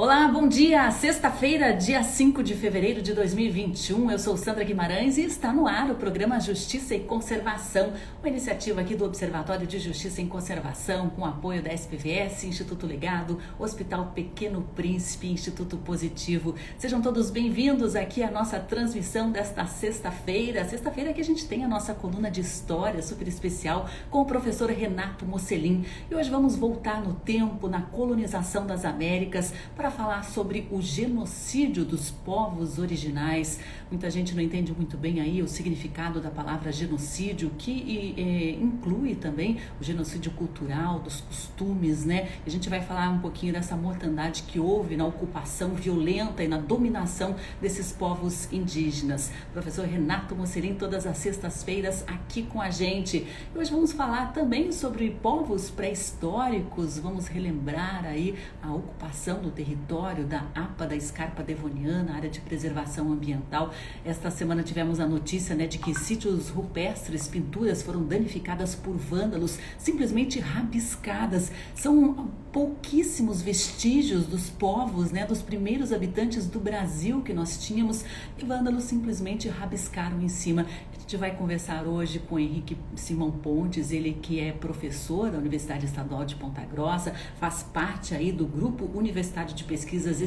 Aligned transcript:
Olá, 0.00 0.28
bom 0.28 0.46
dia! 0.46 0.88
Sexta-feira, 0.92 1.72
dia 1.72 2.04
5 2.04 2.40
de 2.40 2.54
fevereiro 2.54 3.02
de 3.02 3.12
2021. 3.12 4.12
Eu 4.12 4.18
sou 4.20 4.36
Sandra 4.36 4.62
Guimarães 4.62 5.18
e 5.18 5.22
está 5.22 5.52
no 5.52 5.66
ar 5.66 5.90
o 5.90 5.96
programa 5.96 6.38
Justiça 6.38 6.94
e 6.94 7.00
Conservação, 7.00 7.92
uma 8.20 8.28
iniciativa 8.28 8.80
aqui 8.80 8.94
do 8.94 9.04
Observatório 9.04 9.66
de 9.66 9.80
Justiça 9.80 10.22
em 10.22 10.28
Conservação, 10.28 11.10
com 11.10 11.24
apoio 11.24 11.64
da 11.64 11.72
SPVS, 11.72 12.44
Instituto 12.44 12.86
Legado, 12.86 13.40
Hospital 13.58 14.12
Pequeno 14.14 14.62
Príncipe, 14.76 15.32
Instituto 15.32 15.76
Positivo. 15.76 16.54
Sejam 16.78 17.02
todos 17.02 17.28
bem-vindos 17.28 17.96
aqui 17.96 18.22
à 18.22 18.30
nossa 18.30 18.60
transmissão 18.60 19.32
desta 19.32 19.66
sexta-feira. 19.66 20.64
Sexta-feira 20.64 21.12
que 21.12 21.20
a 21.20 21.24
gente 21.24 21.48
tem 21.48 21.64
a 21.64 21.68
nossa 21.68 21.92
coluna 21.92 22.30
de 22.30 22.40
história 22.40 23.02
super 23.02 23.26
especial 23.26 23.90
com 24.10 24.20
o 24.20 24.26
professor 24.26 24.70
Renato 24.70 25.26
Mocelin. 25.26 25.84
E 26.08 26.14
hoje 26.14 26.30
vamos 26.30 26.54
voltar 26.54 27.02
no 27.02 27.14
tempo, 27.14 27.66
na 27.66 27.82
colonização 27.82 28.64
das 28.64 28.84
Américas, 28.84 29.52
para 29.74 29.87
para 29.88 29.90
falar 29.90 30.22
sobre 30.22 30.68
o 30.70 30.82
genocídio 30.82 31.82
dos 31.82 32.10
povos 32.10 32.78
originais. 32.78 33.58
Muita 33.90 34.10
gente 34.10 34.34
não 34.34 34.42
entende 34.42 34.70
muito 34.70 34.98
bem 34.98 35.18
aí 35.18 35.40
o 35.40 35.48
significado 35.48 36.20
da 36.20 36.30
palavra 36.30 36.70
genocídio, 36.70 37.50
que 37.56 38.14
é, 38.18 38.50
inclui 38.62 39.14
também 39.14 39.56
o 39.80 39.84
genocídio 39.84 40.30
cultural, 40.32 40.98
dos 40.98 41.22
costumes, 41.22 42.04
né? 42.04 42.28
A 42.46 42.50
gente 42.50 42.68
vai 42.68 42.82
falar 42.82 43.08
um 43.08 43.20
pouquinho 43.20 43.50
dessa 43.54 43.76
mortandade 43.76 44.42
que 44.42 44.60
houve 44.60 44.94
na 44.94 45.06
ocupação 45.06 45.70
violenta 45.70 46.44
e 46.44 46.48
na 46.48 46.58
dominação 46.58 47.34
desses 47.58 47.90
povos 47.90 48.52
indígenas. 48.52 49.32
Professor 49.54 49.86
Renato 49.86 50.36
Mocerim, 50.36 50.74
todas 50.74 51.06
as 51.06 51.16
sextas-feiras 51.16 52.04
aqui 52.06 52.42
com 52.42 52.60
a 52.60 52.68
gente. 52.68 53.26
E 53.54 53.58
hoje 53.58 53.70
vamos 53.70 53.92
falar 53.92 54.34
também 54.34 54.70
sobre 54.70 55.10
povos 55.10 55.70
pré-históricos, 55.70 56.98
vamos 56.98 57.26
relembrar 57.26 58.04
aí 58.04 58.34
a 58.62 58.70
ocupação 58.70 59.40
do 59.40 59.50
território 59.50 59.77
território 59.78 60.24
da 60.24 60.44
APA 60.54 60.86
da 60.86 60.96
Escarpa 60.96 61.42
Devoniana, 61.42 62.14
área 62.14 62.28
de 62.28 62.40
preservação 62.40 63.12
ambiental. 63.12 63.72
Esta 64.04 64.30
semana 64.30 64.62
tivemos 64.62 64.98
a 65.00 65.06
notícia 65.06 65.54
né, 65.54 65.66
de 65.66 65.78
que 65.78 65.94
sítios 65.94 66.48
rupestres, 66.48 67.28
pinturas 67.28 67.82
foram 67.82 68.04
danificadas 68.04 68.74
por 68.74 68.96
vândalos, 68.96 69.58
simplesmente 69.78 70.40
rabiscadas. 70.40 71.52
São 71.74 72.30
pouquíssimos 72.52 73.40
vestígios 73.40 74.26
dos 74.26 74.50
povos, 74.50 75.10
né, 75.10 75.26
dos 75.26 75.42
primeiros 75.42 75.92
habitantes 75.92 76.46
do 76.46 76.58
Brasil 76.58 77.22
que 77.22 77.32
nós 77.32 77.64
tínhamos 77.64 78.04
e 78.36 78.44
vândalos 78.44 78.84
simplesmente 78.84 79.48
rabiscaram 79.48 80.20
em 80.20 80.28
cima. 80.28 80.66
Gente 81.08 81.20
vai 81.20 81.34
conversar 81.34 81.86
hoje 81.86 82.18
com 82.18 82.38
Henrique 82.38 82.76
Simão 82.94 83.30
Pontes, 83.30 83.92
ele 83.92 84.12
que 84.12 84.38
é 84.40 84.52
professor 84.52 85.30
da 85.30 85.38
Universidade 85.38 85.86
Estadual 85.86 86.22
de 86.26 86.36
Ponta 86.36 86.60
Grossa, 86.60 87.14
faz 87.40 87.62
parte 87.62 88.14
aí 88.14 88.30
do 88.30 88.44
grupo 88.44 88.84
Universidade 88.94 89.54
de 89.54 89.64
Pesquisas 89.64 90.20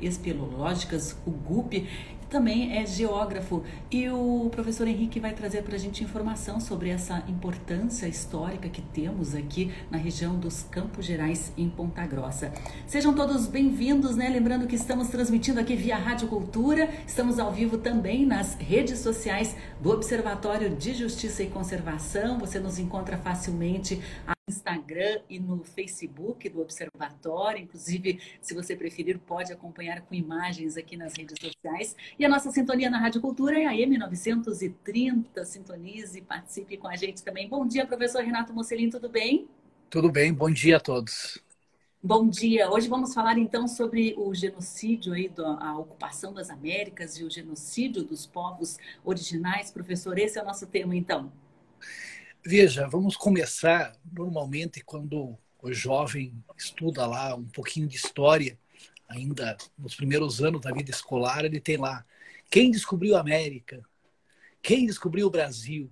Espeleológicas, 0.00 1.14
o 1.26 1.30
GUP, 1.30 1.86
também 2.28 2.76
é 2.76 2.86
geógrafo. 2.86 3.62
E 3.90 4.08
o 4.08 4.48
professor 4.50 4.86
Henrique 4.86 5.20
vai 5.20 5.32
trazer 5.32 5.62
para 5.62 5.74
a 5.74 5.78
gente 5.78 6.02
informação 6.02 6.60
sobre 6.60 6.90
essa 6.90 7.22
importância 7.28 8.06
histórica 8.06 8.68
que 8.68 8.82
temos 8.82 9.34
aqui 9.34 9.72
na 9.90 9.98
região 9.98 10.38
dos 10.38 10.62
Campos 10.62 11.04
Gerais, 11.04 11.52
em 11.56 11.68
Ponta 11.68 12.06
Grossa. 12.06 12.52
Sejam 12.86 13.14
todos 13.14 13.46
bem-vindos, 13.46 14.16
né? 14.16 14.28
Lembrando 14.28 14.66
que 14.66 14.76
estamos 14.76 15.08
transmitindo 15.08 15.60
aqui 15.60 15.76
via 15.76 15.96
Rádio 15.96 16.28
Cultura, 16.28 16.88
estamos 17.06 17.38
ao 17.38 17.52
vivo 17.52 17.78
também 17.78 18.26
nas 18.26 18.54
redes 18.54 18.98
sociais 19.00 19.56
do 19.80 19.90
Observatório 19.90 20.70
de 20.70 20.94
Justiça 20.94 21.42
e 21.42 21.46
Conservação. 21.46 22.38
Você 22.38 22.58
nos 22.58 22.78
encontra 22.78 23.16
facilmente 23.16 24.00
Instagram 24.46 25.22
e 25.28 25.40
no 25.40 25.64
Facebook 25.64 26.48
do 26.50 26.60
Observatório. 26.60 27.62
Inclusive, 27.62 28.20
se 28.42 28.52
você 28.52 28.76
preferir, 28.76 29.18
pode 29.18 29.50
acompanhar 29.50 30.02
com 30.02 30.14
imagens 30.14 30.76
aqui 30.76 30.98
nas 30.98 31.14
redes 31.16 31.36
sociais. 31.40 31.96
E 32.18 32.26
a 32.26 32.28
nossa 32.28 32.50
sintonia 32.50 32.90
na 32.90 32.98
Rádio 32.98 33.22
Cultura 33.22 33.58
é 33.58 33.64
a 33.64 33.72
M930. 33.72 35.44
Sintonize, 35.44 36.20
participe 36.20 36.76
com 36.76 36.86
a 36.86 36.94
gente 36.94 37.22
também. 37.22 37.48
Bom 37.48 37.66
dia, 37.66 37.86
professor 37.86 38.22
Renato 38.22 38.52
Mocelin, 38.52 38.90
tudo 38.90 39.08
bem? 39.08 39.48
Tudo 39.88 40.12
bem, 40.12 40.32
bom 40.32 40.50
dia 40.50 40.76
a 40.76 40.80
todos. 40.80 41.42
Bom 42.02 42.28
dia. 42.28 42.70
Hoje 42.70 42.86
vamos 42.86 43.14
falar 43.14 43.38
então 43.38 43.66
sobre 43.66 44.14
o 44.18 44.34
genocídio 44.34 45.14
aí, 45.14 45.32
a 45.58 45.78
ocupação 45.78 46.34
das 46.34 46.50
Américas 46.50 47.18
e 47.18 47.24
o 47.24 47.30
genocídio 47.30 48.02
dos 48.04 48.26
povos 48.26 48.76
originais. 49.02 49.70
Professor, 49.70 50.18
esse 50.18 50.38
é 50.38 50.42
o 50.42 50.44
nosso 50.44 50.66
tema 50.66 50.94
então. 50.94 51.32
Veja, 52.46 52.86
vamos 52.86 53.16
começar 53.16 53.96
normalmente 54.12 54.84
quando 54.84 55.38
o 55.62 55.72
jovem 55.72 56.44
estuda 56.54 57.06
lá 57.06 57.34
um 57.34 57.48
pouquinho 57.48 57.88
de 57.88 57.96
história, 57.96 58.58
ainda 59.08 59.56
nos 59.78 59.94
primeiros 59.94 60.42
anos 60.42 60.60
da 60.60 60.70
vida 60.70 60.90
escolar, 60.90 61.46
ele 61.46 61.58
tem 61.58 61.78
lá 61.78 62.04
quem 62.50 62.70
descobriu 62.70 63.16
a 63.16 63.20
América, 63.20 63.82
quem 64.60 64.84
descobriu 64.84 65.26
o 65.26 65.30
Brasil. 65.30 65.90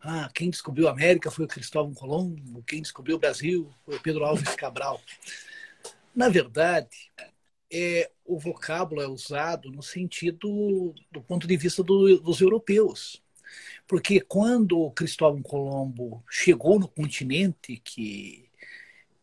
Ah, 0.00 0.30
quem 0.34 0.48
descobriu 0.48 0.88
a 0.88 0.92
América 0.92 1.30
foi 1.30 1.44
o 1.44 1.48
Cristóvão 1.48 1.92
Colombo, 1.92 2.62
quem 2.62 2.80
descobriu 2.80 3.16
o 3.16 3.20
Brasil 3.20 3.70
foi 3.84 3.96
o 3.96 4.00
Pedro 4.00 4.24
Alves 4.24 4.54
Cabral. 4.56 4.98
Na 6.16 6.30
verdade, 6.30 7.10
é, 7.70 8.10
o 8.24 8.38
vocábulo 8.38 9.02
é 9.02 9.06
usado 9.06 9.70
no 9.70 9.82
sentido 9.82 10.94
do 11.12 11.20
ponto 11.20 11.46
de 11.46 11.58
vista 11.58 11.82
do, 11.82 12.18
dos 12.20 12.40
europeus. 12.40 13.22
Porque 13.88 14.20
quando 14.20 14.90
Cristóvão 14.90 15.42
Colombo 15.42 16.22
chegou 16.30 16.78
no 16.78 16.86
continente, 16.86 17.80
que 17.82 18.50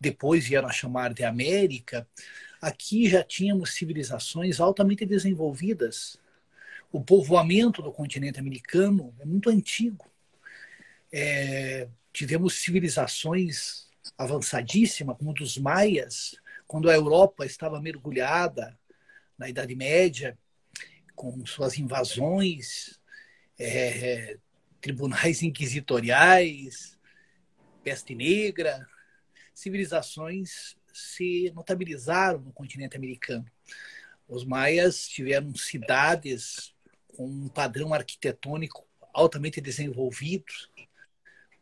depois 0.01 0.47
vieram 0.47 0.67
a 0.67 0.71
chamar 0.71 1.13
de 1.13 1.23
América, 1.23 2.07
aqui 2.59 3.07
já 3.07 3.23
tínhamos 3.23 3.75
civilizações 3.75 4.59
altamente 4.59 5.05
desenvolvidas. 5.05 6.17
O 6.91 6.99
povoamento 6.99 7.83
do 7.83 7.91
continente 7.91 8.39
americano 8.39 9.13
é 9.19 9.25
muito 9.25 9.51
antigo. 9.51 10.11
É, 11.13 11.87
tivemos 12.11 12.55
civilizações 12.55 13.87
avançadíssimas, 14.17 15.15
como 15.15 15.31
dos 15.31 15.59
maias, 15.59 16.35
quando 16.65 16.89
a 16.89 16.95
Europa 16.95 17.45
estava 17.45 17.79
mergulhada 17.79 18.75
na 19.37 19.47
Idade 19.47 19.75
Média, 19.75 20.35
com 21.13 21.45
suas 21.45 21.77
invasões, 21.77 22.99
é, 23.59 24.37
tribunais 24.85 25.41
inquisitoriais, 25.41 26.95
peste 27.83 28.13
negra, 28.13 28.87
civilizações 29.51 30.77
se 30.93 31.51
notabilizaram 31.55 32.39
no 32.39 32.53
continente 32.53 32.95
americano. 32.95 33.51
Os 34.27 34.45
maias 34.45 35.07
tiveram 35.07 35.55
cidades 35.55 36.71
com 37.15 37.25
um 37.25 37.47
padrão 37.47 37.95
arquitetônico 37.95 38.87
altamente 39.11 39.59
desenvolvido, 39.59 40.53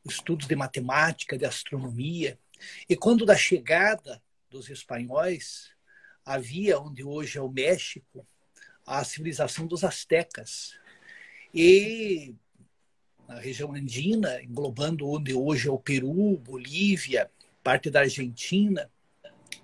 estudos 0.04 0.46
de 0.46 0.56
matemática, 0.58 1.38
de 1.38 1.46
astronomia. 1.46 2.38
E 2.90 2.98
quando 2.98 3.26
da 3.26 3.38
chegada 3.38 4.22
dos 4.50 4.70
espanhóis, 4.70 5.72
havia 6.26 6.78
onde 6.78 7.06
hoje 7.06 7.38
é 7.38 7.42
o 7.42 7.50
México, 7.50 8.28
a 8.86 9.02
civilização 9.06 9.66
dos 9.66 9.86
astecas. 9.86 10.78
E 11.54 12.36
na 13.28 13.40
região 13.40 13.74
andina, 13.74 14.42
englobando 14.42 15.10
onde 15.10 15.34
hoje 15.34 15.68
é 15.68 15.72
o 15.72 15.80
Peru, 15.80 16.38
Bolívia, 16.38 17.30
parte 17.64 17.90
da 17.90 18.02
Argentina, 18.02 18.90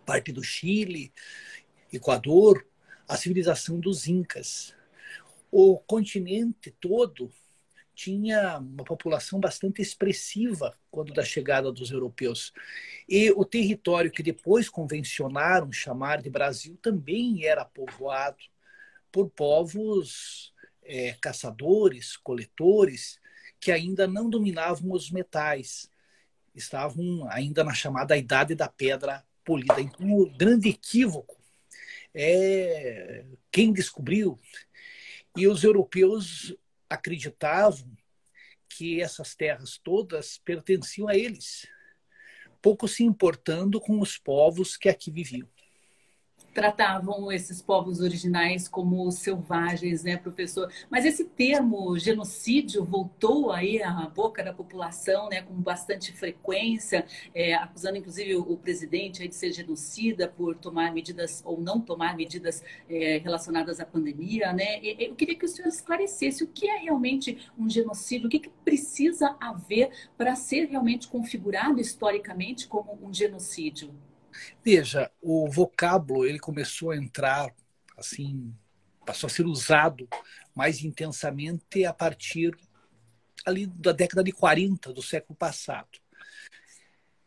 parte 0.06 0.32
do 0.32 0.44
Chile, 0.44 1.12
Equador, 1.92 2.66
a 3.08 3.18
civilização 3.18 3.80
dos 3.80 4.08
Incas. 4.08 4.74
O 5.52 5.78
continente 5.80 6.72
todo 6.80 7.32
tinha 7.94 8.60
uma 8.60 8.86
população 8.86 9.42
bastante 9.42 9.82
expressiva 9.82 10.78
quando 10.90 11.14
da 11.14 11.24
chegada 11.24 11.70
dos 11.72 11.92
europeus. 11.92 12.54
E 13.10 13.30
o 13.32 13.44
território 13.44 14.10
que 14.10 14.24
depois 14.24 14.70
convencionaram 14.70 15.70
chamar 15.72 16.22
de 16.22 16.30
Brasil 16.30 16.78
também 16.82 17.46
era 17.46 17.66
povoado 17.66 18.38
por 19.12 19.30
povos 19.30 20.54
é, 20.84 21.14
caçadores, 21.20 22.16
coletores, 22.16 23.20
que 23.60 23.72
ainda 23.72 24.08
não 24.08 24.30
dominavam 24.30 24.92
os 24.92 25.12
metais, 25.12 25.90
estavam 26.56 27.28
ainda 27.30 27.64
na 27.64 27.74
chamada 27.74 28.18
Idade 28.18 28.56
da 28.56 28.68
Pedra 28.68 29.26
Polida. 29.44 29.82
Então, 29.82 30.12
o 30.12 30.30
grande 30.38 30.70
equívoco 30.70 31.38
é 32.14 33.26
quem 33.52 33.74
descobriu. 33.74 34.40
E 35.36 35.48
os 35.48 35.64
europeus 35.64 36.56
acreditavam 36.90 37.90
que 38.68 39.02
essas 39.02 39.36
terras 39.36 39.78
todas 39.78 40.38
pertenciam 40.38 41.08
a 41.08 41.16
eles, 41.16 41.68
pouco 42.62 42.88
se 42.88 43.04
importando 43.04 43.80
com 43.80 44.00
os 44.00 44.18
povos 44.18 44.78
que 44.78 44.90
aqui 44.90 45.12
viviam. 45.12 45.50
Tratavam 46.54 47.32
esses 47.32 47.62
povos 47.62 48.00
originais 48.00 48.68
como 48.68 49.10
selvagens, 49.12 50.04
né, 50.04 50.18
professor? 50.18 50.72
Mas 50.90 51.06
esse 51.06 51.26
termo 51.26 51.98
genocídio 51.98 52.84
voltou 52.84 53.52
aí 53.52 53.82
à 53.82 54.08
boca 54.08 54.44
da 54.44 54.54
população, 54.54 55.30
né, 55.30 55.42
com 55.42 55.54
bastante 55.54 56.12
frequência, 56.12 57.06
é, 57.34 57.54
acusando 57.54 57.98
inclusive 57.98 58.36
o, 58.36 58.58
presidente 58.58 59.28
de 59.28 59.34
ser 59.34 59.52
genocida 59.52 60.28
por 60.28 60.56
tomar 60.56 60.94
medidas 60.94 61.42
ou 61.46 61.60
não 61.60 61.80
tomar 61.80 62.16
medidas 62.16 62.64
é, 62.90 63.18
relacionadas 63.18 63.80
à 63.80 63.86
pandemia, 63.86 64.52
né? 64.54 64.80
Eu 64.84 65.16
queria 65.16 65.36
que 65.36 65.46
o 65.46 65.48
senhor 65.48 65.70
esclarecesse 65.70 66.44
o 66.44 66.48
que 66.48 66.70
é 66.70 66.78
realmente 66.78 67.50
um 67.58 67.70
genocídio, 67.70 68.28
o 68.28 68.30
que, 68.30 68.40
que 68.40 68.50
precisa 68.50 69.36
haver 69.40 69.92
para 70.18 70.36
ser 70.36 70.66
realmente 70.66 71.08
configurado 71.08 71.80
historicamente 71.80 72.68
como 72.68 72.98
um 73.02 73.14
genocídio. 73.14 73.94
Veja, 74.64 75.12
o 75.22 75.50
vocábulo 75.50 76.26
ele 76.26 76.40
começou 76.40 76.92
a 76.92 76.98
entrar 76.98 77.54
assim, 77.98 78.54
passou 79.06 79.28
a 79.28 79.30
ser 79.32 79.46
usado 79.46 80.08
mais 80.56 80.84
intensamente 80.84 81.86
a 81.86 81.94
partir 81.94 82.58
ali 83.46 83.66
da 83.68 83.92
década 83.92 84.24
de 84.24 84.32
40 84.32 84.94
do 84.94 85.02
século 85.02 85.36
passado. 85.36 86.00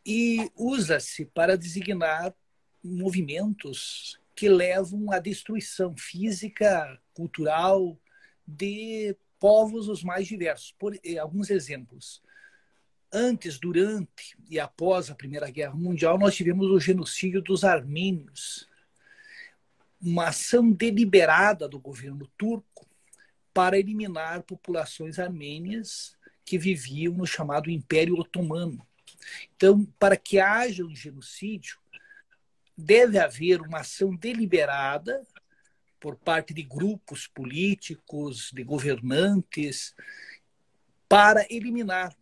E 0.05 0.51
usa-se 0.57 1.25
para 1.27 1.57
designar 1.57 2.35
movimentos 2.83 4.19
que 4.35 4.49
levam 4.49 5.13
à 5.13 5.19
destruição 5.19 5.97
física, 5.97 7.01
cultural 7.15 7.99
de 8.47 9.17
povos 9.39 9.89
os 9.89 10.03
mais 10.03 10.27
diversos. 10.27 10.75
Por 10.79 10.99
eh, 11.05 11.19
alguns 11.19 11.51
exemplos 11.51 12.23
antes, 13.13 13.59
durante 13.59 14.37
e 14.49 14.59
após 14.59 15.11
a 15.11 15.15
Primeira 15.15 15.51
Guerra 15.51 15.75
Mundial, 15.75 16.19
nós 16.19 16.35
tivemos 16.35 16.71
o 16.71 16.81
genocídio 16.81 17.43
dos 17.43 17.65
armênios, 17.65 18.69
uma 20.01 20.29
ação 20.29 20.71
deliberada 20.71 21.69
do 21.69 21.79
governo 21.79 22.27
turco 22.37 22.89
para 23.53 23.79
eliminar 23.79 24.43
populações 24.43 25.19
armênias 25.19 26.17
que 26.45 26.59
viviam 26.59 27.15
no 27.15 27.27
chamado 27.27 27.71
Império 27.71 28.17
Otomano. 28.19 28.85
Então, 29.55 29.85
para 29.99 30.17
que 30.17 30.41
haja 30.41 30.85
um 30.85 30.95
genocídio, 30.95 31.79
deve 32.77 33.19
haver 33.19 33.61
uma 33.61 33.81
ação 33.81 34.17
deliberada 34.17 35.25
por 36.01 36.17
parte 36.17 36.53
de 36.53 36.63
grupos 36.63 37.29
políticos, 37.29 38.51
de 38.53 38.65
governantes, 38.65 39.95
para 41.09 41.47
eliminar 41.49 42.13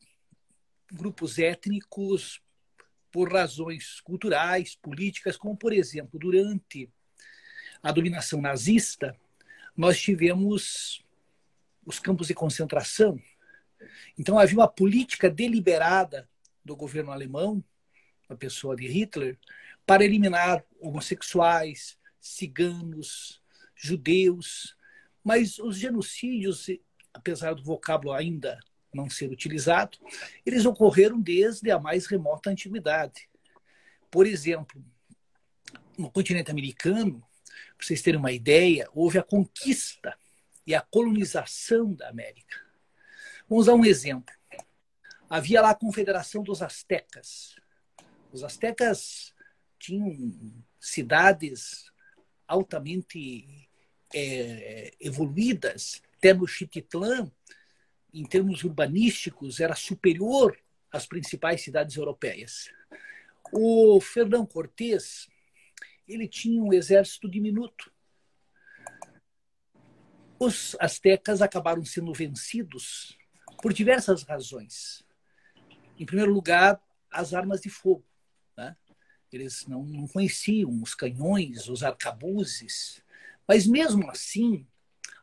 grupos 0.92 1.38
étnicos 1.38 2.40
por 3.10 3.32
razões 3.32 4.00
culturais, 4.00 4.76
políticas, 4.76 5.36
como, 5.36 5.56
por 5.56 5.72
exemplo, 5.72 6.18
durante 6.18 6.88
a 7.82 7.90
dominação 7.90 8.40
nazista, 8.40 9.16
nós 9.76 10.00
tivemos 10.00 11.04
os 11.84 11.98
campos 11.98 12.28
de 12.28 12.34
concentração. 12.34 13.20
Então, 14.18 14.38
havia 14.38 14.58
uma 14.58 14.68
política 14.68 15.30
deliberada 15.30 16.28
do 16.64 16.76
governo 16.76 17.10
alemão, 17.10 17.64
a 18.28 18.36
pessoa 18.36 18.76
de 18.76 18.86
Hitler, 18.86 19.38
para 19.86 20.04
eliminar 20.04 20.64
homossexuais, 20.78 21.98
ciganos, 22.20 23.42
judeus. 23.74 24.76
Mas 25.24 25.58
os 25.58 25.78
genocídios, 25.78 26.66
apesar 27.12 27.54
do 27.54 27.64
vocábulo 27.64 28.12
ainda 28.12 28.60
não 28.92 29.08
ser 29.08 29.30
utilizado, 29.30 29.98
eles 30.44 30.64
ocorreram 30.64 31.20
desde 31.20 31.70
a 31.70 31.78
mais 31.78 32.06
remota 32.06 32.50
antiguidade. 32.50 33.28
Por 34.10 34.26
exemplo, 34.26 34.84
no 35.96 36.10
continente 36.10 36.50
americano, 36.50 37.20
para 37.76 37.86
vocês 37.86 38.02
terem 38.02 38.18
uma 38.18 38.32
ideia, 38.32 38.88
houve 38.92 39.18
a 39.18 39.22
conquista 39.22 40.16
e 40.66 40.74
a 40.74 40.80
colonização 40.80 41.92
da 41.94 42.08
América. 42.08 42.60
Vamos 43.48 43.66
dar 43.66 43.74
um 43.74 43.84
exemplo. 43.84 44.34
Havia 45.28 45.60
lá 45.60 45.70
a 45.70 45.74
Confederação 45.74 46.42
dos 46.42 46.62
Aztecas. 46.62 47.56
Os 48.32 48.44
aztecas 48.44 49.34
tinham 49.78 50.54
cidades 50.78 51.90
altamente 52.46 53.68
é, 54.14 54.94
evoluídas. 55.00 56.02
Tenochtitlán 56.20 57.30
em 58.12 58.24
termos 58.24 58.64
urbanísticos, 58.64 59.60
era 59.60 59.74
superior 59.74 60.56
às 60.90 61.06
principais 61.06 61.62
cidades 61.62 61.96
europeias. 61.96 62.70
O 63.52 64.00
Fernão 64.00 64.44
Cortés, 64.46 65.28
ele 66.06 66.28
tinha 66.28 66.62
um 66.62 66.72
exército 66.72 67.28
diminuto. 67.28 67.92
Os 70.38 70.76
astecas 70.80 71.42
acabaram 71.42 71.84
sendo 71.84 72.12
vencidos 72.12 73.16
por 73.62 73.72
diversas 73.72 74.22
razões. 74.22 75.04
Em 75.98 76.06
primeiro 76.06 76.32
lugar, 76.32 76.80
as 77.10 77.34
armas 77.34 77.60
de 77.60 77.68
fogo. 77.68 78.04
Né? 78.56 78.76
Eles 79.30 79.66
não, 79.66 79.84
não 79.84 80.08
conheciam 80.08 80.82
os 80.82 80.94
canhões, 80.94 81.68
os 81.68 81.82
arcabuzes. 81.82 83.02
Mas 83.46 83.66
mesmo 83.66 84.10
assim, 84.10 84.66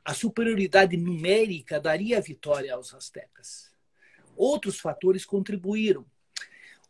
a 0.08 0.14
superioridade 0.14 0.96
numérica 0.96 1.82
daria 1.82 2.18
a 2.18 2.22
vitória 2.22 2.74
aos 2.74 2.94
astecas. 2.94 3.70
Outros 4.38 4.80
fatores 4.80 5.26
contribuíram. 5.26 6.06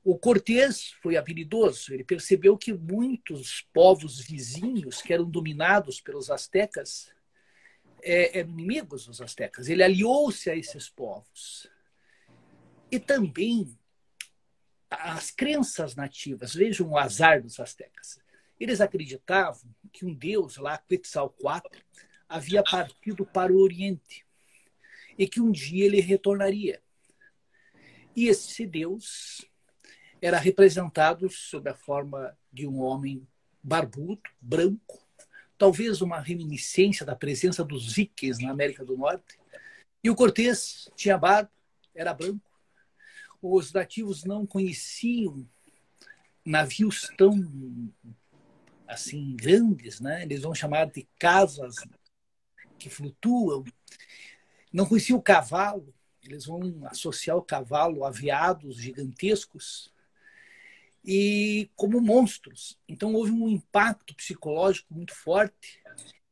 O 0.03 0.19
Cortés 0.19 0.91
foi 1.01 1.17
habilidoso, 1.17 1.95
ele 1.95 2.03
percebeu 2.03 2.55
que 2.55 2.71
muitos 2.71 3.67
povos 3.73 4.19
vizinhos 4.19 5.01
que 5.01 5.11
eram 5.11 5.27
dominados 5.27 5.99
pelos 5.99 6.29
astecas 6.29 7.11
é, 8.03 8.37
eram 8.37 8.51
inimigos 8.51 9.07
dos 9.07 9.19
astecas. 9.19 9.67
Ele 9.67 9.81
aliou-se 9.81 10.47
a 10.51 10.55
esses 10.55 10.87
povos. 10.87 11.67
E 12.91 12.99
também 12.99 13.75
as 14.91 15.31
crenças 15.31 15.95
nativas, 15.95 16.53
vejam 16.53 16.89
o 16.89 16.97
azar 16.99 17.41
dos 17.41 17.59
astecas. 17.59 18.19
Eles 18.59 18.79
acreditavam 18.79 19.73
que 19.91 20.05
um 20.05 20.13
deus 20.13 20.57
lá, 20.57 20.77
Quetzalcoatl, 20.77 21.79
havia 22.27 22.63
partido 22.63 23.25
para 23.25 23.53
o 23.53 23.61
Oriente 23.61 24.25
e 25.17 25.27
que 25.27 25.41
um 25.41 25.51
dia 25.51 25.85
ele 25.85 25.99
retornaria. 25.99 26.81
E 28.15 28.27
esse 28.27 28.65
Deus 28.65 29.45
era 30.21 30.37
representado 30.37 31.29
sob 31.29 31.69
a 31.69 31.75
forma 31.75 32.35
de 32.51 32.67
um 32.67 32.79
homem 32.79 33.27
barbudo, 33.61 34.21
branco, 34.41 35.05
talvez 35.57 36.01
uma 36.01 36.19
reminiscência 36.19 37.05
da 37.05 37.15
presença 37.15 37.63
dos 37.63 37.93
vikings 37.93 38.43
na 38.43 38.51
América 38.51 38.85
do 38.85 38.97
Norte. 38.97 39.39
E 40.03 40.09
o 40.09 40.15
Cortés 40.15 40.89
tinha 40.95 41.17
barba, 41.17 41.51
era 41.93 42.13
branco. 42.13 42.41
Os 43.41 43.71
nativos 43.71 44.23
não 44.23 44.45
conheciam 44.45 45.47
navios 46.43 47.09
tão 47.17 47.91
assim 48.87 49.35
grandes, 49.35 49.99
né? 49.99 50.23
Eles 50.23 50.41
vão 50.41 50.55
chamar 50.55 50.85
de 50.85 51.07
casas 51.19 51.75
que 52.77 52.89
flutuam. 52.89 53.63
Não 54.71 54.85
conheciam 54.85 55.17
o 55.17 55.21
cavalo, 55.21 55.93
eles 56.23 56.45
vão 56.45 56.85
associar 56.87 57.37
o 57.37 57.41
cavalo 57.41 58.03
a 58.03 58.11
veados 58.11 58.77
gigantescos 58.77 59.93
e 61.03 61.69
como 61.75 62.01
monstros. 62.01 62.77
Então 62.87 63.13
houve 63.13 63.31
um 63.31 63.47
impacto 63.47 64.13
psicológico 64.13 64.93
muito 64.93 65.15
forte 65.15 65.81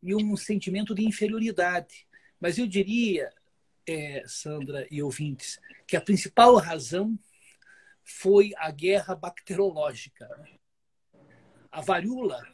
e 0.04 0.14
um 0.14 0.36
sentimento 0.36 0.94
de 0.94 1.06
inferioridade. 1.06 2.06
Mas 2.40 2.58
eu 2.58 2.68
diria, 2.68 3.34
é, 3.88 4.24
Sandra 4.28 4.86
e 4.92 5.02
ouvintes, 5.02 5.60
que 5.88 5.96
a 5.96 6.02
principal 6.02 6.56
razão 6.58 7.18
foi 8.04 8.52
a 8.58 8.70
guerra 8.70 9.16
bacteriológica. 9.16 10.30
A 11.72 11.82
varíola, 11.82 12.46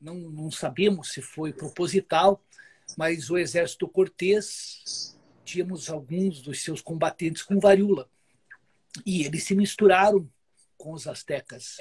não, 0.00 0.14
não 0.14 0.50
sabemos 0.50 1.10
se 1.12 1.22
foi 1.22 1.52
proposital, 1.52 2.42
mas 2.96 3.30
o 3.30 3.38
exército 3.38 3.88
Cortés 3.88 5.18
tínhamos 5.44 5.90
alguns 5.90 6.42
dos 6.42 6.62
seus 6.62 6.80
combatentes 6.80 7.42
com 7.42 7.58
varíola. 7.58 8.08
E 9.04 9.24
eles 9.24 9.44
se 9.44 9.54
misturaram 9.54 10.28
com 10.76 10.92
os 10.92 11.06
astecas. 11.06 11.80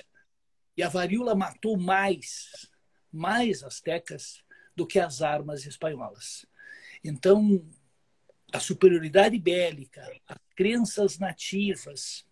E 0.75 0.83
a 0.83 0.89
varíola 0.89 1.35
matou 1.35 1.77
mais 1.77 2.67
mais 3.11 3.63
astecas 3.63 4.43
do 4.75 4.85
que 4.85 4.99
as 4.99 5.21
armas 5.21 5.65
espanholas. 5.65 6.45
Então 7.03 7.65
a 8.51 8.59
superioridade 8.59 9.37
bélica 9.37 10.01
as 10.27 10.37
crenças 10.55 11.19
nativas 11.19 12.25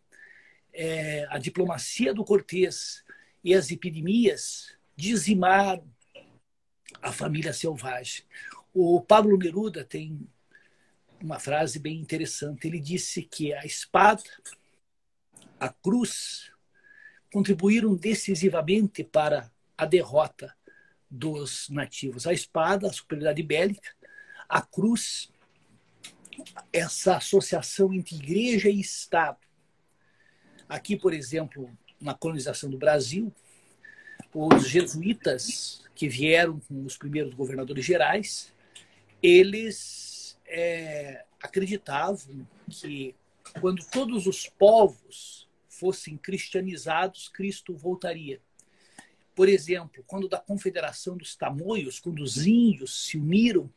é, 0.74 1.26
a 1.30 1.40
diplomacia 1.40 2.14
do 2.14 2.24
Cortés 2.24 3.04
e 3.44 3.54
as 3.54 3.72
epidemias 3.72 4.78
dizimaram 4.96 5.88
a 7.02 7.12
família 7.12 7.54
selvagem 7.54 8.24
o 8.74 9.02
Pablo 9.02 9.38
Neruda 9.38 9.84
tem 9.84 10.28
uma 11.22 11.40
frase 11.40 11.80
bem 11.80 12.00
interessante. 12.00 12.68
Ele 12.68 12.80
disse 12.80 13.24
que 13.24 13.54
a 13.54 13.66
espada, 13.66 14.24
a 15.60 15.70
cruz, 15.70 16.52
contribuíram 17.32 17.96
decisivamente 17.96 19.04
para 19.04 19.52
a 19.78 19.86
derrota 19.86 20.56
dos 21.10 21.70
nativos: 21.70 22.28
a 22.28 22.34
espada, 22.34 22.88
a 22.88 22.94
superioridade 22.94 23.44
bélica, 23.44 23.90
a 24.48 24.62
cruz, 24.62 25.32
essa 26.72 27.18
associação 27.18 27.94
entre 27.94 28.16
igreja 28.16 28.70
e 28.70 28.80
Estado. 28.80 29.40
Aqui, 30.70 30.98
por 30.98 31.14
exemplo, 31.14 31.70
na 32.00 32.14
colonização 32.14 32.70
do 32.70 32.78
Brasil, 32.78 33.34
os 34.34 34.68
jesuítas 34.68 35.84
que 35.96 36.08
vieram 36.08 36.60
com 36.60 36.86
os 36.86 36.98
primeiros 36.98 37.34
governadores 37.34 37.84
gerais, 37.84 38.54
eles 39.22 40.40
é, 40.46 41.26
acreditavam 41.42 42.48
que 42.70 43.16
quando 43.60 43.86
todos 43.90 44.28
os 44.28 44.48
povos 44.48 45.48
fossem 45.68 46.18
cristianizados, 46.18 47.30
Cristo 47.30 47.76
voltaria. 47.76 48.42
Por 49.36 49.48
exemplo, 49.48 50.04
quando 50.08 50.28
da 50.28 50.40
Confederação 50.40 51.16
dos 51.16 51.36
Tamoios, 51.36 52.00
quando 52.00 52.22
os 52.24 52.46
índios 52.46 53.06
se 53.06 53.18
uniram 53.18 53.72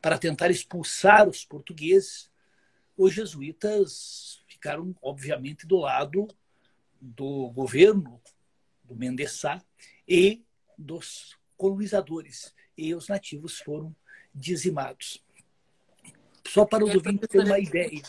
para 0.00 0.18
tentar 0.18 0.50
expulsar 0.50 1.28
os 1.28 1.44
portugueses, 1.44 2.30
os 2.96 3.14
jesuítas 3.14 4.42
ficaram, 4.48 4.94
obviamente, 5.00 5.66
do 5.66 5.76
lado 5.76 6.26
do 7.00 7.48
governo 7.50 8.20
do 8.82 8.96
Mendes 8.96 9.32
Sá 9.32 9.62
e 10.06 10.42
dos 10.76 11.38
colonizadores. 11.56 12.54
E 12.76 12.94
os 12.94 13.08
nativos 13.08 13.58
foram 13.60 13.94
dizimados. 14.34 15.22
Só 16.46 16.64
para 16.64 16.84
os 16.84 16.94
ouvintes 16.94 17.28
terem 17.28 17.46
uma 17.46 17.58
ideia, 17.58 18.02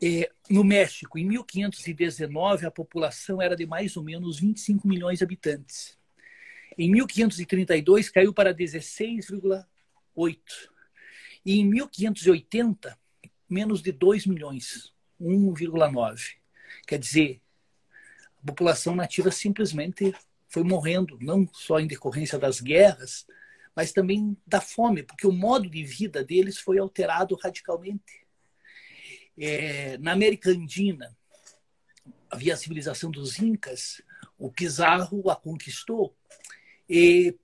é, 0.00 0.30
no 0.48 0.62
México, 0.62 1.18
em 1.18 1.24
1519, 1.26 2.66
a 2.66 2.70
população 2.70 3.42
era 3.42 3.56
de 3.56 3.66
mais 3.66 3.96
ou 3.96 4.04
menos 4.04 4.38
25 4.38 4.86
milhões 4.86 5.18
de 5.18 5.24
habitantes. 5.24 5.98
Em 6.76 6.88
1532, 6.90 8.08
caiu 8.08 8.32
para 8.32 8.54
16,8. 8.54 10.38
E 11.44 11.58
em 11.58 11.64
1580, 11.64 12.96
menos 13.48 13.82
de 13.82 13.90
2 13.90 14.26
milhões, 14.26 14.92
1,9. 15.20 16.36
Quer 16.86 16.98
dizer, 16.98 17.40
a 18.42 18.46
população 18.46 18.94
nativa 18.94 19.32
simplesmente 19.32 20.14
foi 20.48 20.62
morrendo, 20.62 21.18
não 21.20 21.48
só 21.52 21.80
em 21.80 21.86
decorrência 21.86 22.38
das 22.38 22.60
guerras, 22.60 23.26
mas 23.78 23.92
também 23.92 24.36
da 24.44 24.60
fome, 24.60 25.04
porque 25.04 25.24
o 25.24 25.30
modo 25.30 25.70
de 25.70 25.84
vida 25.84 26.24
deles 26.24 26.58
foi 26.58 26.80
alterado 26.80 27.36
radicalmente. 27.36 28.26
É, 29.38 29.96
na 29.98 30.10
América 30.10 30.50
Andina, 30.50 31.16
havia 32.28 32.54
a 32.54 32.56
civilização 32.56 33.08
dos 33.08 33.38
Incas, 33.38 34.02
o 34.36 34.50
Pizarro 34.50 35.30
a 35.30 35.36
conquistou, 35.36 36.12
e 36.90 37.36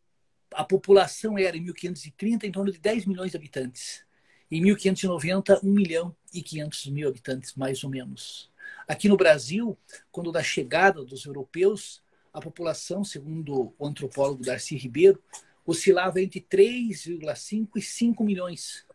a 0.52 0.64
população 0.64 1.38
era, 1.38 1.56
em 1.56 1.60
1530, 1.60 2.48
em 2.48 2.50
torno 2.50 2.72
de 2.72 2.80
10 2.80 3.06
milhões 3.06 3.30
de 3.30 3.36
habitantes. 3.36 4.04
Em 4.50 4.60
1590, 4.60 5.64
1 5.64 5.70
milhão 5.70 6.16
e 6.32 6.42
500 6.42 6.86
mil 6.86 7.08
habitantes, 7.08 7.54
mais 7.54 7.84
ou 7.84 7.90
menos. 7.90 8.50
Aqui 8.88 9.08
no 9.08 9.16
Brasil, 9.16 9.78
quando 10.10 10.32
da 10.32 10.42
chegada 10.42 11.04
dos 11.04 11.26
europeus, 11.26 12.02
a 12.32 12.40
população, 12.40 13.04
segundo 13.04 13.72
o 13.78 13.86
antropólogo 13.86 14.42
Darcy 14.42 14.76
Ribeiro, 14.76 15.22
oscilava 15.66 16.20
entre 16.20 16.40
3,5 16.40 17.70
e 17.76 17.82
5 17.82 18.24
milhões 18.24 18.86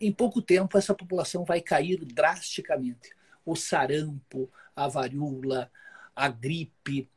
em 0.00 0.12
pouco 0.12 0.40
tempo 0.40 0.78
essa 0.78 0.94
população 0.94 1.44
vai 1.44 1.60
cair 1.60 2.04
drasticamente. 2.04 3.10
O 3.44 3.56
sarampo, 3.56 4.50
a 4.74 4.86
varíola, 4.86 5.70
a 6.14 6.28
gripe 6.28 7.08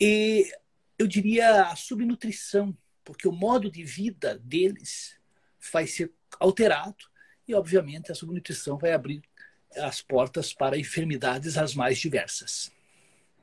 e 0.00 0.50
eu 0.98 1.06
diria 1.06 1.64
a 1.64 1.76
subnutrição, 1.76 2.76
porque 3.04 3.28
o 3.28 3.32
modo 3.32 3.70
de 3.70 3.82
vida 3.82 4.38
deles 4.38 5.18
vai 5.72 5.86
ser 5.86 6.12
alterado 6.38 7.04
e 7.46 7.54
obviamente 7.54 8.10
a 8.10 8.14
subnutrição 8.14 8.78
vai 8.78 8.92
abrir 8.92 9.22
as 9.76 10.02
portas 10.02 10.52
para 10.52 10.78
enfermidades 10.78 11.56
as 11.56 11.74
mais 11.74 11.98
diversas. 11.98 12.72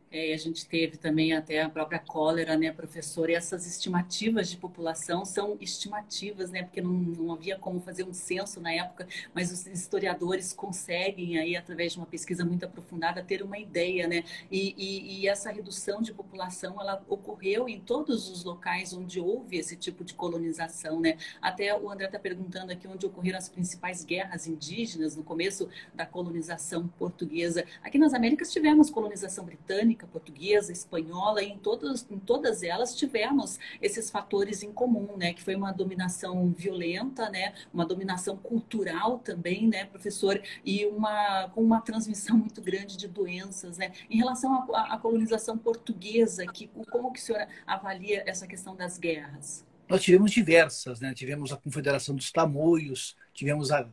É, 0.09 0.33
a 0.33 0.37
gente 0.37 0.65
teve 0.65 0.95
também 0.95 1.33
até 1.33 1.61
a 1.61 1.69
própria 1.69 1.99
cólera, 1.99 2.55
né, 2.55 2.71
professor? 2.71 3.29
E 3.29 3.35
essas 3.35 3.67
estimativas 3.67 4.49
de 4.49 4.55
população 4.55 5.25
são 5.25 5.57
estimativas, 5.59 6.49
né? 6.49 6.63
Porque 6.63 6.81
não, 6.81 6.91
não 6.91 7.33
havia 7.33 7.57
como 7.57 7.81
fazer 7.81 8.05
um 8.05 8.13
censo 8.13 8.61
na 8.61 8.71
época, 8.71 9.05
mas 9.33 9.51
os 9.51 9.67
historiadores 9.67 10.53
conseguem 10.53 11.37
aí, 11.37 11.57
através 11.57 11.91
de 11.91 11.97
uma 11.97 12.05
pesquisa 12.05 12.45
muito 12.45 12.63
aprofundada, 12.63 13.21
ter 13.21 13.43
uma 13.43 13.57
ideia, 13.57 14.07
né? 14.07 14.23
E, 14.49 14.73
e, 14.77 15.21
e 15.21 15.27
essa 15.27 15.51
redução 15.51 16.01
de 16.01 16.13
população, 16.13 16.79
ela 16.79 17.03
ocorreu 17.09 17.67
em 17.67 17.79
todos 17.79 18.29
os 18.29 18.45
locais 18.45 18.93
onde 18.93 19.19
houve 19.19 19.57
esse 19.57 19.75
tipo 19.75 20.05
de 20.05 20.13
colonização, 20.13 21.01
né? 21.01 21.17
Até 21.41 21.77
o 21.77 21.89
André 21.91 22.05
está 22.05 22.19
perguntando 22.19 22.71
aqui 22.71 22.87
onde 22.87 23.05
ocorreram 23.05 23.37
as 23.37 23.49
principais 23.49 24.05
guerras 24.05 24.47
indígenas 24.47 25.17
no 25.17 25.23
começo 25.23 25.67
da 25.93 26.05
colonização 26.05 26.87
portuguesa. 26.87 27.65
Aqui 27.83 27.97
nas 27.97 28.13
Américas 28.13 28.51
tivemos 28.53 28.89
colonização 28.89 29.43
britânica, 29.43 29.96
britânica, 29.97 30.07
portuguesa, 30.07 30.71
espanhola, 30.71 31.41
e 31.41 31.49
em 31.49 31.57
todas, 31.57 32.05
em 32.09 32.19
todas 32.19 32.61
elas 32.61 32.95
tivemos 32.95 33.59
esses 33.81 34.09
fatores 34.09 34.61
em 34.61 34.71
comum, 34.71 35.17
né? 35.17 35.33
Que 35.33 35.41
foi 35.41 35.55
uma 35.55 35.71
dominação 35.71 36.53
violenta, 36.55 37.29
né? 37.29 37.53
Uma 37.73 37.85
dominação 37.85 38.37
cultural 38.37 39.19
também, 39.19 39.67
né, 39.67 39.85
professor? 39.85 40.39
E 40.63 40.85
uma, 40.85 41.49
com 41.49 41.61
uma 41.61 41.81
transmissão 41.81 42.37
muito 42.37 42.61
grande 42.61 42.95
de 42.95 43.07
doenças, 43.07 43.77
né? 43.77 43.91
Em 44.09 44.17
relação 44.17 44.53
à, 44.73 44.97
colonização 44.97 45.57
portuguesa, 45.57 46.45
que, 46.45 46.67
como 46.91 47.11
que 47.11 47.19
o 47.19 47.23
senhor 47.23 47.47
avalia 47.65 48.23
essa 48.25 48.45
questão 48.45 48.75
das 48.75 48.97
guerras? 48.97 49.65
Nós 49.89 50.03
tivemos 50.03 50.31
diversas, 50.31 50.99
né? 50.99 51.13
Tivemos 51.13 51.51
a 51.51 51.57
Confederação 51.57 52.15
dos 52.15 52.31
Tamoios, 52.31 53.15
tivemos 53.33 53.71
a 53.71 53.87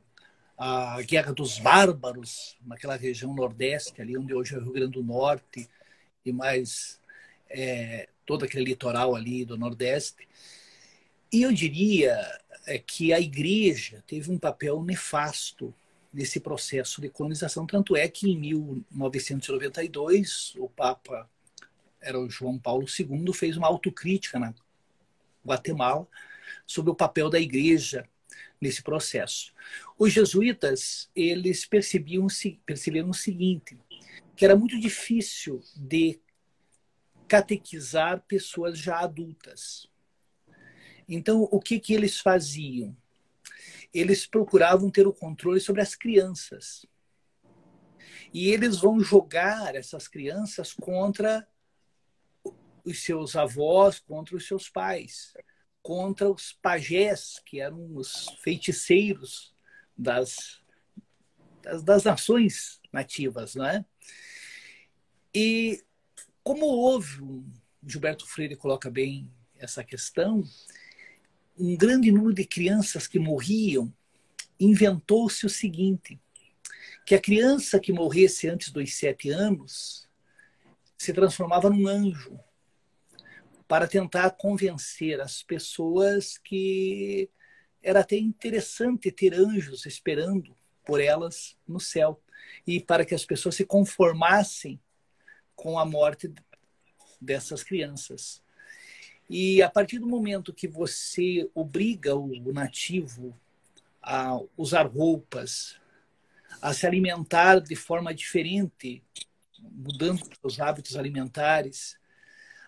a 0.57 1.03
Guerra 1.03 1.33
dos 1.33 1.59
Bárbaros, 1.59 2.57
naquela 2.65 2.97
região 2.97 3.35
nordeste, 3.35 4.01
ali 4.01 4.17
onde 4.17 4.33
hoje 4.33 4.55
é 4.55 4.59
o 4.59 4.63
Rio 4.63 4.73
Grande 4.73 4.93
do 4.93 5.03
Norte, 5.03 5.69
e 6.25 6.33
mais 6.33 7.01
é, 7.49 8.09
todo 8.25 8.45
aquele 8.45 8.65
litoral 8.65 9.15
ali 9.15 9.45
do 9.45 9.57
Nordeste. 9.57 10.27
E 11.33 11.43
eu 11.43 11.53
diria 11.53 12.17
é, 12.67 12.79
que 12.79 13.13
a 13.13 13.21
igreja 13.21 14.03
teve 14.07 14.31
um 14.31 14.39
papel 14.39 14.81
nefasto 14.83 15.75
nesse 16.13 16.39
processo 16.39 17.01
de 17.01 17.09
colonização, 17.09 17.67
tanto 17.67 17.97
é 17.97 18.07
que 18.09 18.31
em 18.31 18.39
1992 18.39 20.55
o 20.57 20.69
Papa 20.69 21.29
era 22.01 22.21
o 22.21 22.31
João 22.31 22.57
Paulo 22.59 22.87
II 22.87 23.33
fez 23.33 23.57
uma 23.57 23.67
autocrítica 23.67 24.39
na 24.39 24.55
Guatemala 25.45 26.07
sobre 26.67 26.93
o 26.93 26.95
papel 26.95 27.29
da 27.29 27.41
igreja 27.41 28.09
nesse 28.61 28.81
processo. 28.83 29.53
Os 29.99 30.13
jesuítas 30.13 31.11
eles 31.17 31.67
percebiam 31.67 32.29
perceberam 32.65 33.11
o 33.11 33.15
seguinte: 33.15 33.77
que 34.37 34.45
era 34.45 34.57
muito 34.57 34.79
difícil 34.79 35.61
de 35.77 36.21
catequizar 37.29 38.23
pessoas 38.27 38.79
já 38.79 39.01
adultas. 39.01 39.89
Então, 41.09 41.43
o 41.51 41.61
que, 41.61 41.79
que 41.79 41.93
eles 41.93 42.19
faziam? 42.21 42.97
Eles 43.93 44.27
procuravam 44.27 44.91
ter 44.91 45.07
o 45.07 45.13
controle 45.13 45.61
sobre 45.61 45.81
as 45.81 45.95
crianças. 45.95 46.85
E 48.33 48.49
eles 48.49 48.79
vão 48.79 48.99
jogar 49.01 49.77
essas 49.77 50.09
crianças 50.09 50.73
contra 50.73 51.47
os 52.85 53.03
seus 53.03 53.37
avós, 53.37 54.01
contra 54.01 54.37
os 54.37 54.47
seus 54.47 54.69
pais, 54.69 55.35
contra 55.83 56.31
os 56.31 56.53
pajés, 56.53 57.41
que 57.45 57.61
eram 57.61 57.97
os 57.97 58.29
feiticeiros 58.43 59.55
das, 59.97 60.61
das, 61.63 61.83
das 61.83 62.05
nações 62.05 62.81
nativas, 62.93 63.55
não 63.55 63.67
é? 63.67 63.85
E 65.35 65.83
como 66.43 66.67
houve, 66.67 67.23
Gilberto 67.85 68.27
Freire 68.27 68.57
coloca 68.57 68.91
bem 68.91 69.31
essa 69.57 69.83
questão, 69.83 70.45
um 71.59 71.77
grande 71.77 72.11
número 72.13 72.35
de 72.35 72.45
crianças 72.45 73.07
que 73.07 73.19
morriam, 73.19 73.93
inventou-se 74.59 75.45
o 75.47 75.51
seguinte, 75.51 76.21
que 77.07 77.15
a 77.15 77.21
criança 77.21 77.81
que 77.81 77.93
morresse 77.93 78.49
antes 78.49 78.71
dos 78.71 78.95
sete 78.95 79.31
anos 79.31 80.09
se 80.97 81.13
transformava 81.13 81.69
num 81.69 81.87
anjo 81.87 82.39
para 83.67 83.89
tentar 83.89 84.31
convencer 84.31 85.21
as 85.21 85.43
pessoas 85.43 86.39
que 86.39 87.31
era 87.83 88.01
até 88.01 88.17
interessante 88.17 89.11
ter 89.11 89.35
anjos 89.35 89.85
esperando 89.87 90.57
por 90.85 91.01
elas 91.01 91.57
no 91.67 91.81
céu 91.81 92.23
e 92.67 92.81
para 92.81 93.05
que 93.05 93.15
as 93.15 93.25
pessoas 93.25 93.55
se 93.55 93.65
conformassem 93.65 94.81
com 95.55 95.79
a 95.79 95.85
morte 95.85 96.33
dessas 97.21 97.63
crianças. 97.63 98.43
E 99.29 99.63
a 99.63 99.71
partir 99.71 99.99
do 99.99 100.07
momento 100.07 100.53
que 100.53 100.69
você 100.69 101.49
obriga 101.55 102.15
o 102.15 102.53
nativo 102.53 103.39
a 104.03 104.39
usar 104.57 104.87
roupas, 104.87 105.81
a 106.61 106.75
se 106.75 106.87
alimentar 106.87 107.61
de 107.61 107.75
forma 107.75 108.15
diferente, 108.15 109.03
mudando 109.59 110.23
os 110.43 110.61
hábitos 110.61 110.97
alimentares, 110.97 111.99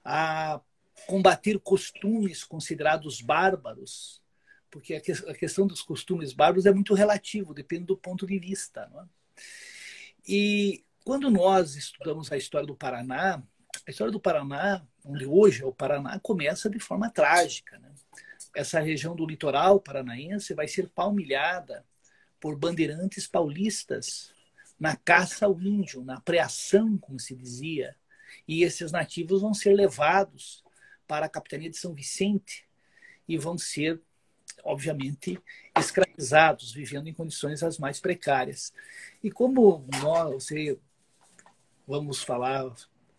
a 0.02 0.60
combater 1.06 1.58
costumes 1.58 2.42
considerados 2.42 3.20
bárbaros, 3.20 4.22
porque 4.70 4.94
a 4.94 5.34
questão 5.34 5.66
dos 5.66 5.82
costumes 5.82 6.32
bárbaros 6.32 6.66
é 6.66 6.72
muito 6.72 6.94
relativo, 6.94 7.54
depende 7.54 7.84
do 7.84 7.96
ponto 7.96 8.26
de 8.26 8.38
vista. 8.38 8.88
Não 8.92 9.02
é? 9.02 9.06
E 10.26 10.84
quando 11.04 11.30
nós 11.30 11.76
estudamos 11.76 12.32
a 12.32 12.36
história 12.36 12.66
do 12.66 12.76
Paraná, 12.76 13.42
a 13.86 13.90
história 13.90 14.12
do 14.12 14.20
Paraná, 14.20 14.84
onde 15.04 15.24
hoje 15.24 15.62
é 15.62 15.66
o 15.66 15.72
Paraná, 15.72 16.18
começa 16.20 16.68
de 16.68 16.80
forma 16.80 17.10
trágica. 17.10 17.78
Né? 17.78 17.92
Essa 18.54 18.80
região 18.80 19.14
do 19.14 19.26
litoral 19.26 19.80
paranaense 19.80 20.54
vai 20.54 20.66
ser 20.66 20.88
palmilhada 20.88 21.84
por 22.40 22.56
bandeirantes 22.56 23.26
paulistas 23.26 24.34
na 24.78 24.96
caça 24.96 25.46
ao 25.46 25.60
índio, 25.60 26.04
na 26.04 26.20
preação, 26.20 26.98
como 26.98 27.18
se 27.18 27.34
dizia. 27.34 27.96
E 28.46 28.62
esses 28.62 28.92
nativos 28.92 29.42
vão 29.42 29.54
ser 29.54 29.72
levados 29.74 30.64
para 31.06 31.26
a 31.26 31.28
capitania 31.28 31.70
de 31.70 31.76
São 31.76 31.94
Vicente 31.94 32.66
e 33.28 33.38
vão 33.38 33.56
ser, 33.56 34.00
obviamente, 34.64 35.38
escravizados, 35.78 36.72
vivendo 36.72 37.08
em 37.08 37.14
condições 37.14 37.62
as 37.62 37.78
mais 37.78 38.00
precárias. 38.00 38.72
E 39.22 39.30
como 39.30 39.86
nós, 40.00 40.48
vamos 41.86 42.22
falar, 42.22 42.74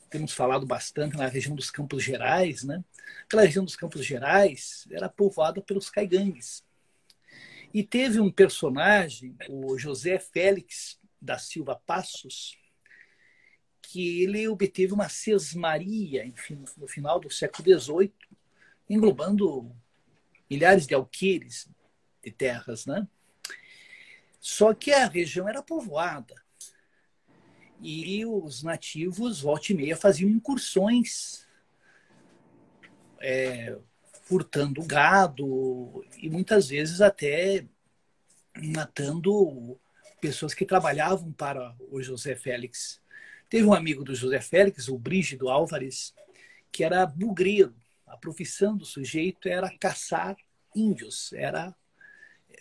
temos 0.09 0.33
falado 0.33 0.65
bastante 0.65 1.17
na 1.17 1.27
região 1.27 1.55
dos 1.55 1.69
Campos 1.69 2.03
Gerais, 2.03 2.63
né? 2.63 2.83
Aquela 3.23 3.43
região 3.43 3.63
dos 3.63 3.75
Campos 3.75 4.05
Gerais 4.05 4.87
era 4.91 5.09
povoada 5.09 5.61
pelos 5.61 5.89
caigangues. 5.89 6.63
E 7.73 7.83
teve 7.83 8.19
um 8.19 8.31
personagem, 8.31 9.35
o 9.49 9.77
José 9.77 10.17
Félix 10.19 10.99
da 11.21 11.37
Silva 11.37 11.75
Passos, 11.85 12.57
que 13.81 14.23
ele 14.23 14.47
obteve 14.47 14.93
uma 14.93 15.09
sesmaria 15.09 16.25
enfim, 16.25 16.63
no 16.77 16.87
final 16.87 17.19
do 17.19 17.29
século 17.29 17.79
XVIII, 17.79 18.13
englobando 18.89 19.75
milhares 20.49 20.87
de 20.87 20.93
alqueires 20.93 21.67
de 22.23 22.31
terras, 22.31 22.85
né? 22.85 23.07
Só 24.39 24.73
que 24.73 24.91
a 24.91 25.07
região 25.07 25.47
era 25.47 25.61
povoada 25.61 26.35
e 27.81 28.25
os 28.25 28.63
nativos, 28.63 29.41
volta 29.41 29.71
e 29.71 29.75
meia, 29.75 29.95
faziam 29.95 30.29
incursões, 30.29 31.45
é, 33.19 33.77
furtando 34.23 34.83
gado 34.83 36.05
e 36.17 36.29
muitas 36.29 36.69
vezes 36.69 37.01
até 37.01 37.65
matando 38.73 39.79
pessoas 40.19 40.53
que 40.53 40.65
trabalhavam 40.65 41.31
para 41.31 41.75
o 41.91 42.01
José 42.01 42.35
Félix. 42.35 43.01
Teve 43.49 43.65
um 43.65 43.73
amigo 43.73 44.03
do 44.03 44.15
José 44.15 44.41
Félix, 44.41 44.87
o 44.87 44.97
Brígido 44.97 45.49
Álvares, 45.49 46.13
que 46.71 46.83
era 46.83 47.05
bugreiro. 47.05 47.75
A 48.07 48.15
profissão 48.15 48.75
do 48.75 48.85
sujeito 48.85 49.49
era 49.49 49.69
caçar 49.77 50.35
índios. 50.75 51.33
Era, 51.33 51.75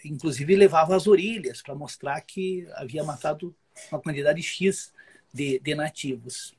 inclusive, 0.05 0.57
levava 0.57 0.97
as 0.97 1.07
orelhas 1.07 1.63
para 1.63 1.75
mostrar 1.75 2.21
que 2.21 2.69
havia 2.75 3.05
matado 3.05 3.55
uma 3.91 4.01
quantidade 4.01 4.43
X 4.43 4.93
de, 5.33 5.59
de 5.61 5.75
nativos. 5.75 6.57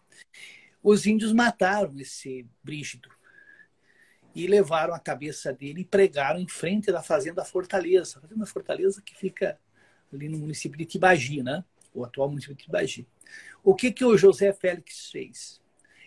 Os 0.81 1.05
índios 1.05 1.33
mataram 1.33 1.99
esse 1.99 2.47
Brígido 2.63 3.09
e 4.33 4.47
levaram 4.47 4.93
a 4.93 4.99
cabeça 4.99 5.51
dele 5.51 5.81
e 5.81 5.85
pregaram 5.85 6.39
em 6.39 6.47
frente 6.47 6.91
da 6.91 7.01
fazenda 7.01 7.43
Fortaleza, 7.43 8.19
a 8.19 8.21
fazenda 8.21 8.45
Fortaleza 8.45 9.01
que 9.01 9.15
fica 9.15 9.59
ali 10.13 10.29
no 10.29 10.37
município 10.37 10.77
de 10.77 10.85
Tibagi, 10.85 11.41
né? 11.41 11.63
O 11.93 12.05
atual 12.05 12.29
município 12.29 12.55
de 12.55 12.63
Tibagi. 12.63 13.07
O 13.63 13.75
que, 13.75 13.91
que 13.91 14.05
o 14.05 14.17
José 14.17 14.53
Félix 14.53 15.09
fez? 15.11 15.59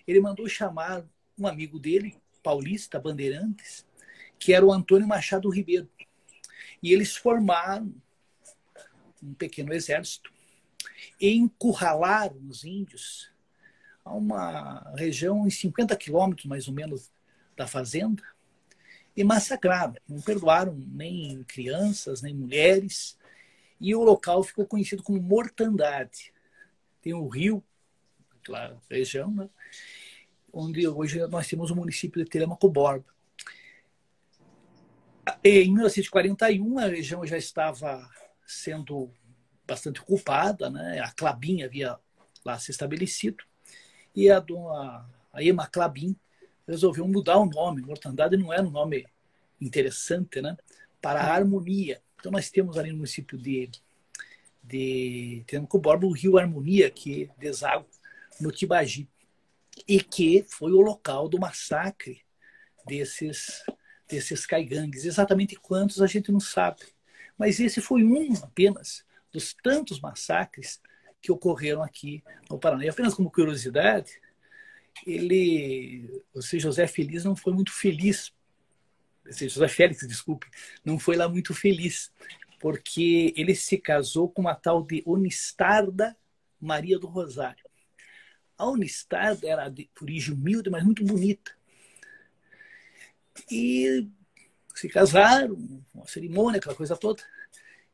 Ele 0.07 0.21
mandou 0.21 0.49
chamar 0.49 1.05
um 1.37 1.47
amigo 1.47 1.79
dele, 1.79 2.17
paulista, 2.42 2.99
Bandeirantes, 2.99 3.87
que 4.38 4.52
era 4.52 4.64
o 4.64 4.73
Antônio 4.73 5.06
Machado 5.06 5.49
Ribeiro. 5.49 5.88
E 6.82 6.92
eles 6.92 7.16
formaram 7.16 7.94
um 9.23 9.35
pequeno 9.35 9.73
exército 9.73 10.32
e 11.20 11.35
encurralaram 11.35 12.40
os 12.49 12.64
índios 12.64 13.30
a 14.04 14.14
uma 14.14 14.94
região 14.97 15.47
em 15.47 15.50
50 15.50 15.94
quilômetros, 15.97 16.47
mais 16.47 16.66
ou 16.68 16.75
menos, 16.75 17.12
da 17.54 17.66
fazenda 17.66 18.23
e 19.16 19.23
massacraram. 19.23 19.94
Não 20.09 20.20
perdoaram 20.20 20.75
nem 20.75 21.42
crianças, 21.44 22.22
nem 22.22 22.35
mulheres. 22.35 23.18
E 23.79 23.94
o 23.94 24.03
local 24.03 24.42
ficou 24.42 24.66
conhecido 24.66 25.03
como 25.03 25.20
Mortandade 25.20 26.33
tem 27.03 27.14
o 27.14 27.26
rio, 27.29 27.64
aquela 28.40 28.79
região, 28.90 29.31
né? 29.31 29.48
Onde 30.53 30.87
hoje 30.87 31.27
nós 31.29 31.47
temos 31.47 31.71
o 31.71 31.77
município 31.77 32.23
de 32.23 32.31
Telemaco 32.31 32.69
Borba. 32.69 33.05
Em 35.45 35.73
1941, 35.73 36.79
a 36.79 36.87
região 36.87 37.27
já 37.27 37.37
estava 37.37 38.09
sendo 38.47 39.11
bastante 39.67 40.01
ocupada, 40.01 40.69
né? 40.69 41.01
a 41.01 41.11
Clabin 41.13 41.63
havia 41.63 41.97
lá 42.45 42.59
se 42.59 42.71
estabelecido, 42.71 43.45
e 44.15 44.31
a, 44.31 44.41
dona, 44.41 45.09
a 45.33 45.43
Ema 45.43 45.67
Clabin 45.67 46.17
resolveu 46.67 47.07
mudar 47.07 47.39
o 47.39 47.47
nome. 47.47 47.83
Mortandade 47.83 48.37
não 48.37 48.53
era 48.53 48.63
um 48.63 48.71
nome 48.71 49.07
interessante, 49.61 50.41
né? 50.41 50.57
para 51.01 51.21
a 51.21 51.33
harmonia. 51.33 52.03
Então, 52.19 52.33
nós 52.33 52.51
temos 52.51 52.77
ali 52.77 52.91
no 52.91 52.97
município 52.97 53.39
de 53.39 53.71
de 54.63 55.45
Borba, 55.83 56.07
o 56.07 56.13
rio 56.13 56.39
Harmonia, 56.39 56.91
que 56.91 57.31
deságua 57.39 57.87
no 58.41 58.53
Tibagi, 58.53 59.09
e 59.87 60.00
que 60.02 60.44
foi 60.48 60.72
o 60.72 60.80
local 60.80 61.28
do 61.28 61.38
massacre 61.38 62.22
desses, 62.87 63.64
desses 64.09 64.46
caigangues. 64.46 65.04
Exatamente 65.04 65.56
quantos 65.56 66.00
a 66.00 66.06
gente 66.06 66.30
não 66.33 66.40
sabe. 66.40 66.80
Mas 67.38 67.61
esse 67.61 67.80
foi 67.80 68.04
um 68.04 68.35
apenas 68.42 69.04
dos 69.33 69.54
tantos 69.54 70.00
massacres 70.00 70.80
que 71.22 71.33
ocorreram 71.33 71.83
aqui 71.83 72.22
no 72.48 72.59
Paraná. 72.59 72.85
E 72.85 72.88
apenas 72.88 73.14
como 73.14 73.30
curiosidade, 73.30 74.20
ele, 75.06 76.22
o 76.35 76.40
José 76.40 76.87
Feliz 76.87 77.24
não 77.24 77.37
foi 77.37 77.52
muito 77.52 77.72
feliz, 77.72 78.33
José 79.24 79.68
Félix, 79.68 80.06
desculpe, 80.06 80.48
não 80.85 80.98
foi 80.98 81.16
lá 81.16 81.28
muito 81.28 81.54
feliz 81.54 82.12
porque 82.59 83.33
ele 83.37 83.54
se 83.54 83.78
casou 83.78 84.28
com 84.28 84.42
uma 84.42 84.54
tal 84.54 84.85
de 84.85 85.02
Unistarda 85.06 86.16
Maria 86.61 86.98
do 86.98 87.06
Rosário. 87.06 87.60
A 88.61 88.68
Unistarda 88.68 89.49
era 89.49 89.70
de 89.70 89.88
origem 90.03 90.35
humilde, 90.35 90.68
mas 90.68 90.85
muito 90.85 91.03
bonita. 91.03 91.51
E 93.51 94.07
se 94.75 94.87
casaram, 94.87 95.57
uma 95.94 96.07
cerimônia, 96.07 96.59
aquela 96.59 96.75
coisa 96.75 96.94
toda. 96.94 97.23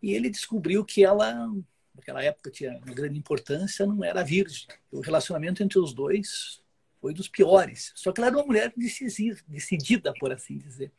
E 0.02 0.12
ele 0.12 0.28
descobriu 0.28 0.84
que 0.84 1.04
ela, 1.04 1.48
naquela 1.94 2.20
época 2.20 2.50
tinha 2.50 2.78
uma 2.84 2.92
grande 2.92 3.16
importância, 3.16 3.86
não 3.86 4.02
era 4.02 4.24
virgem. 4.24 4.66
O 4.90 4.98
relacionamento 5.00 5.62
entre 5.62 5.78
os 5.78 5.94
dois 5.94 6.60
foi 7.00 7.14
dos 7.14 7.28
piores. 7.28 7.92
Só 7.94 8.10
que 8.10 8.20
ela 8.20 8.26
era 8.26 8.36
uma 8.36 8.46
mulher 8.46 8.74
decidida, 8.76 10.12
por 10.18 10.32
assim 10.32 10.58
dizer. 10.58 10.90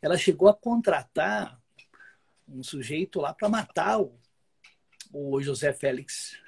Ela 0.00 0.16
chegou 0.16 0.48
a 0.48 0.54
contratar 0.54 1.60
um 2.48 2.62
sujeito 2.62 3.20
lá 3.20 3.34
para 3.34 3.48
matar 3.48 4.00
o, 4.00 4.16
o 5.12 5.42
José 5.42 5.72
Félix. 5.72 6.38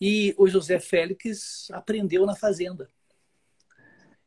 E 0.00 0.34
o 0.36 0.46
José 0.46 0.78
Félix 0.78 1.68
aprendeu 1.70 2.26
na 2.26 2.34
fazenda. 2.34 2.88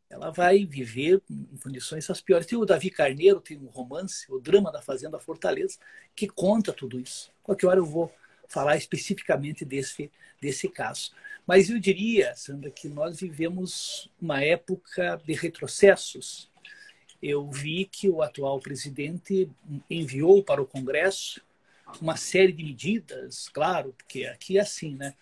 Ela 0.09 0.31
vai 0.31 0.65
viver 0.65 1.21
em 1.29 1.57
condições 1.61 2.09
as 2.09 2.21
piores. 2.21 2.47
Tem 2.47 2.57
o 2.57 2.65
Davi 2.65 2.89
Carneiro, 2.89 3.41
tem 3.41 3.57
um 3.57 3.67
romance, 3.67 4.31
o 4.31 4.39
Drama 4.39 4.71
da 4.71 4.81
Fazenda 4.81 5.19
Fortaleza, 5.19 5.77
que 6.15 6.27
conta 6.27 6.71
tudo 6.71 6.99
isso. 6.99 7.31
Qualquer 7.43 7.67
hora 7.67 7.79
eu 7.79 7.85
vou 7.85 8.11
falar 8.47 8.77
especificamente 8.77 9.65
desse, 9.65 10.09
desse 10.41 10.69
caso. 10.69 11.11
Mas 11.45 11.69
eu 11.69 11.77
diria, 11.77 12.33
Sandra, 12.35 12.71
que 12.71 12.87
nós 12.87 13.19
vivemos 13.19 14.09
uma 14.21 14.41
época 14.41 15.21
de 15.25 15.33
retrocessos 15.33 16.49
eu 17.21 17.49
vi 17.49 17.85
que 17.85 18.09
o 18.09 18.21
atual 18.21 18.59
presidente 18.59 19.49
enviou 19.89 20.43
para 20.43 20.61
o 20.61 20.67
Congresso 20.67 21.41
uma 22.01 22.15
série 22.15 22.51
de 22.51 22.63
medidas, 22.63 23.49
claro, 23.49 23.93
porque 23.97 24.25
aqui 24.25 24.57
é 24.57 24.61
assim, 24.61 24.95
né? 24.95 25.15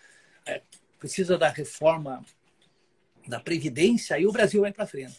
É, 0.46 0.62
precisa 0.98 1.36
da 1.36 1.48
reforma 1.48 2.24
da 3.26 3.40
Previdência, 3.40 4.16
aí 4.16 4.26
o 4.26 4.32
Brasil 4.32 4.60
vai 4.60 4.72
para 4.72 4.86
frente. 4.86 5.18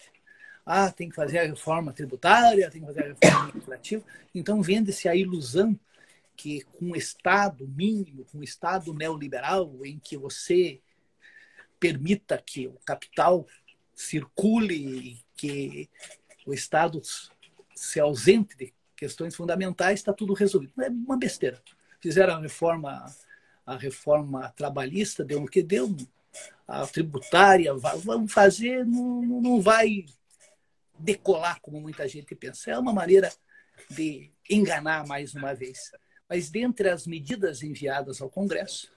Ah, 0.65 0.91
tem 0.91 1.09
que 1.09 1.15
fazer 1.15 1.39
a 1.39 1.45
reforma 1.45 1.93
tributária, 1.93 2.69
tem 2.69 2.81
que 2.81 2.87
fazer 2.87 3.03
a 3.03 3.07
reforma 3.07 3.47
administrativa. 3.47 4.03
Então 4.33 4.61
vende-se 4.61 5.07
a 5.07 5.15
ilusão 5.15 5.77
que 6.35 6.61
com 6.61 6.87
um 6.87 6.95
Estado 6.95 7.67
mínimo, 7.67 8.25
com 8.25 8.37
um 8.39 8.43
Estado 8.43 8.93
neoliberal, 8.93 9.73
em 9.83 9.99
que 9.99 10.17
você 10.17 10.79
permita 11.79 12.37
que 12.37 12.67
o 12.67 12.77
capital 12.85 13.45
circule, 13.95 15.19
que 15.35 15.89
o 16.45 16.53
Estado 16.53 17.01
se 17.75 17.99
ausente 17.99 18.55
de 18.55 18.73
questões 18.95 19.35
fundamentais, 19.35 19.99
está 19.99 20.13
tudo 20.13 20.33
resolvido. 20.33 20.73
É 20.81 20.89
uma 20.89 21.17
besteira. 21.17 21.61
Fizeram 21.99 22.35
a 22.35 22.39
reforma, 22.39 23.05
a 23.67 23.75
reforma 23.75 24.49
trabalhista, 24.55 25.25
deu 25.25 25.43
o 25.43 25.47
que 25.47 25.61
deu, 25.61 25.93
a 26.65 26.87
tributária, 26.87 27.73
vamos 27.73 28.31
fazer, 28.31 28.85
não, 28.85 29.21
não 29.21 29.61
vai 29.61 30.05
decolar, 30.97 31.59
como 31.61 31.81
muita 31.81 32.07
gente 32.07 32.33
pensa. 32.33 32.71
É 32.71 32.79
uma 32.79 32.93
maneira 32.93 33.29
de 33.89 34.31
enganar 34.49 35.05
mais 35.05 35.35
uma 35.35 35.53
vez. 35.53 35.91
Mas 36.29 36.49
dentre 36.49 36.89
as 36.89 37.05
medidas 37.05 37.61
enviadas 37.61 38.21
ao 38.21 38.29
Congresso 38.29 38.89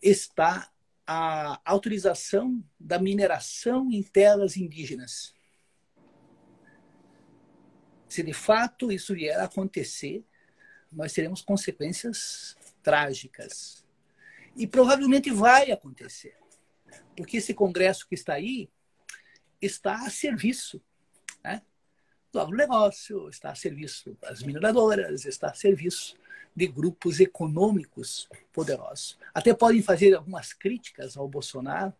está 0.00 0.70
a 1.04 1.60
autorização 1.64 2.62
da 2.78 3.00
mineração 3.00 3.90
em 3.90 4.02
terras 4.02 4.56
indígenas. 4.56 5.34
Se 8.08 8.22
de 8.22 8.32
fato 8.32 8.90
isso 8.92 9.14
vier 9.14 9.38
a 9.38 9.44
acontecer, 9.44 10.24
nós 10.92 11.12
teremos 11.12 11.42
consequências 11.42 12.56
trágicas. 12.82 13.85
E 14.56 14.66
provavelmente 14.66 15.30
vai 15.30 15.70
acontecer. 15.70 16.36
Porque 17.16 17.36
esse 17.36 17.54
Congresso 17.54 18.08
que 18.08 18.14
está 18.14 18.34
aí 18.34 18.68
está 19.60 20.06
a 20.06 20.10
serviço 20.10 20.82
né, 21.44 21.62
do 22.32 22.40
agronegócio, 22.40 23.28
está 23.28 23.50
a 23.50 23.54
serviço 23.54 24.16
das 24.20 24.42
mineradoras, 24.42 25.24
está 25.24 25.48
a 25.48 25.54
serviço 25.54 26.16
de 26.54 26.66
grupos 26.66 27.20
econômicos 27.20 28.28
poderosos. 28.52 29.18
Até 29.34 29.52
podem 29.52 29.82
fazer 29.82 30.14
algumas 30.14 30.52
críticas 30.52 31.16
ao 31.16 31.28
Bolsonaro, 31.28 31.92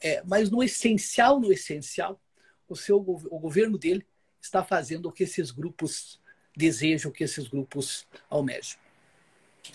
é, 0.00 0.22
mas 0.24 0.50
no 0.50 0.62
essencial, 0.62 1.40
no 1.40 1.52
essencial, 1.52 2.20
o, 2.68 2.76
seu, 2.76 2.98
o 2.98 3.38
governo 3.38 3.76
dele 3.76 4.06
está 4.40 4.62
fazendo 4.64 5.06
o 5.06 5.12
que 5.12 5.24
esses 5.24 5.50
grupos 5.50 6.20
desejam, 6.56 7.10
o 7.10 7.14
que 7.14 7.24
esses 7.24 7.48
grupos 7.48 8.06
almejam. 8.28 8.78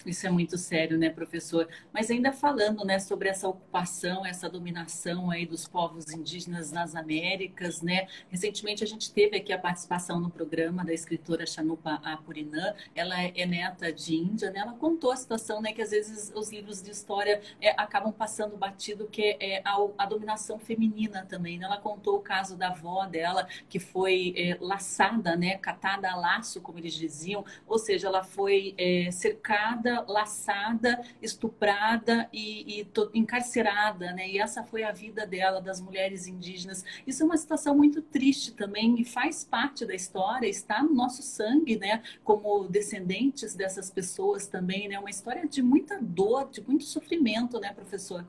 Isso 0.06 0.28
é 0.28 0.30
muito 0.30 0.58
sério, 0.58 0.98
né, 0.98 1.10
professor? 1.10 1.68
Mas 1.92 2.10
ainda 2.10 2.32
falando, 2.32 2.84
né, 2.86 3.00
sobre 3.00 3.30
essa 3.30 3.48
ocupação, 3.48 4.26
essa 4.26 4.50
dominação 4.50 5.32
aí 5.32 5.46
dos 5.46 5.68
povos 5.68 6.12
indígenas 6.12 6.72
nas 6.72 6.96
Américas, 6.96 7.82
né? 7.82 8.08
Recentemente 8.30 8.84
a 8.84 8.88
gente 8.88 9.12
teve 9.12 9.38
aqui 9.38 9.54
a 9.54 9.58
participação 9.58 10.20
no 10.20 10.30
programa 10.30 10.84
da 10.84 10.94
escritora 10.94 11.46
Chanupa 11.46 12.02
Apurinã. 12.04 12.74
Ela 12.96 13.22
é 13.22 13.46
neta 13.46 13.92
de 13.92 14.16
Índia, 14.16 14.52
né? 14.52 14.60
Ela 14.60 14.74
contou 14.74 15.12
a 15.12 15.16
situação, 15.16 15.62
né, 15.62 15.74
que 15.74 15.82
às 15.82 15.92
vezes 15.92 16.32
os 16.36 16.52
livros 16.52 16.82
de 16.82 16.92
história 16.92 17.42
é, 17.62 17.72
acabam 17.72 18.12
passando 18.12 18.58
batido, 18.58 19.08
que 19.08 19.38
é 19.40 19.62
a, 19.66 19.78
a, 19.98 20.06
dominação 20.06 20.60
feminina 20.60 21.26
também. 21.26 21.58
Né? 21.58 21.66
Ela 21.66 21.78
contou 21.78 22.18
o 22.18 22.22
caso 22.22 22.56
da 22.56 22.70
avó 22.70 23.06
dela 23.06 23.48
que 23.70 23.80
foi 23.80 24.34
é, 24.38 24.58
laçada, 24.60 25.36
né, 25.36 25.58
catada 25.58 26.10
a 26.10 26.16
laço, 26.16 26.62
como 26.62 26.80
eles 26.80 26.94
diziam, 26.94 27.46
ou 27.68 27.78
seja, 27.78 28.08
ela 28.08 28.24
foi 28.24 28.74
é, 28.78 29.10
cercada 29.12 29.83
laçada, 30.08 31.04
estuprada 31.22 32.30
e, 32.32 32.82
e 32.82 32.88
encarcerada, 33.14 34.12
né? 34.14 34.30
E 34.30 34.40
essa 34.40 34.64
foi 34.64 34.84
a 34.84 34.92
vida 34.92 35.26
dela, 35.26 35.62
das 35.62 35.82
mulheres 35.82 36.28
indígenas. 36.28 36.84
Isso 37.06 37.24
é 37.24 37.26
uma 37.26 37.38
situação 37.38 37.76
muito 37.76 38.02
triste 38.02 38.52
também 38.52 39.00
e 39.00 39.06
faz 39.06 39.44
parte 39.44 39.86
da 39.86 39.94
história, 39.94 40.48
está 40.48 40.82
no 40.84 40.94
nosso 40.94 41.22
sangue, 41.22 41.78
né? 41.78 42.04
Como 42.24 42.68
descendentes 42.68 43.56
dessas 43.56 43.90
pessoas 43.90 44.48
também, 44.48 44.88
né? 44.88 45.00
Uma 45.00 45.10
história 45.10 45.48
de 45.48 45.62
muita 45.62 46.00
dor, 46.02 46.50
de 46.50 46.62
muito 46.62 46.84
sofrimento, 46.84 47.60
né, 47.60 47.74
professor? 47.74 48.26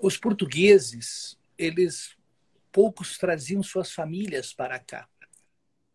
Os 0.00 0.16
portugueses, 0.16 1.38
eles 1.56 2.16
poucos 2.72 3.18
traziam 3.18 3.62
suas 3.62 3.92
famílias 3.92 4.52
para 4.52 4.78
cá. 4.78 5.08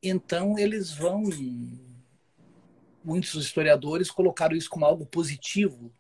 Então 0.02 0.58
eles 0.58 0.94
vão 0.94 1.24
muitos 3.04 3.36
historiadores 3.36 4.12
colocaram 4.12 4.56
isso 4.56 4.70
como 4.70 4.86
algo 4.86 5.06
positivo, 5.06 5.94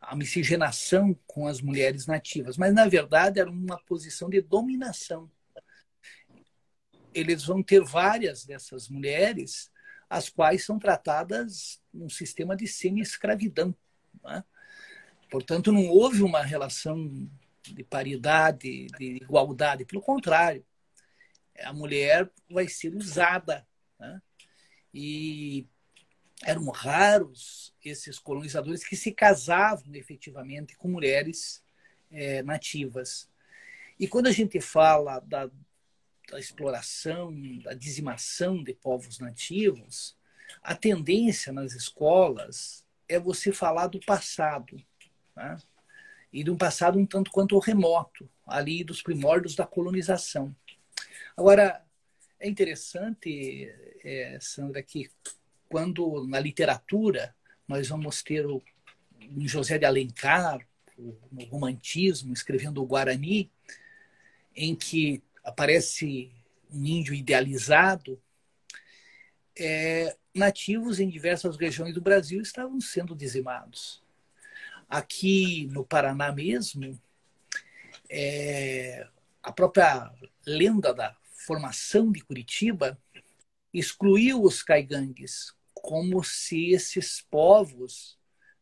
a 0.00 0.16
miscigenação 0.16 1.16
com 1.26 1.46
as 1.46 1.60
mulheres 1.60 2.06
nativas, 2.06 2.56
mas 2.56 2.74
na 2.74 2.86
verdade 2.88 3.38
era 3.38 3.50
uma 3.50 3.78
posição 3.84 4.28
de 4.28 4.40
dominação. 4.40 5.30
Eles 7.14 7.44
vão 7.44 7.62
ter 7.62 7.82
várias 7.84 8.44
dessas 8.44 8.88
mulheres, 8.88 9.70
as 10.08 10.28
quais 10.28 10.64
são 10.64 10.78
tratadas 10.78 11.80
num 11.92 12.08
sistema 12.08 12.56
de 12.56 12.66
semi-escravidão. 12.66 13.74
Né? 14.24 14.44
Portanto, 15.30 15.70
não 15.70 15.88
houve 15.88 16.22
uma 16.22 16.42
relação 16.42 17.28
de 17.62 17.84
paridade, 17.84 18.86
de 18.98 19.16
igualdade, 19.16 19.84
pelo 19.84 20.02
contrário, 20.02 20.64
a 21.60 21.72
mulher 21.72 22.30
vai 22.50 22.68
ser 22.68 22.94
usada. 22.94 23.66
Né? 23.98 24.22
E 24.92 25.66
eram 26.44 26.68
raros 26.70 27.74
esses 27.84 28.18
colonizadores 28.18 28.84
que 28.84 28.96
se 28.96 29.12
casavam 29.12 29.94
efetivamente 29.94 30.76
com 30.76 30.88
mulheres 30.88 31.62
é, 32.10 32.42
nativas. 32.42 33.28
E 33.98 34.06
quando 34.06 34.26
a 34.26 34.32
gente 34.32 34.60
fala 34.60 35.20
da, 35.20 35.50
da, 36.30 36.38
exploração, 36.38 37.32
da 37.58 37.74
dizimação 37.74 38.62
de 38.62 38.74
povos 38.74 39.18
nativos, 39.18 40.16
a 40.62 40.74
tendência 40.74 41.52
nas 41.52 41.72
escolas 41.72 42.84
é 43.08 43.18
você 43.18 43.52
falar 43.52 43.86
do 43.88 44.00
passado, 44.00 44.76
né? 45.36 45.56
e 46.32 46.42
de 46.42 46.50
um 46.50 46.56
passado 46.56 46.98
um 46.98 47.06
tanto 47.06 47.30
quanto 47.30 47.58
remoto, 47.58 48.28
ali 48.46 48.82
dos 48.82 49.02
primórdios 49.02 49.54
da 49.54 49.66
colonização. 49.66 50.54
Agora, 51.36 51.84
é 52.40 52.48
interessante, 52.48 53.70
é, 54.02 54.38
Sandra, 54.40 54.82
que 54.82 55.10
quando 55.72 56.26
na 56.26 56.38
literatura 56.38 57.34
nós 57.66 57.88
vamos 57.88 58.22
ter 58.22 58.44
o, 58.44 58.62
José 59.46 59.78
de 59.78 59.86
Alencar, 59.86 60.60
no 60.98 61.44
romantismo, 61.46 62.34
escrevendo 62.34 62.82
o 62.82 62.86
Guarani, 62.86 63.50
em 64.54 64.74
que 64.74 65.22
aparece 65.42 66.30
um 66.70 66.84
índio 66.84 67.14
idealizado, 67.14 68.20
é, 69.58 70.14
nativos 70.34 71.00
em 71.00 71.08
diversas 71.08 71.56
regiões 71.56 71.94
do 71.94 72.02
Brasil 72.02 72.42
estavam 72.42 72.78
sendo 72.78 73.16
dizimados. 73.16 74.02
Aqui 74.86 75.66
no 75.68 75.86
Paraná 75.86 76.30
mesmo, 76.30 77.00
é, 78.10 79.08
a 79.42 79.50
própria 79.50 80.12
lenda 80.46 80.92
da 80.92 81.16
formação 81.46 82.12
de 82.12 82.20
Curitiba 82.20 82.98
excluiu 83.72 84.42
os 84.42 84.62
caigangues 84.62 85.54
como 85.82 86.22
se 86.22 86.70
esses 86.70 87.20
povos 87.20 88.16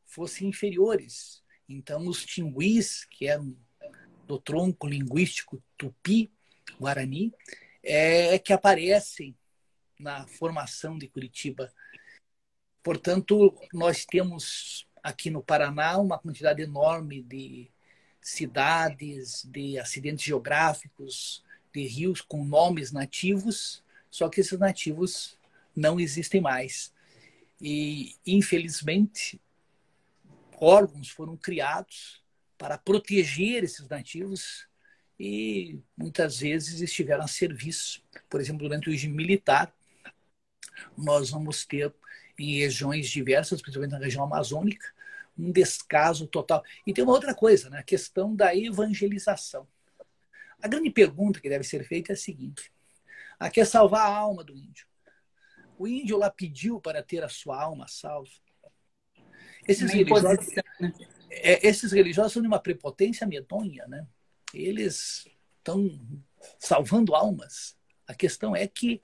fossem 0.06 0.48
inferiores. 0.48 1.42
Então, 1.68 2.09
os 2.09 2.24
tinguis, 2.24 3.04
que 3.04 3.28
eram 3.28 3.56
do 4.26 4.40
tronco 4.40 4.88
linguístico 4.88 5.62
tupi, 5.76 6.33
guarani, 6.80 7.33
é 7.83 8.38
que 8.38 8.52
aparecem 8.52 9.37
na 9.98 10.26
formação 10.26 10.96
de 10.96 11.06
Curitiba. 11.06 11.72
Portanto, 12.83 13.54
nós 13.72 14.04
temos 14.04 14.88
aqui 15.02 15.30
no 15.30 15.42
Paraná 15.42 15.98
uma 15.98 16.18
quantidade 16.18 16.62
enorme 16.62 17.22
de 17.22 17.70
cidades, 18.20 19.44
de 19.44 19.78
acidentes 19.78 20.24
geográficos, 20.24 21.44
de 21.72 21.87
rios 21.87 22.20
com 22.20 22.44
nomes 22.44 22.92
nativos, 22.92 23.83
só 24.11 24.28
que 24.28 24.40
esses 24.40 24.59
nativos 24.59 25.38
não 25.76 26.00
existem 26.00 26.40
mais. 26.40 26.92
E, 27.61 28.16
infelizmente, 28.27 29.40
órgãos 30.59 31.09
foram 31.11 31.37
criados 31.37 32.23
para 32.57 32.79
proteger 32.79 33.64
esses 33.64 33.88
nativos 33.88 34.68
e 35.18 35.79
muitas 35.96 36.40
vezes 36.40 36.81
estiveram 36.81 37.25
a 37.25 37.29
serviço. 37.29 38.03
Por 38.29 38.40
exemplo, 38.40 38.66
durante 38.66 38.88
o 38.88 38.92
regime 38.92 39.14
militar, 39.14 39.75
nós 40.96 41.31
vamos 41.31 41.64
ter 41.64 41.92
em 42.38 42.59
regiões 42.59 43.09
diversas, 43.09 43.61
principalmente 43.61 43.92
na 43.92 43.99
região 43.99 44.25
amazônica, 44.25 44.87
um 45.38 45.53
descaso 45.53 46.27
total. 46.27 46.62
E 46.87 46.92
tem 46.92 47.05
uma 47.05 47.12
outra 47.12 47.35
coisa, 47.35 47.68
né? 47.68 47.79
a 47.79 47.83
questão 47.83 48.35
da 48.35 48.55
evangelização. 48.57 49.66
A 50.62 50.68
grande 50.68 50.90
pergunta 50.90 51.40
que 51.40 51.49
deve 51.49 51.64
ser 51.64 51.85
feita 51.85 52.12
é 52.12 52.14
a 52.14 52.16
seguinte: 52.16 52.73
a 53.38 53.51
quer 53.51 53.66
salvar 53.66 54.03
a 54.03 54.16
alma 54.16 54.44
do 54.44 54.57
índio. 54.57 54.87
O 55.81 55.88
índio 55.88 56.19
lá 56.19 56.29
pediu 56.29 56.79
para 56.79 57.03
ter 57.03 57.25
a 57.25 57.29
sua 57.31 57.59
alma 57.59 57.88
salva. 57.88 58.29
Esses 59.66 59.90
religiosos, 59.90 60.55
né? 60.79 60.93
é, 61.31 61.66
esses 61.66 61.90
religiosos 61.90 62.35
são 62.35 62.43
de 62.43 62.49
uma 62.49 62.61
prepotência 62.61 63.27
medonha, 63.27 63.87
né? 63.87 64.07
Eles 64.53 65.27
estão 65.57 65.99
salvando 66.59 67.14
almas. 67.14 67.79
A 68.07 68.12
questão 68.12 68.55
é 68.55 68.69
que 68.69 69.01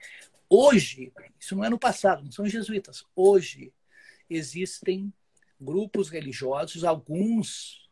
hoje, 0.51 1.15
isso 1.41 1.57
não 1.57 1.65
é 1.65 1.71
no 1.71 1.79
passado, 1.79 2.23
não 2.23 2.31
são 2.31 2.47
jesuítas, 2.47 3.07
hoje 3.17 3.73
existem 4.29 5.11
grupos 5.59 6.11
religiosos, 6.11 6.85
alguns 6.85 7.89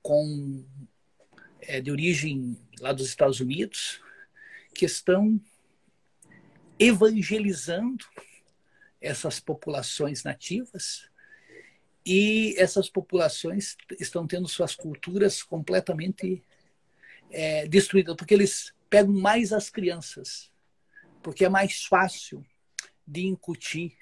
com 0.00 0.64
é, 1.60 1.82
de 1.82 1.90
origem 1.90 2.56
lá 2.80 2.94
dos 2.94 3.08
Estados 3.08 3.40
Unidos, 3.40 4.00
que 4.74 4.86
estão 4.86 5.38
evangelizando 6.78 8.04
essas 9.00 9.40
populações 9.40 10.24
nativas 10.24 11.08
e 12.04 12.54
essas 12.58 12.88
populações 12.88 13.76
estão 13.98 14.26
tendo 14.26 14.48
suas 14.48 14.74
culturas 14.74 15.42
completamente 15.42 16.42
é, 17.30 17.66
destruídas, 17.66 18.14
porque 18.16 18.34
eles 18.34 18.72
pegam 18.88 19.12
mais 19.12 19.52
as 19.52 19.68
crianças 19.68 20.50
porque 21.26 21.44
é 21.44 21.48
mais 21.48 21.82
fácil 21.82 22.46
de 23.04 23.26
incutir, 23.26 23.96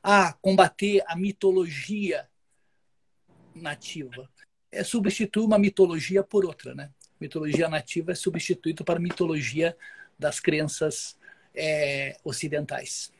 ah, 0.00 0.32
combater 0.34 1.02
a 1.04 1.16
mitologia 1.16 2.30
nativa. 3.52 4.30
É 4.70 4.84
substituir 4.84 5.42
uma 5.42 5.58
mitologia 5.58 6.22
por 6.22 6.44
outra, 6.44 6.72
né? 6.72 6.92
Mitologia 7.20 7.68
nativa 7.68 8.12
é 8.12 8.14
substituída 8.14 8.84
para 8.84 9.00
mitologia 9.00 9.76
das 10.16 10.38
crenças 10.38 11.18
é, 11.54 12.16
ocidentais. 12.24 13.12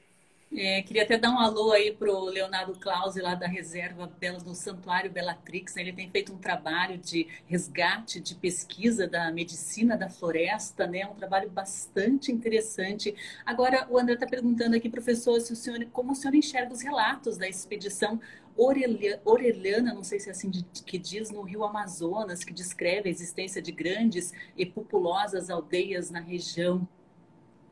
É, 0.52 0.82
queria 0.82 1.04
até 1.04 1.16
dar 1.16 1.30
um 1.30 1.38
alô 1.38 1.70
aí 1.70 1.92
para 1.92 2.10
o 2.10 2.24
Leonardo 2.24 2.74
Clause, 2.74 3.20
lá 3.20 3.36
da 3.36 3.46
reserva 3.46 4.12
do 4.44 4.52
Santuário 4.52 5.08
Bellatrix. 5.08 5.76
Ele 5.76 5.92
tem 5.92 6.10
feito 6.10 6.32
um 6.32 6.38
trabalho 6.38 6.98
de 6.98 7.28
resgate, 7.46 8.18
de 8.18 8.34
pesquisa 8.34 9.06
da 9.06 9.30
medicina 9.30 9.96
da 9.96 10.10
floresta, 10.10 10.88
né? 10.88 11.06
Um 11.06 11.14
trabalho 11.14 11.48
bastante 11.48 12.32
interessante. 12.32 13.14
Agora, 13.46 13.86
o 13.88 13.96
André 13.96 14.14
está 14.14 14.26
perguntando 14.26 14.74
aqui, 14.74 14.90
professor, 14.90 15.40
se 15.40 15.52
o 15.52 15.56
senhor, 15.56 15.86
como 15.92 16.12
o 16.12 16.14
senhor 16.16 16.34
enxerga 16.34 16.72
os 16.72 16.82
relatos 16.82 17.38
da 17.38 17.48
expedição 17.48 18.20
Orelhana, 18.56 19.94
não 19.94 20.02
sei 20.02 20.18
se 20.18 20.28
é 20.28 20.32
assim 20.32 20.50
que 20.50 20.98
diz, 20.98 21.30
no 21.30 21.42
rio 21.42 21.62
Amazonas, 21.62 22.42
que 22.42 22.52
descreve 22.52 23.08
a 23.08 23.12
existência 23.12 23.62
de 23.62 23.70
grandes 23.70 24.34
e 24.56 24.66
populosas 24.66 25.48
aldeias 25.48 26.10
na 26.10 26.20
região 26.20 26.86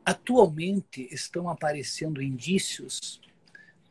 Atualmente 0.05 1.07
estão 1.11 1.49
aparecendo 1.49 2.21
indícios 2.21 3.21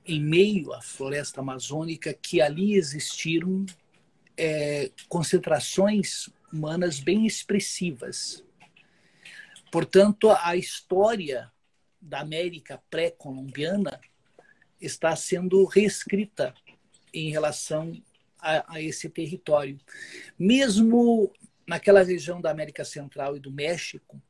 em 0.04 0.20
meio 0.20 0.72
à 0.72 0.80
floresta 0.80 1.40
amazônica 1.40 2.14
que 2.14 2.40
ali 2.40 2.74
existiram 2.74 3.66
é, 4.36 4.90
concentrações 5.08 6.28
humanas 6.52 6.98
bem 6.98 7.26
expressivas. 7.26 8.42
Portanto, 9.70 10.30
a 10.30 10.56
história 10.56 11.52
da 12.00 12.20
América 12.20 12.82
pré-colombiana 12.88 14.00
está 14.80 15.14
sendo 15.14 15.64
reescrita 15.64 16.54
em 17.12 17.30
relação 17.30 17.92
a, 18.38 18.74
a, 18.74 18.80
esse 18.80 19.08
território. 19.08 19.78
Mesmo 20.38 21.32
naquela 21.66 22.02
região 22.02 22.40
da 22.40 22.50
América 22.50 22.84
Central 22.84 23.36
e 23.36 23.40
do 23.40 23.50
México, 23.50 24.20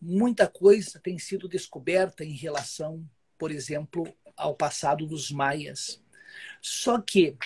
muita 0.00 0.46
coisa 0.46 1.00
tem 1.00 1.18
sido 1.18 1.48
descoberta 1.48 2.24
em 2.24 2.32
relação, 2.32 3.08
por 3.36 3.50
exemplo, 3.50 4.12
ao 4.36 4.54
passado 4.54 5.06
dos 5.06 5.30
maias. 5.30 6.02
Só 6.60 7.00
que 7.00 7.36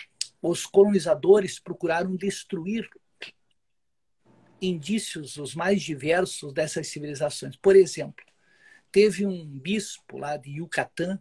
os 0.41 0.67
colonizadores 0.67 1.59
procuraram 1.59 2.17
destruir 2.17 2.89
indícios 4.61 5.37
os 5.37 5.55
mais 5.55 5.83
diversos 5.83 6.53
dessas 6.53 6.89
civilizações. 6.89 7.57
Por 7.57 7.75
exemplo, 7.75 8.25
teve 8.91 9.27
um 9.27 9.45
bispo 9.47 10.19
lá 10.19 10.37
de 10.37 10.59
Yucatán, 10.59 11.21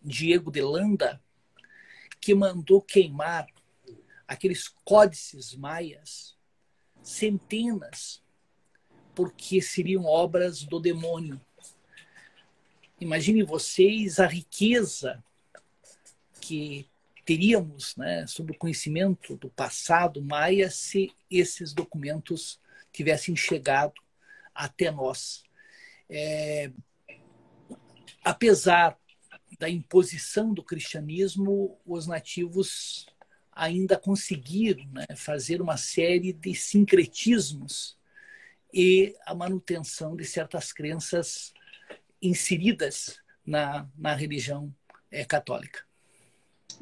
Diego 0.00 0.50
de 0.50 0.62
Landa, 0.62 1.22
que 2.20 2.34
mandou 2.34 2.80
queimar 2.80 3.46
aqueles 4.26 4.68
códices 4.84 5.54
maias, 5.54 6.36
centenas 7.02 8.22
porque 9.14 9.60
seriam 9.60 10.04
obras 10.04 10.62
do 10.62 10.80
demônio. 10.80 11.40
Imagine 13.00 13.42
vocês 13.42 14.18
a 14.18 14.26
riqueza 14.26 15.22
que 16.40 16.88
teríamos 17.24 17.94
né, 17.96 18.26
sobre 18.26 18.52
o 18.52 18.58
conhecimento 18.58 19.36
do 19.36 19.48
passado 19.48 20.22
maia 20.22 20.70
se 20.70 21.12
esses 21.30 21.72
documentos 21.72 22.60
tivessem 22.92 23.36
chegado 23.36 23.94
até 24.54 24.90
nós. 24.90 25.44
É, 26.08 26.72
apesar 28.24 28.98
da 29.58 29.68
imposição 29.68 30.52
do 30.52 30.62
cristianismo, 30.62 31.78
os 31.86 32.06
nativos 32.06 33.06
ainda 33.52 33.96
conseguiram 33.96 34.84
né, 34.86 35.06
fazer 35.14 35.60
uma 35.60 35.76
série 35.76 36.32
de 36.32 36.54
sincretismos 36.54 37.99
e 38.72 39.14
a 39.26 39.34
manutenção 39.34 40.16
de 40.16 40.24
certas 40.24 40.72
crenças 40.72 41.52
inseridas 42.20 43.20
na, 43.44 43.88
na 43.96 44.14
religião 44.14 44.74
é, 45.10 45.24
católica. 45.24 45.89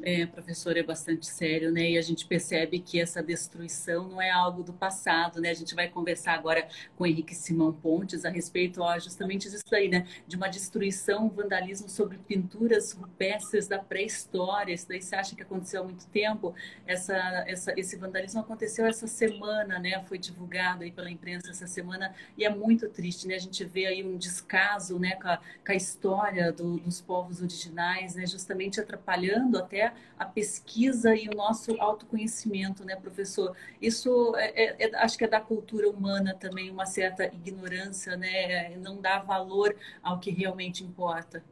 É, 0.01 0.25
professor, 0.25 0.77
é 0.77 0.83
bastante 0.83 1.25
sério, 1.25 1.71
né? 1.71 1.91
E 1.91 1.97
a 1.97 2.01
gente 2.01 2.25
percebe 2.25 2.79
que 2.79 2.99
essa 2.99 3.21
destruição 3.21 4.07
não 4.07 4.21
é 4.21 4.29
algo 4.29 4.63
do 4.63 4.73
passado, 4.73 5.41
né? 5.41 5.49
A 5.49 5.53
gente 5.53 5.75
vai 5.75 5.89
conversar 5.89 6.33
agora 6.33 6.67
com 6.97 7.05
Henrique 7.05 7.35
Simão 7.35 7.73
Pontes 7.73 8.23
a 8.25 8.29
respeito, 8.29 8.81
ó, 8.81 8.97
justamente 8.99 9.49
disso 9.49 9.63
aí, 9.73 9.89
né? 9.89 10.07
De 10.27 10.35
uma 10.35 10.47
destruição, 10.47 11.25
um 11.25 11.29
vandalismo 11.29 11.89
sobre 11.89 12.17
pinturas 12.17 12.91
rupestres 12.93 13.67
da 13.67 13.79
pré-história. 13.79 14.73
Isso 14.73 14.87
daí 14.87 15.01
você 15.01 15.15
acha 15.15 15.35
que 15.35 15.41
aconteceu 15.41 15.81
há 15.81 15.83
muito 15.83 16.05
tempo? 16.07 16.53
Essa, 16.85 17.15
essa, 17.47 17.73
esse 17.77 17.97
vandalismo 17.97 18.41
aconteceu 18.41 18.85
essa 18.85 19.07
semana, 19.07 19.79
né? 19.79 20.03
Foi 20.07 20.17
divulgado 20.17 20.83
aí 20.83 20.91
pela 20.91 21.09
imprensa 21.09 21.49
essa 21.49 21.67
semana 21.67 22.13
e 22.37 22.45
é 22.45 22.49
muito 22.49 22.87
triste, 22.89 23.27
né? 23.27 23.35
A 23.35 23.39
gente 23.39 23.63
vê 23.65 23.85
aí 23.85 24.03
um 24.03 24.17
descaso, 24.17 24.97
né? 24.99 25.15
Com 25.15 25.27
a, 25.27 25.37
com 25.37 25.71
a 25.71 25.75
história 25.75 26.51
do, 26.51 26.77
dos 26.77 27.01
povos 27.01 27.41
originais, 27.41 28.15
né? 28.15 28.25
Justamente 28.25 28.79
atrapalhando 28.79 29.57
até 29.57 29.78
a 30.17 30.25
pesquisa 30.25 31.15
e 31.15 31.27
o 31.29 31.35
nosso 31.35 31.79
autoconhecimento, 31.79 32.83
né, 32.83 32.95
professor? 32.95 33.55
Isso 33.81 34.35
é, 34.35 34.63
é, 34.63 34.87
é, 34.87 34.95
acho 34.97 35.17
que 35.17 35.25
é 35.25 35.27
da 35.27 35.39
cultura 35.39 35.89
humana 35.89 36.33
também, 36.33 36.69
uma 36.69 36.85
certa 36.85 37.25
ignorância, 37.25 38.15
né? 38.17 38.75
Não 38.77 39.01
dá 39.01 39.19
valor 39.19 39.75
ao 40.01 40.19
que 40.19 40.31
realmente 40.31 40.83
importa. 40.83 41.43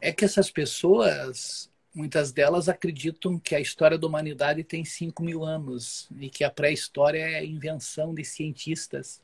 É 0.00 0.12
que 0.12 0.24
essas 0.24 0.50
pessoas, 0.50 1.70
muitas 1.94 2.32
delas 2.32 2.68
acreditam 2.68 3.38
que 3.38 3.54
a 3.54 3.60
história 3.60 3.98
da 3.98 4.06
humanidade 4.06 4.64
tem 4.64 4.84
5 4.84 5.22
mil 5.22 5.44
anos 5.44 6.08
e 6.18 6.30
que 6.30 6.44
a 6.44 6.50
pré-história 6.50 7.22
é 7.22 7.44
invenção 7.44 8.14
de 8.14 8.24
cientistas. 8.24 9.20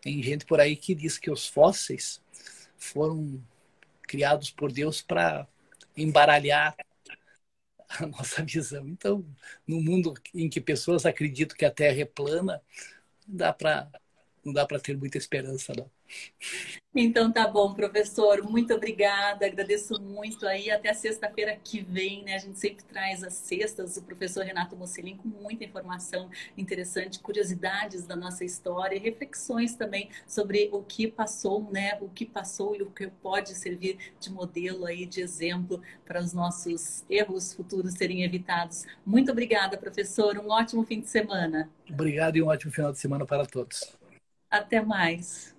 Tem 0.00 0.22
gente 0.22 0.44
por 0.44 0.60
aí 0.60 0.76
que 0.76 0.94
diz 0.94 1.16
que 1.16 1.30
os 1.30 1.48
fósseis 1.48 2.20
foram 2.76 3.42
criados 4.02 4.50
por 4.50 4.70
Deus 4.70 5.00
para 5.00 5.48
embaralhar 5.96 6.76
a 8.00 8.06
nossa 8.06 8.42
visão. 8.44 8.88
Então, 8.88 9.24
no 9.66 9.80
mundo 9.80 10.14
em 10.34 10.48
que 10.48 10.60
pessoas 10.60 11.06
acreditam 11.06 11.56
que 11.56 11.64
a 11.64 11.70
Terra 11.70 12.00
é 12.00 12.04
plana, 12.04 12.62
dá 13.26 13.52
para 13.52 13.90
não 14.44 14.52
dá 14.52 14.66
para 14.66 14.78
ter 14.78 14.96
muita 14.96 15.18
esperança, 15.18 15.72
não. 15.76 15.90
Então 16.96 17.32
tá 17.32 17.48
bom, 17.48 17.74
professor. 17.74 18.42
Muito 18.42 18.72
obrigada. 18.72 19.46
Agradeço 19.46 20.00
muito 20.00 20.46
aí. 20.46 20.70
Até 20.70 20.94
sexta-feira 20.94 21.56
que 21.56 21.82
vem, 21.82 22.22
né? 22.22 22.36
A 22.36 22.38
gente 22.38 22.56
sempre 22.58 22.84
traz 22.84 23.24
as 23.24 23.34
sextas 23.34 23.96
o 23.96 24.02
professor 24.02 24.44
Renato 24.44 24.76
Mocelin 24.76 25.16
com 25.16 25.28
muita 25.28 25.64
informação 25.64 26.30
interessante, 26.56 27.18
curiosidades 27.18 28.06
da 28.06 28.14
nossa 28.14 28.44
história 28.44 28.94
e 28.94 29.00
reflexões 29.00 29.74
também 29.74 30.08
sobre 30.24 30.68
o 30.72 30.82
que 30.82 31.08
passou, 31.08 31.68
né? 31.72 31.98
O 32.00 32.08
que 32.08 32.24
passou 32.24 32.76
e 32.76 32.82
o 32.82 32.90
que 32.90 33.08
pode 33.08 33.54
servir 33.56 33.98
de 34.20 34.30
modelo 34.30 34.86
aí, 34.86 35.04
de 35.04 35.20
exemplo 35.20 35.82
para 36.04 36.20
os 36.20 36.32
nossos 36.32 37.04
erros 37.10 37.54
futuros 37.54 37.94
serem 37.94 38.22
evitados. 38.22 38.84
Muito 39.04 39.32
obrigada, 39.32 39.76
professor. 39.76 40.38
Um 40.38 40.50
ótimo 40.50 40.84
fim 40.84 41.00
de 41.00 41.08
semana. 41.08 41.68
Obrigado 41.90 42.36
e 42.36 42.42
um 42.42 42.46
ótimo 42.46 42.72
final 42.72 42.92
de 42.92 42.98
semana 42.98 43.26
para 43.26 43.44
todos. 43.46 44.03
Até 44.54 44.80
mais. 44.80 45.52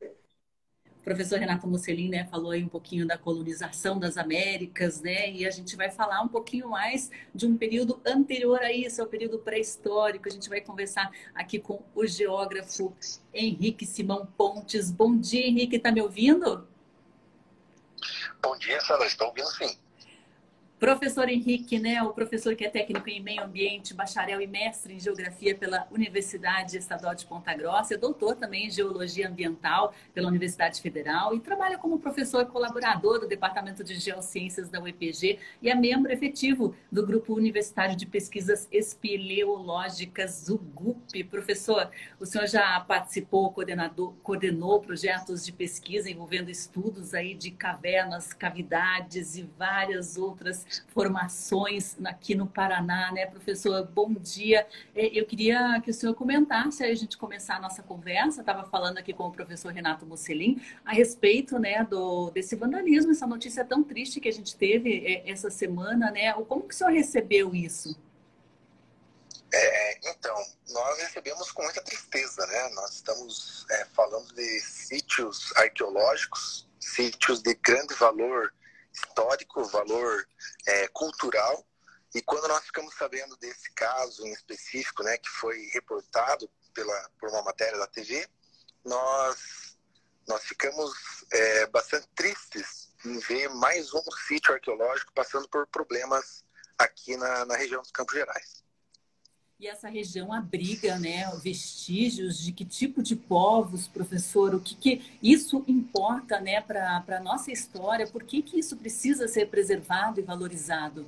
O 0.00 1.04
professor 1.04 1.38
Renato 1.38 1.66
Mussolini 1.66 2.08
né, 2.08 2.24
falou 2.30 2.52
aí 2.52 2.64
um 2.64 2.68
pouquinho 2.68 3.06
da 3.06 3.18
colonização 3.18 3.98
das 3.98 4.16
Américas, 4.16 5.02
né? 5.02 5.30
E 5.30 5.46
a 5.46 5.50
gente 5.50 5.76
vai 5.76 5.90
falar 5.90 6.22
um 6.22 6.28
pouquinho 6.28 6.70
mais 6.70 7.10
de 7.34 7.46
um 7.46 7.54
período 7.54 8.00
anterior 8.06 8.62
a 8.62 8.72
isso, 8.72 9.02
ao 9.02 9.08
período 9.08 9.40
pré-histórico. 9.40 10.26
A 10.26 10.32
gente 10.32 10.48
vai 10.48 10.62
conversar 10.62 11.10
aqui 11.34 11.58
com 11.58 11.82
o 11.94 12.06
geógrafo 12.06 12.96
Henrique 13.34 13.84
Simão 13.84 14.24
Pontes. 14.24 14.90
Bom 14.90 15.18
dia, 15.18 15.46
Henrique, 15.46 15.76
está 15.76 15.92
me 15.92 16.00
ouvindo? 16.00 16.66
Bom 18.42 18.56
dia, 18.56 18.80
Sara, 18.80 19.04
estou 19.04 19.28
ouvindo 19.28 19.48
sim. 19.48 19.78
Professor 20.78 21.28
Henrique, 21.28 21.76
né, 21.76 22.00
o 22.04 22.12
professor 22.12 22.54
que 22.54 22.64
é 22.64 22.70
técnico 22.70 23.08
em 23.08 23.20
meio 23.20 23.42
ambiente, 23.42 23.92
bacharel 23.92 24.40
e 24.40 24.46
mestre 24.46 24.94
em 24.94 25.00
geografia 25.00 25.52
pela 25.52 25.88
Universidade 25.90 26.78
Estadual 26.78 27.16
de 27.16 27.26
Ponta 27.26 27.52
Grossa, 27.52 27.94
é 27.94 27.96
doutor 27.96 28.36
também 28.36 28.68
em 28.68 28.70
geologia 28.70 29.28
ambiental 29.28 29.92
pela 30.14 30.28
Universidade 30.28 30.80
Federal 30.80 31.34
e 31.34 31.40
trabalha 31.40 31.76
como 31.78 31.98
professor 31.98 32.46
colaborador 32.46 33.18
do 33.18 33.26
Departamento 33.26 33.82
de 33.82 33.96
Geociências 33.96 34.68
da 34.68 34.80
UEPG 34.80 35.40
e 35.60 35.68
é 35.68 35.74
membro 35.74 36.12
efetivo 36.12 36.72
do 36.92 37.04
Grupo 37.04 37.34
Universitário 37.34 37.96
de 37.96 38.06
Pesquisas 38.06 38.68
Espeleológicas, 38.70 40.48
o 40.48 40.58
GUP. 40.58 41.24
Professor, 41.24 41.90
o 42.20 42.24
senhor 42.24 42.46
já 42.46 42.78
participou, 42.78 43.52
coordenou 44.22 44.80
projetos 44.80 45.44
de 45.44 45.50
pesquisa 45.50 46.08
envolvendo 46.08 46.52
estudos 46.52 47.14
aí 47.14 47.34
de 47.34 47.50
cavernas, 47.50 48.32
cavidades 48.32 49.36
e 49.36 49.42
várias 49.58 50.16
outras 50.16 50.67
formações 50.88 51.96
aqui 52.04 52.34
no 52.34 52.46
Paraná, 52.46 53.12
né, 53.12 53.26
professor? 53.26 53.86
Bom 53.86 54.12
dia. 54.12 54.66
É, 54.94 55.06
eu 55.18 55.26
queria 55.26 55.80
que 55.80 55.90
o 55.90 55.94
senhor 55.94 56.14
comentasse, 56.14 56.82
aí 56.82 56.90
a 56.90 56.96
gente 56.96 57.16
começar 57.16 57.56
a 57.56 57.60
nossa 57.60 57.82
conversa, 57.82 58.40
estava 58.40 58.64
falando 58.68 58.98
aqui 58.98 59.12
com 59.12 59.24
o 59.24 59.32
professor 59.32 59.72
Renato 59.72 60.06
Musselin, 60.06 60.60
a 60.84 60.92
respeito 60.92 61.58
né, 61.58 61.84
do, 61.84 62.30
desse 62.30 62.56
vandalismo, 62.56 63.12
essa 63.12 63.26
notícia 63.26 63.64
tão 63.64 63.82
triste 63.82 64.20
que 64.20 64.28
a 64.28 64.32
gente 64.32 64.56
teve 64.56 65.06
é, 65.06 65.30
essa 65.30 65.50
semana, 65.50 66.10
né? 66.10 66.32
Como 66.32 66.62
que 66.62 66.74
o 66.74 66.76
senhor 66.76 66.92
recebeu 66.92 67.54
isso? 67.54 67.96
É, 69.52 70.10
então, 70.10 70.36
nós 70.70 70.98
recebemos 70.98 71.50
com 71.52 71.62
muita 71.62 71.82
tristeza, 71.82 72.46
né? 72.46 72.68
Nós 72.74 72.94
estamos 72.94 73.66
é, 73.70 73.84
falando 73.86 74.34
de 74.34 74.60
sítios 74.60 75.52
arqueológicos, 75.56 76.68
sítios 76.78 77.42
de 77.42 77.54
grande 77.54 77.94
valor 77.94 78.52
histórico, 78.92 79.64
valor 79.64 80.26
é, 80.66 80.88
cultural. 80.88 81.66
E 82.14 82.22
quando 82.22 82.48
nós 82.48 82.64
ficamos 82.64 82.94
sabendo 82.94 83.36
desse 83.36 83.72
caso 83.72 84.26
em 84.26 84.32
específico, 84.32 85.02
né, 85.02 85.18
que 85.18 85.28
foi 85.28 85.58
reportado 85.72 86.50
pela, 86.72 87.10
por 87.20 87.28
uma 87.30 87.42
matéria 87.42 87.78
da 87.78 87.86
TV, 87.86 88.26
nós, 88.84 89.78
nós 90.26 90.42
ficamos 90.44 90.92
é, 91.32 91.66
bastante 91.66 92.08
tristes 92.14 92.88
em 93.04 93.18
ver 93.18 93.48
mais 93.50 93.92
um 93.92 94.02
sítio 94.26 94.54
arqueológico 94.54 95.12
passando 95.12 95.48
por 95.48 95.66
problemas 95.66 96.42
aqui 96.78 97.16
na, 97.16 97.44
na 97.44 97.56
região 97.56 97.82
dos 97.82 97.90
Campos 97.90 98.14
Gerais. 98.14 98.67
E 99.60 99.66
essa 99.66 99.88
região 99.88 100.32
abriga 100.32 100.96
né, 101.00 101.28
vestígios 101.42 102.38
de 102.38 102.52
que 102.52 102.64
tipo 102.64 103.02
de 103.02 103.16
povos, 103.16 103.88
professor? 103.88 104.54
O 104.54 104.60
que, 104.60 104.76
que 104.76 105.18
isso 105.20 105.64
importa 105.66 106.38
né, 106.38 106.60
para 106.60 107.04
a 107.08 107.20
nossa 107.20 107.50
história? 107.50 108.06
Por 108.06 108.22
que, 108.22 108.40
que 108.40 108.56
isso 108.56 108.76
precisa 108.76 109.26
ser 109.26 109.50
preservado 109.50 110.20
e 110.20 110.22
valorizado? 110.22 111.04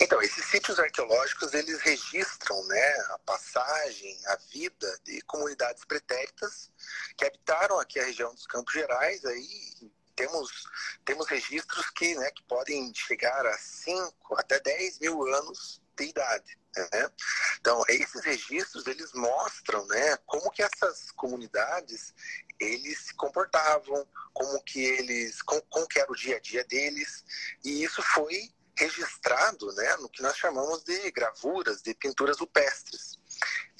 Então, 0.00 0.22
esses 0.22 0.46
sítios 0.46 0.78
arqueológicos, 0.78 1.52
eles 1.52 1.78
registram 1.82 2.66
né, 2.68 2.88
a 3.10 3.18
passagem, 3.18 4.16
a 4.28 4.36
vida 4.50 5.00
de 5.04 5.20
comunidades 5.22 5.84
pretéritas 5.84 6.72
que 7.18 7.26
habitaram 7.26 7.78
aqui 7.80 8.00
a 8.00 8.04
região 8.06 8.34
dos 8.34 8.46
Campos 8.46 8.72
Gerais, 8.72 9.22
aí 9.26 9.90
temos, 10.14 10.64
temos 11.04 11.26
registros 11.28 11.90
que, 11.90 12.14
né, 12.14 12.30
que 12.30 12.42
podem 12.44 12.94
chegar 12.94 13.44
a 13.44 13.58
5 13.58 14.34
até 14.38 14.58
10 14.58 15.00
mil 15.00 15.22
anos 15.34 15.84
de 15.96 16.04
idade. 16.04 16.58
Né? 16.76 17.10
Então, 17.58 17.82
esses 17.88 18.22
registros, 18.22 18.86
eles 18.86 19.12
mostram 19.12 19.86
né, 19.86 20.16
como 20.26 20.50
que 20.50 20.62
essas 20.62 21.10
comunidades 21.12 22.14
eles 22.60 23.06
se 23.06 23.14
comportavam, 23.14 24.06
como 24.32 24.62
que 24.62 24.82
eles, 24.82 25.42
como, 25.42 25.62
como 25.62 25.86
que 25.86 25.98
era 25.98 26.10
o 26.10 26.16
dia 26.16 26.36
a 26.36 26.40
dia 26.40 26.64
deles, 26.64 27.24
e 27.64 27.84
isso 27.84 28.02
foi 28.02 28.50
registrado 28.78 29.72
né, 29.74 29.96
no 29.96 30.08
que 30.08 30.22
nós 30.22 30.36
chamamos 30.36 30.84
de 30.84 31.10
gravuras, 31.10 31.82
de 31.82 31.94
pinturas 31.94 32.38
rupestres. 32.38 33.18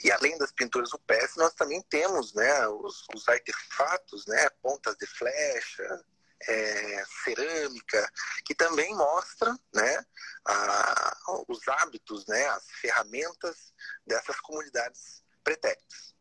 E 0.02 0.10
além 0.10 0.36
das 0.38 0.52
pinturas 0.52 0.92
rupestres, 0.92 1.36
nós 1.36 1.54
também 1.54 1.82
temos 1.82 2.32
né, 2.34 2.66
os, 2.68 3.06
os 3.14 3.28
artefatos, 3.28 4.26
né, 4.26 4.48
pontas 4.62 4.96
de 4.96 5.06
flecha, 5.06 6.04
é, 6.48 7.04
cerâmica, 7.24 8.12
que 8.44 8.54
também 8.54 8.94
mostra 8.94 9.56
né, 9.74 10.04
a, 10.46 11.16
os 11.48 11.66
hábitos, 11.68 12.26
né, 12.26 12.46
as 12.48 12.64
ferramentas 12.80 13.72
dessas 14.06 14.40
comunidades 14.40 15.22
pretéritas. 15.42 16.14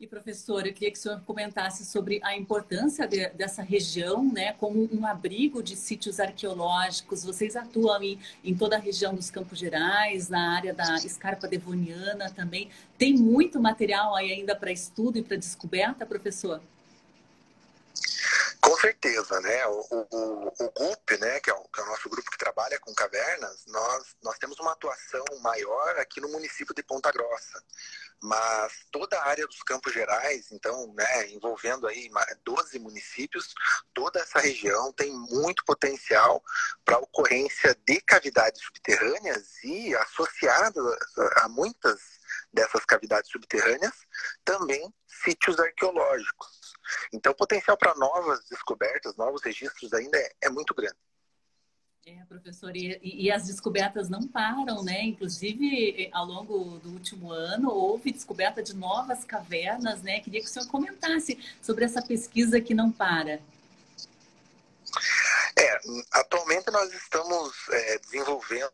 E 0.00 0.06
professor, 0.06 0.64
eu 0.64 0.72
queria 0.72 0.92
que 0.92 0.98
o 0.98 1.02
senhor 1.02 1.20
comentasse 1.22 1.84
sobre 1.84 2.20
a 2.22 2.36
importância 2.36 3.04
de, 3.04 3.28
dessa 3.30 3.62
região, 3.62 4.32
né, 4.32 4.52
como 4.52 4.88
um 4.92 5.04
abrigo 5.04 5.60
de 5.60 5.74
sítios 5.74 6.20
arqueológicos. 6.20 7.24
Vocês 7.24 7.56
atuam 7.56 8.00
em, 8.00 8.20
em 8.44 8.56
toda 8.56 8.76
a 8.76 8.78
região 8.78 9.12
dos 9.12 9.28
Campos 9.28 9.58
Gerais, 9.58 10.28
na 10.28 10.54
área 10.54 10.72
da 10.72 10.94
escarpa 10.98 11.48
devoniana 11.48 12.30
também. 12.30 12.70
Tem 12.96 13.12
muito 13.14 13.60
material 13.60 14.14
aí 14.14 14.30
ainda 14.30 14.54
para 14.54 14.70
estudo 14.70 15.18
e 15.18 15.22
para 15.22 15.36
descoberta, 15.36 16.06
professor? 16.06 16.62
Com 18.60 18.76
certeza, 18.76 19.40
né? 19.40 19.66
O, 19.66 19.86
o, 19.90 20.48
o 20.48 20.70
GUP, 20.70 21.16
né, 21.18 21.40
que 21.40 21.50
é 21.50 21.54
o, 21.54 21.62
que 21.68 21.80
é 21.80 21.82
o, 21.82 21.86
nosso 21.86 22.08
grupo 22.08 22.30
que 22.30 22.38
trabalha 22.38 22.78
com 22.80 22.94
cavernas, 22.94 23.64
nós, 23.66 24.16
nós 24.22 24.38
temos 24.38 24.58
uma 24.58 24.72
atuação 24.72 25.24
maior 25.42 25.96
aqui 25.98 26.20
no 26.20 26.28
município 26.28 26.74
de 26.74 26.82
Ponta 26.82 27.12
Grossa. 27.12 27.62
Mas 28.20 28.84
toda 28.90 29.16
a 29.16 29.28
área 29.28 29.46
dos 29.46 29.62
Campos 29.62 29.92
Gerais, 29.92 30.50
então, 30.50 30.92
né, 30.94 31.28
envolvendo 31.28 31.86
aí 31.86 32.10
12 32.44 32.78
municípios, 32.80 33.54
toda 33.94 34.18
essa 34.20 34.40
região 34.40 34.92
tem 34.92 35.12
muito 35.12 35.64
potencial 35.64 36.42
para 36.84 36.98
ocorrência 36.98 37.76
de 37.86 38.00
cavidades 38.00 38.60
subterrâneas 38.62 39.62
e 39.62 39.94
associadas 39.94 40.84
a 41.36 41.48
muitas 41.48 42.18
dessas 42.52 42.84
cavidades 42.84 43.30
subterrâneas, 43.30 43.94
também 44.44 44.92
sítios 45.06 45.58
arqueológicos. 45.60 46.57
Então, 47.12 47.32
o 47.32 47.36
potencial 47.36 47.76
para 47.76 47.94
novas 47.94 48.44
descobertas, 48.48 49.16
novos 49.16 49.42
registros 49.42 49.92
ainda 49.92 50.18
é, 50.18 50.32
é 50.42 50.50
muito 50.50 50.74
grande. 50.74 50.96
É, 52.06 52.24
professor, 52.24 52.74
e, 52.74 52.98
e, 53.02 53.30
as 53.30 53.46
descobertas 53.46 54.08
não 54.08 54.26
param, 54.26 54.82
né? 54.82 55.02
Inclusive, 55.02 56.08
ao 56.10 56.24
longo 56.24 56.78
do 56.78 56.90
último 56.90 57.30
ano, 57.30 57.70
houve 57.70 58.10
descoberta 58.10 58.62
de 58.62 58.74
novas 58.74 59.26
cavernas, 59.26 60.00
né? 60.00 60.20
Queria 60.20 60.40
que 60.40 60.46
o 60.46 60.48
senhor 60.48 60.66
comentasse 60.68 61.38
sobre 61.60 61.84
essa 61.84 62.00
pesquisa 62.00 62.62
que 62.62 62.72
não 62.72 62.90
para. 62.90 63.40
É, 65.58 65.80
atualmente 66.12 66.70
nós 66.70 66.90
estamos 66.94 67.52
é, 67.70 67.98
desenvolvendo 67.98 68.72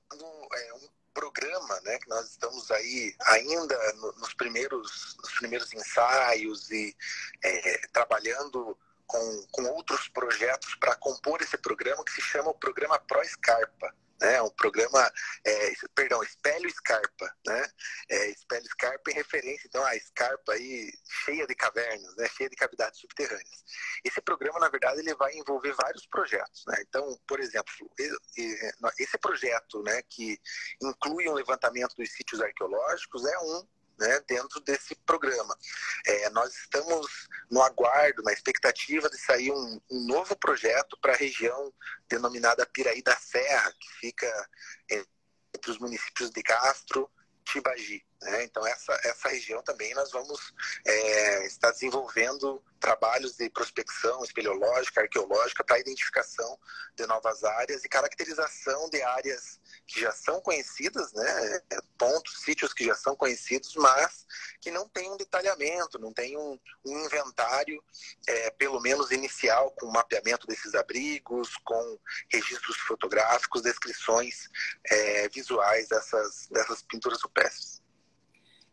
é, 0.53 0.75
um 0.75 0.94
programa, 1.15 1.81
né, 1.83 1.99
que 1.99 2.09
nós 2.09 2.29
estamos 2.31 2.71
aí 2.71 3.15
ainda 3.27 3.93
no, 3.95 4.13
nos 4.15 4.35
primeiros 4.35 5.17
nos 5.23 5.33
primeiros 5.39 5.73
ensaios 5.73 6.71
e 6.71 6.95
é, 7.43 7.87
trabalhando 7.93 8.77
com, 9.07 9.47
com 9.53 9.65
outros 9.67 10.09
projetos 10.09 10.75
para 10.75 10.97
compor 10.97 11.41
esse 11.41 11.57
programa 11.57 12.05
que 12.05 12.13
se 12.13 12.21
chama 12.21 12.51
o 12.51 12.59
programa 12.59 12.99
Pro 12.99 13.25
Scarpa 13.25 13.95
né? 14.21 14.43
Um 14.43 14.51
programa, 14.51 15.11
é, 15.45 15.73
perdão, 15.95 16.23
Espelho 16.23 16.71
Scarpa, 16.71 17.35
né? 17.47 17.69
É, 18.09 18.31
Espelho 18.31 18.67
Scarpa 18.67 19.11
em 19.11 19.15
referência, 19.15 19.67
então, 19.67 19.85
a 19.85 19.99
Scarpa 19.99 20.53
aí 20.53 20.93
cheia 21.25 21.47
de 21.47 21.55
cavernas, 21.55 22.17
né? 22.17 22.29
Cheia 22.29 22.51
de 22.51 22.57
cavidades 22.57 23.01
subterrâneas. 23.01 23.65
Esse 24.05 24.21
programa, 24.21 24.59
na 24.61 24.69
verdade, 24.69 25.01
ele 25.01 25.15
vai 25.15 25.35
envolver 25.35 25.73
vários 25.73 26.07
projetos, 26.07 26.65
né? 26.67 26.77
Então, 26.81 27.19
por 27.27 27.41
exemplo, 27.41 27.73
esse 28.99 29.19
projeto, 29.19 29.83
né, 29.83 30.03
que 30.09 30.39
inclui 30.83 31.29
um 31.29 31.35
levantamento 31.35 31.95
dos 31.97 32.11
sítios 32.13 32.41
arqueológicos 32.41 33.25
é 33.25 33.39
um 33.39 33.67
né, 33.99 34.21
dentro 34.27 34.61
desse 34.61 34.95
programa. 35.07 35.57
É, 36.07 36.31
nós 36.31 36.55
estamos 36.55 37.29
no 37.51 37.63
aguardo, 37.63 38.23
na 38.23 38.33
expectativa 38.33 39.09
de 39.09 39.19
sair 39.19 39.53
um, 39.53 39.81
um 39.91 40.07
novo 40.07 40.37
projeto 40.37 40.99
para 41.01 41.13
a 41.13 41.17
região 41.17 41.73
denominada 42.09 42.67
Piraí 42.67 43.03
da 43.03 43.17
Serra, 43.17 43.73
que 43.79 43.89
fica 44.01 44.49
entre 44.91 45.71
os 45.71 45.79
municípios 45.79 46.31
de 46.31 46.43
Castro 46.43 47.11
Tibagi. 47.45 48.05
Né? 48.25 48.45
Então, 48.45 48.67
essa, 48.67 48.99
essa 49.05 49.29
região 49.29 49.63
também 49.63 49.93
nós 49.95 50.11
vamos 50.11 50.55
é, 50.87 51.47
estar 51.47 51.71
desenvolvendo 51.73 52.63
trabalhos 52.81 53.37
de 53.37 53.51
prospecção 53.51 54.25
espeleológica, 54.25 55.03
arqueológica, 55.03 55.63
para 55.63 55.79
identificação 55.79 56.59
de 56.97 57.07
novas 57.07 57.45
áreas 57.45 57.85
e 57.85 57.89
caracterização 57.89 58.89
de 58.89 59.03
áreas 59.03 59.61
que 59.87 60.01
já 60.01 60.13
são 60.13 60.41
conhecidas, 60.41 61.13
né? 61.13 61.61
pontos, 61.99 62.41
sítios 62.41 62.73
que 62.73 62.85
já 62.85 62.95
são 62.95 63.15
conhecidos, 63.15 63.75
mas 63.77 64.27
que 64.61 64.71
não 64.71 64.89
tem 64.89 65.11
um 65.11 65.17
detalhamento, 65.17 65.99
não 65.99 66.13
tem 66.13 66.37
um, 66.37 66.59
um 66.87 67.05
inventário, 67.05 67.83
é, 68.27 68.51
pelo 68.51 68.81
menos 68.81 69.11
inicial, 69.11 69.71
com 69.73 69.91
mapeamento 69.91 70.47
desses 70.47 70.75
abrigos, 70.75 71.57
com 71.65 71.99
registros 72.31 72.77
fotográficos, 72.79 73.63
descrições 73.63 74.49
é, 74.87 75.29
visuais 75.29 75.89
dessas, 75.89 76.49
dessas 76.49 76.83
pinturas 76.83 77.21
rupestres. 77.23 77.84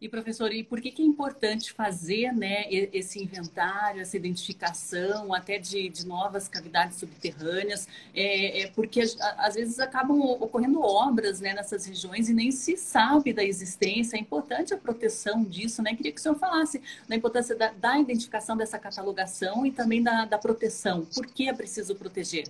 E 0.02 0.10
professor, 0.10 0.52
e 0.52 0.64
por 0.64 0.82
que, 0.82 0.90
que 0.90 1.04
é 1.04 1.06
importante 1.06 1.72
fazer 1.72 2.34
né, 2.34 2.66
esse 2.68 3.22
inventário, 3.22 4.02
essa 4.02 4.18
identificação 4.18 5.32
até 5.32 5.60
de, 5.60 5.90
de 5.90 6.08
novas 6.08 6.48
cavidades 6.48 6.98
subterrâneas? 6.98 7.88
É, 8.12 8.62
é 8.62 8.68
porque 8.72 9.00
às 9.38 9.54
vezes 9.54 9.80
acabam 9.80 10.20
ocorrendo 10.20 10.82
obras 10.82 11.40
né, 11.40 11.54
nessas 11.54 11.86
regiões 11.86 12.30
e 12.30 12.34
nem 12.34 12.52
se 12.52 12.76
sabe 12.78 13.32
da 13.32 13.44
existência. 13.44 14.18
É 14.18 14.20
importante 14.20 14.74
a 14.74 14.78
proteção 14.78 15.44
disso, 15.44 15.84
né? 15.84 15.96
Queria 15.96 16.12
que 16.12 16.20
o 16.20 16.24
senhor 16.24 16.36
falasse 16.40 16.82
da 17.08 17.16
importância 17.16 17.56
da, 17.56 17.72
da 17.72 18.00
identificação 18.00 18.58
dessa 18.58 18.80
catalogação 18.80 19.68
e 19.68 19.72
também 19.72 20.02
da, 20.02 20.26
da 20.26 20.40
proteção. 20.40 21.06
Por 21.14 21.28
que 21.28 21.48
é 21.48 21.54
preciso 21.54 21.94
proteger? 21.94 22.46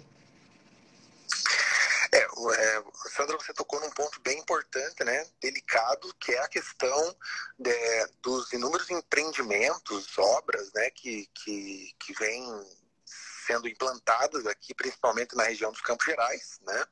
É, 2.50 2.78
é, 2.78 2.84
Sandra, 3.10 3.38
você 3.38 3.54
tocou 3.54 3.80
num 3.80 3.92
ponto 3.92 4.20
bem 4.22 4.40
importante, 4.40 5.04
né, 5.04 5.26
delicado, 5.40 6.14
que 6.20 6.32
é 6.32 6.40
a 6.40 6.48
questão 6.48 7.16
de, 7.58 8.08
dos 8.22 8.52
inúmeros 8.54 8.90
empreendimentos, 8.90 10.18
obras, 10.18 10.72
né, 10.74 10.90
que, 10.92 11.28
que, 11.34 11.96
que 12.00 12.14
vêm 12.14 12.46
sendo 13.46 13.68
implantadas 13.68 14.46
aqui, 14.46 14.74
principalmente 14.74 15.36
na 15.36 15.44
região 15.44 15.72
dos 15.72 15.82
Campos 15.82 16.06
Gerais. 16.06 16.60
Né? 16.62 16.86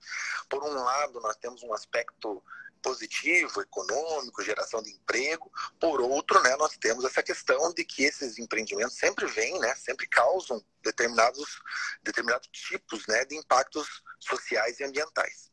Por 0.50 0.64
um 0.64 0.74
lado, 0.74 1.22
nós 1.22 1.38
temos 1.38 1.64
um 1.64 1.74
aspecto 1.74 2.44
positivo, 2.82 3.62
econômico, 3.62 4.44
geração 4.44 4.82
de 4.82 4.92
emprego. 4.92 5.52
Por 5.80 6.02
outro, 6.02 6.42
né, 6.42 6.56
nós 6.58 6.78
temos 6.78 7.06
essa 7.06 7.24
questão 7.24 7.74
de 7.74 7.84
que 7.84 8.04
esses 8.04 8.38
empreendimentos 8.38 8.98
sempre 8.98 9.26
vêm, 9.28 9.60
né, 9.60 9.76
sempre 9.76 10.08
causam 10.08 10.64
determinados, 10.82 11.62
determinados 12.02 12.48
tipos 12.52 13.06
né, 13.08 13.26
de 13.26 13.36
impactos 13.36 14.02
sociais 14.20 14.80
e 14.80 14.84
ambientais. 14.84 15.52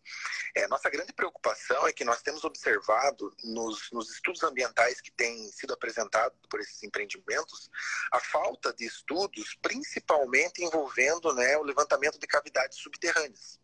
É, 0.55 0.67
nossa 0.69 0.89
grande 0.89 1.13
preocupação 1.13 1.87
é 1.87 1.93
que 1.93 2.05
nós 2.05 2.23
temos 2.23 2.45
observado 2.45 3.35
nos, 3.45 3.91
nos 3.93 4.11
estudos 4.11 4.43
ambientais 4.43 5.01
que 5.01 5.11
têm 5.11 5.51
sido 5.53 5.75
apresentados 5.75 6.39
por 6.49 6.61
esses 6.61 6.83
empreendimentos 6.83 7.69
a 8.13 8.21
falta 8.21 8.73
de 8.73 8.85
estudos, 8.85 9.57
principalmente 9.61 10.63
envolvendo 10.63 11.35
né, 11.35 11.57
o 11.57 11.63
levantamento 11.63 12.19
de 12.19 12.27
cavidades 12.27 12.79
subterrâneas 12.79 13.59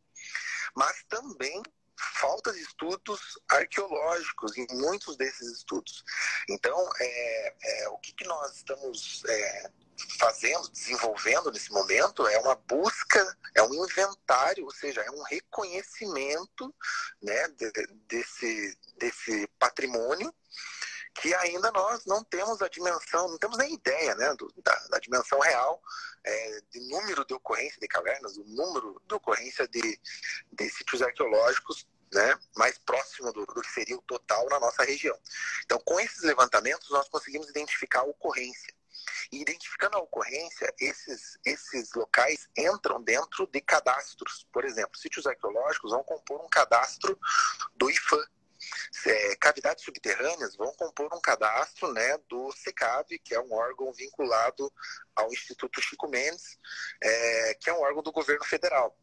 mas 0.74 1.04
também 1.08 1.62
falta 1.97 2.53
de 2.53 2.61
estudos 2.61 3.20
arqueológicos 3.49 4.57
em 4.57 4.66
muitos 4.72 5.16
desses 5.16 5.59
estudos. 5.59 6.05
Então, 6.49 6.88
é, 7.01 7.55
é 7.64 7.88
o 7.88 7.99
que, 7.99 8.12
que, 8.12 8.24
nós 8.24 8.57
estamos 8.57 9.24
é, 9.26 9.70
fazendo, 10.18 10.68
desenvolvendo 10.70 11.51
nesse 11.51 11.70
momento 11.70 12.26
é 12.26 12.38
uma 12.38 12.55
busca, 12.55 13.36
é 13.55 13.62
um 13.62 13.74
inventário, 13.74 14.64
ou 14.64 14.72
seja, 14.72 15.01
é 15.03 15.11
um 15.11 15.22
reconhecimento 15.22 16.74
né, 17.22 17.49
de, 17.49 17.70
desse, 18.09 18.78
desse 18.97 19.47
patrimônio 19.59 20.32
que 21.14 21.34
ainda 21.34 21.70
nós 21.72 22.04
não 22.06 22.24
temos 22.24 22.62
a 22.62 22.68
dimensão, 22.68 23.28
não 23.28 23.38
temos 23.38 23.58
nem 23.58 23.74
ideia 23.74 24.14
né, 24.14 24.34
do, 24.34 24.52
da, 24.62 24.74
da, 24.90 24.98
dimensão 24.98 25.38
real 25.40 25.82
é, 26.24 26.60
de 26.70 26.80
número 26.88 27.24
de 27.24 27.34
ocorrência 27.34 27.78
de 27.80 27.86
cavernas, 27.86 28.36
o 28.36 28.44
número 28.44 29.00
de 29.06 29.14
ocorrência 29.14 29.68
de, 29.68 30.00
de 30.52 30.70
sítios 30.70 31.02
arqueológicos 31.02 31.86
né, 32.12 32.38
mais 32.56 32.78
próximo 32.78 33.32
do, 33.32 33.44
do, 33.46 33.60
que 33.60 33.70
seria 33.70 33.96
o 33.96 34.02
total 34.02 34.46
na 34.48 34.60
nossa 34.60 34.84
região. 34.84 35.18
Então, 35.64 35.78
com 35.80 35.98
esses 36.00 36.22
levantamentos, 36.22 36.88
nós 36.90 37.08
conseguimos 37.08 37.48
identificar 37.48 38.00
a 38.00 38.04
ocorrência. 38.04 38.74
E 39.32 39.40
identificando 39.40 39.96
a 39.96 40.00
ocorrência, 40.00 40.72
esses, 40.78 41.38
esses 41.44 41.92
locais 41.94 42.48
entram 42.56 43.02
dentro 43.02 43.46
de 43.46 43.60
cadastros. 43.60 44.46
Por 44.52 44.64
exemplo, 44.64 44.96
sítios 44.96 45.26
arqueológicos 45.26 45.90
vão 45.90 46.04
compor 46.04 46.44
um 46.44 46.48
cadastro 46.48 47.18
do 47.74 47.90
IFAM, 47.90 48.24
é, 49.06 49.36
cavidades 49.36 49.84
subterrâneas 49.84 50.56
vão 50.56 50.72
compor 50.74 51.12
um 51.14 51.20
cadastro 51.20 51.92
né, 51.92 52.18
do 52.28 52.52
SECAV, 52.52 53.18
que 53.18 53.34
é 53.34 53.40
um 53.40 53.52
órgão 53.52 53.92
vinculado 53.92 54.72
ao 55.14 55.32
Instituto 55.32 55.80
Chico 55.80 56.08
Mendes, 56.08 56.58
é, 57.02 57.54
que 57.54 57.70
é 57.70 57.74
um 57.74 57.80
órgão 57.80 58.02
do 58.02 58.12
governo 58.12 58.44
federal. 58.44 58.96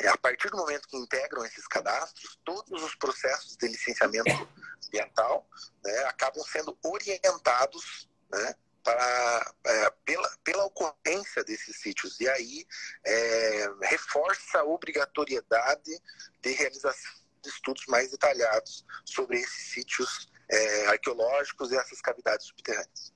É, 0.00 0.08
a 0.08 0.16
partir 0.16 0.50
do 0.50 0.56
momento 0.56 0.88
que 0.88 0.96
integram 0.96 1.44
esses 1.44 1.66
cadastros, 1.66 2.38
todos 2.44 2.82
os 2.82 2.94
processos 2.94 3.56
de 3.56 3.68
licenciamento 3.68 4.48
ambiental 4.86 5.46
né, 5.84 6.04
acabam 6.04 6.42
sendo 6.44 6.76
orientados 6.82 8.08
né, 8.30 8.54
para, 8.82 9.54
é, 9.64 9.90
pela, 10.04 10.36
pela 10.42 10.64
ocorrência 10.64 11.44
desses 11.44 11.80
sítios. 11.80 12.18
E 12.20 12.28
aí 12.28 12.66
é, 13.04 13.68
reforça 13.82 14.60
a 14.60 14.64
obrigatoriedade 14.64 16.00
de 16.40 16.52
realização 16.52 17.21
estudos 17.46 17.84
mais 17.88 18.10
detalhados 18.10 18.84
sobre 19.04 19.38
esses 19.38 19.72
sítios 19.72 20.28
é, 20.48 20.86
arqueológicos 20.86 21.72
e 21.72 21.76
essas 21.76 22.00
cavidades 22.00 22.46
subterrâneas. 22.46 23.12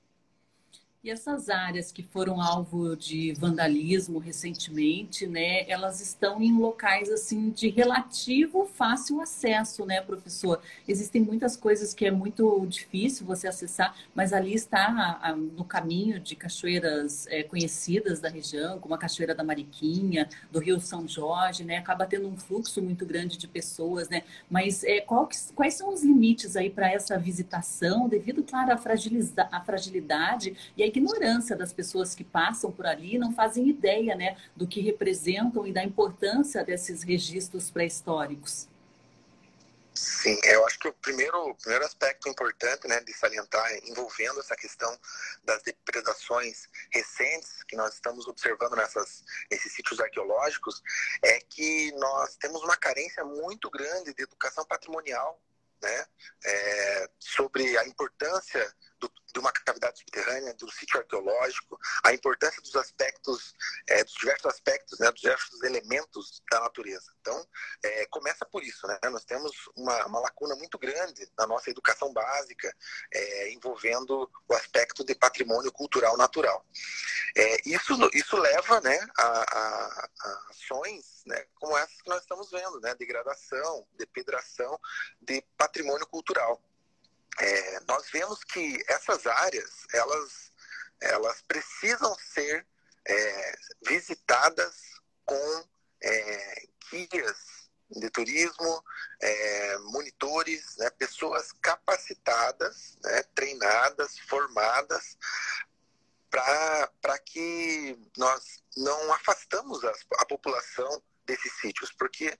E 1.03 1.11
essas 1.11 1.47
áreas 1.47 1.91
que 1.91 2.01
foram 2.01 2.41
alvo 2.41 2.97
de 2.97 3.31
vandalismo 3.33 4.17
recentemente, 4.17 5.27
né, 5.27 5.63
elas 5.69 6.01
estão 6.01 6.41
em 6.41 6.57
locais 6.57 7.09
assim 7.11 7.51
de 7.51 7.69
relativo 7.69 8.65
fácil 8.65 9.21
acesso, 9.21 9.85
né, 9.85 10.01
professor? 10.01 10.59
Existem 10.87 11.21
muitas 11.21 11.55
coisas 11.55 11.93
que 11.93 12.05
é 12.07 12.11
muito 12.11 12.65
difícil 12.65 13.27
você 13.27 13.47
acessar, 13.47 13.95
mas 14.13 14.33
ali 14.33 14.55
está 14.55 15.35
no 15.55 15.63
caminho 15.63 16.19
de 16.19 16.35
cachoeiras 16.35 17.27
é, 17.27 17.43
conhecidas 17.43 18.19
da 18.19 18.27
região, 18.27 18.79
como 18.79 18.95
a 18.95 18.97
Cachoeira 18.97 19.35
da 19.35 19.43
Mariquinha, 19.43 20.27
do 20.51 20.59
Rio 20.59 20.79
São 20.79 21.07
Jorge, 21.07 21.63
né? 21.63 21.77
Acaba 21.77 22.07
tendo 22.07 22.27
um 22.27 22.35
fluxo 22.35 22.81
muito 22.81 23.05
grande 23.05 23.37
de 23.37 23.47
pessoas, 23.47 24.09
né? 24.09 24.23
Mas 24.49 24.83
é, 24.83 24.99
qual 24.99 25.27
que, 25.27 25.37
quais 25.53 25.75
são 25.75 25.93
os 25.93 26.03
limites 26.03 26.55
aí 26.55 26.71
para 26.71 26.91
essa 26.91 27.17
visitação, 27.19 28.09
devido, 28.09 28.43
claro, 28.43 28.73
à 28.73 29.61
fragilidade 29.61 30.57
e 30.75 30.86
ignorância 30.87 31.55
das 31.55 31.73
pessoas 31.73 32.15
que 32.15 32.23
passam 32.23 32.71
por 32.71 32.85
ali, 32.85 33.17
não 33.17 33.33
fazem 33.33 33.67
ideia 33.67 34.15
né, 34.15 34.37
do 34.55 34.67
que 34.67 34.81
representam 34.81 35.65
e 35.67 35.71
da 35.71 35.83
importância 35.83 36.63
desses 36.63 37.03
registros 37.03 37.69
pré-históricos. 37.69 38.67
Sim, 39.97 40.39
eu 40.43 40.63
acho 40.67 40.77
que 40.77 40.87
o 40.87 40.93
primeiro, 40.93 41.49
o 41.49 41.55
primeiro 41.55 41.83
aspecto 41.83 42.29
importante 42.29 42.87
né, 42.87 42.99
de 42.99 43.11
salientar, 43.13 43.67
envolvendo 43.83 44.39
essa 44.39 44.55
questão 44.55 44.95
das 45.43 45.63
depredações 45.63 46.69
recentes 46.91 47.63
que 47.63 47.75
nós 47.75 47.95
estamos 47.95 48.27
observando 48.27 48.75
nessas, 48.75 49.23
nesses 49.49 49.73
sítios 49.73 49.99
arqueológicos, 49.99 50.83
é 51.23 51.39
que 51.39 51.91
nós 51.93 52.35
temos 52.35 52.61
uma 52.63 52.77
carência 52.77 53.25
muito 53.25 53.71
grande 53.71 54.13
de 54.13 54.21
educação 54.21 54.63
patrimonial 54.65 55.41
né, 55.81 56.05
é, 56.45 57.09
sobre 57.17 57.75
a 57.77 57.87
importância 57.87 58.71
do, 58.99 59.11
de 59.33 59.39
uma 59.39 59.51
cavidade 59.51 59.99
subterrânea, 59.99 60.53
do 60.55 60.69
sítio 60.71 60.99
arqueológico, 60.99 61.79
a 62.03 62.13
importância 62.13 62.61
dos 62.61 62.75
aspectos, 62.75 63.53
é, 63.87 64.03
dos 64.03 64.13
diversos 64.13 64.45
aspectos, 64.45 64.99
né, 64.99 65.11
dos 65.11 65.21
diversos 65.21 65.61
elementos 65.63 66.41
da 66.49 66.59
natureza. 66.61 67.13
Então, 67.21 67.47
é, 67.83 68.05
começa 68.07 68.45
por 68.45 68.63
isso, 68.63 68.87
né? 68.87 68.97
Nós 69.11 69.25
temos 69.25 69.51
uma, 69.75 70.05
uma, 70.05 70.19
lacuna 70.19 70.55
muito 70.55 70.77
grande 70.77 71.29
na 71.37 71.45
nossa 71.45 71.69
educação 71.69 72.11
básica, 72.13 72.73
é, 73.13 73.51
envolvendo 73.51 74.29
o 74.47 74.53
aspecto 74.53 75.03
de 75.03 75.13
patrimônio 75.13 75.71
cultural 75.71 76.17
natural. 76.17 76.65
É, 77.35 77.57
isso, 77.65 77.93
isso 78.13 78.37
leva, 78.37 78.81
né, 78.81 78.97
a, 79.17 79.23
a, 79.23 80.09
a 80.21 80.47
ações, 80.49 81.23
né, 81.25 81.45
como 81.55 81.77
essas 81.77 82.01
que 82.01 82.09
nós 82.09 82.21
estamos 82.21 82.49
vendo, 82.49 82.79
né, 82.79 82.95
degradação, 82.95 83.87
depedração 83.97 84.79
de 85.21 85.41
patrimônio 85.57 86.07
cultural 86.07 86.61
é, 87.39 87.79
nós 87.81 88.09
vemos 88.11 88.43
que 88.43 88.83
essas 88.87 89.25
áreas 89.25 89.85
elas, 89.93 90.51
elas 91.01 91.41
precisam 91.43 92.15
ser 92.15 92.65
é, 93.05 93.55
visitadas 93.87 94.75
com 95.25 95.67
é, 96.01 96.67
guias 96.91 97.67
de 97.89 98.09
turismo, 98.09 98.83
é, 99.21 99.77
monitores, 99.77 100.75
né, 100.77 100.89
pessoas 100.91 101.51
capacitadas, 101.61 102.97
né, 103.03 103.23
treinadas, 103.33 104.19
formadas 104.19 105.17
para 106.29 107.17
que 107.19 107.97
nós 108.17 108.61
não 108.75 109.13
afastamos 109.13 109.83
a, 109.85 109.93
a 110.19 110.25
população 110.25 111.01
desses 111.27 111.51
sítios, 111.59 111.91
porque 111.91 112.35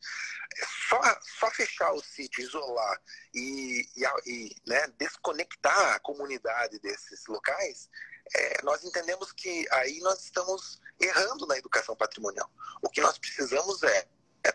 só, 0.90 1.00
só 1.40 1.52
fechar 1.52 1.92
o 1.92 2.02
sítio, 2.02 2.42
isolar 2.42 3.00
e, 3.34 3.88
e, 3.96 4.04
e 4.26 4.56
né, 4.66 4.88
desconectar 4.98 5.96
a 5.96 6.00
comunidade 6.00 6.80
desses 6.80 7.28
locais, 7.28 7.90
é, 8.34 8.64
nós 8.64 8.84
entendemos 8.84 9.32
que 9.32 9.68
aí 9.72 10.00
nós 10.00 10.24
estamos 10.24 10.82
errando 11.00 11.46
na 11.46 11.58
educação 11.58 11.96
patrimonial. 11.96 12.50
O 12.82 12.90
que 12.90 13.02
nós 13.02 13.18
precisamos 13.18 13.84
é, 13.84 14.08
é 14.46 14.54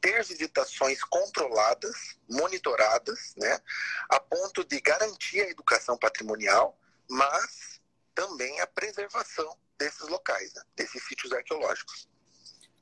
ter 0.00 0.24
visitações 0.24 1.02
controladas, 1.04 2.18
monitoradas, 2.28 3.34
né, 3.36 3.60
a 4.10 4.20
ponto 4.20 4.64
de 4.64 4.80
garantir 4.80 5.40
a 5.40 5.50
educação 5.50 5.96
patrimonial, 5.96 6.78
mas 7.08 7.80
também 8.14 8.60
a 8.60 8.66
preservação 8.66 9.56
desses 9.78 10.06
locais, 10.08 10.52
né, 10.54 10.62
desses 10.76 11.02
sítios 11.06 11.32
arqueológicos. 11.32 12.08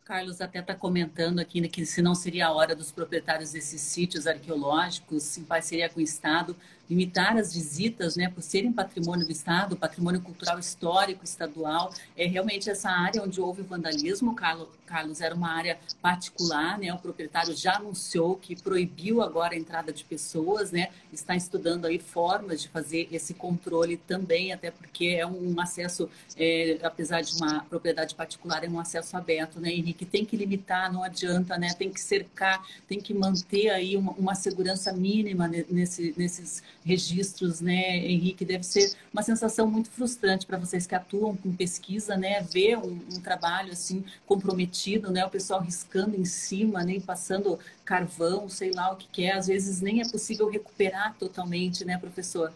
Carlos 0.06 0.40
até 0.40 0.60
está 0.60 0.72
comentando 0.72 1.40
aqui 1.40 1.66
que 1.68 1.84
se 1.84 2.00
não 2.00 2.14
seria 2.14 2.46
a 2.46 2.52
hora 2.52 2.76
dos 2.76 2.92
proprietários 2.92 3.50
desses 3.50 3.80
sítios 3.80 4.28
arqueológicos, 4.28 5.36
em 5.36 5.42
parceria 5.42 5.88
com 5.88 5.98
o 5.98 6.02
Estado, 6.02 6.56
limitar 6.88 7.36
as 7.36 7.52
visitas, 7.54 8.16
né, 8.16 8.28
por 8.28 8.42
serem 8.42 8.72
patrimônio 8.72 9.26
do 9.26 9.32
Estado, 9.32 9.76
patrimônio 9.76 10.20
cultural 10.20 10.58
histórico 10.58 11.24
estadual. 11.24 11.92
É 12.16 12.26
realmente 12.26 12.70
essa 12.70 12.90
área 12.90 13.22
onde 13.22 13.40
houve 13.40 13.62
vandalismo, 13.62 14.34
Carlos, 14.34 14.68
Carlos 14.86 15.20
era 15.20 15.34
uma 15.34 15.50
área 15.50 15.78
particular, 16.00 16.78
né? 16.78 16.92
O 16.94 16.98
proprietário 16.98 17.54
já 17.54 17.76
anunciou 17.76 18.36
que 18.36 18.54
proibiu 18.54 19.20
agora 19.20 19.54
a 19.54 19.58
entrada 19.58 19.92
de 19.92 20.04
pessoas, 20.04 20.70
né? 20.70 20.88
Está 21.12 21.34
estudando 21.34 21.84
aí 21.86 21.98
formas 21.98 22.62
de 22.62 22.68
fazer 22.68 23.08
esse 23.10 23.34
controle 23.34 23.96
também, 23.96 24.52
até 24.52 24.70
porque 24.70 25.16
é 25.18 25.26
um 25.26 25.60
acesso, 25.60 26.08
é, 26.36 26.78
apesar 26.82 27.22
de 27.22 27.34
uma 27.36 27.64
propriedade 27.64 28.14
particular, 28.14 28.64
é 28.64 28.68
um 28.68 28.78
acesso 28.78 29.16
aberto, 29.16 29.60
né, 29.60 29.70
Henrique? 29.70 30.06
Tem 30.06 30.24
que 30.24 30.36
limitar, 30.36 30.92
não 30.92 31.02
adianta, 31.02 31.58
né? 31.58 31.74
Tem 31.74 31.90
que 31.90 32.00
cercar, 32.00 32.64
tem 32.86 33.00
que 33.00 33.12
manter 33.12 33.70
aí 33.70 33.96
uma, 33.96 34.12
uma 34.12 34.34
segurança 34.34 34.92
mínima 34.92 35.48
nesse, 35.48 36.14
nesses 36.16 36.62
registros, 36.86 37.60
né, 37.60 37.96
Henrique? 37.96 38.44
Deve 38.44 38.62
ser 38.62 38.96
uma 39.12 39.22
sensação 39.22 39.66
muito 39.66 39.90
frustrante 39.90 40.46
para 40.46 40.56
vocês 40.56 40.86
que 40.86 40.94
atuam 40.94 41.36
com 41.36 41.54
pesquisa, 41.54 42.16
né? 42.16 42.40
Ver 42.42 42.78
um, 42.78 43.04
um, 43.12 43.20
trabalho 43.20 43.72
assim 43.72 44.04
comprometido, 44.24 45.10
né? 45.10 45.26
O 45.26 45.30
pessoal 45.30 45.60
riscando 45.60 46.14
em 46.14 46.24
cima, 46.24 46.84
né? 46.84 47.00
passando 47.04 47.58
carvão, 47.84 48.48
sei 48.48 48.70
lá 48.70 48.92
o 48.92 48.96
que, 48.96 49.24
é. 49.24 49.32
Às 49.32 49.48
vezes 49.48 49.80
nem 49.80 50.00
é 50.00 50.08
possível 50.08 50.48
recuperar 50.48 51.16
totalmente, 51.18 51.84
né, 51.84 51.98
professor? 51.98 52.52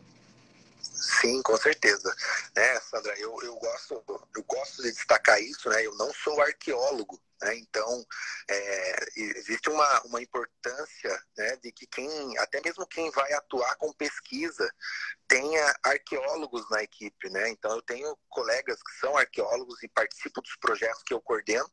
Sim, 0.80 1.42
com 1.42 1.56
certeza. 1.56 2.14
Né, 2.56 2.80
Sandra, 2.80 3.18
eu, 3.18 3.36
eu, 3.42 3.56
gosto, 3.56 4.02
eu 4.36 4.44
gosto 4.44 4.82
de 4.82 4.92
destacar 4.92 5.42
isso, 5.42 5.68
né? 5.68 5.84
Eu 5.84 5.96
não 5.96 6.12
sou 6.14 6.40
arqueólogo, 6.40 7.20
né? 7.42 7.56
Então, 7.56 8.04
é, 8.48 8.96
existe 9.16 9.70
uma, 9.70 10.02
uma 10.02 10.22
importância 10.22 11.22
né, 11.36 11.56
de 11.56 11.72
que 11.72 11.86
quem, 11.86 12.38
até 12.38 12.60
mesmo 12.62 12.86
quem 12.86 13.10
vai 13.10 13.32
atuar 13.32 13.76
com 13.76 13.92
pesquisa, 13.92 14.70
tenha 15.26 15.74
arqueólogos 15.82 16.68
na 16.70 16.82
equipe. 16.82 17.30
Né? 17.30 17.50
Então, 17.50 17.72
eu 17.72 17.82
tenho 17.82 18.16
colegas 18.28 18.82
que 18.82 18.92
são 19.00 19.16
arqueólogos 19.16 19.82
e 19.82 19.88
participam 19.88 20.40
dos 20.42 20.56
projetos 20.56 21.02
que 21.02 21.14
eu 21.14 21.20
coordeno 21.20 21.70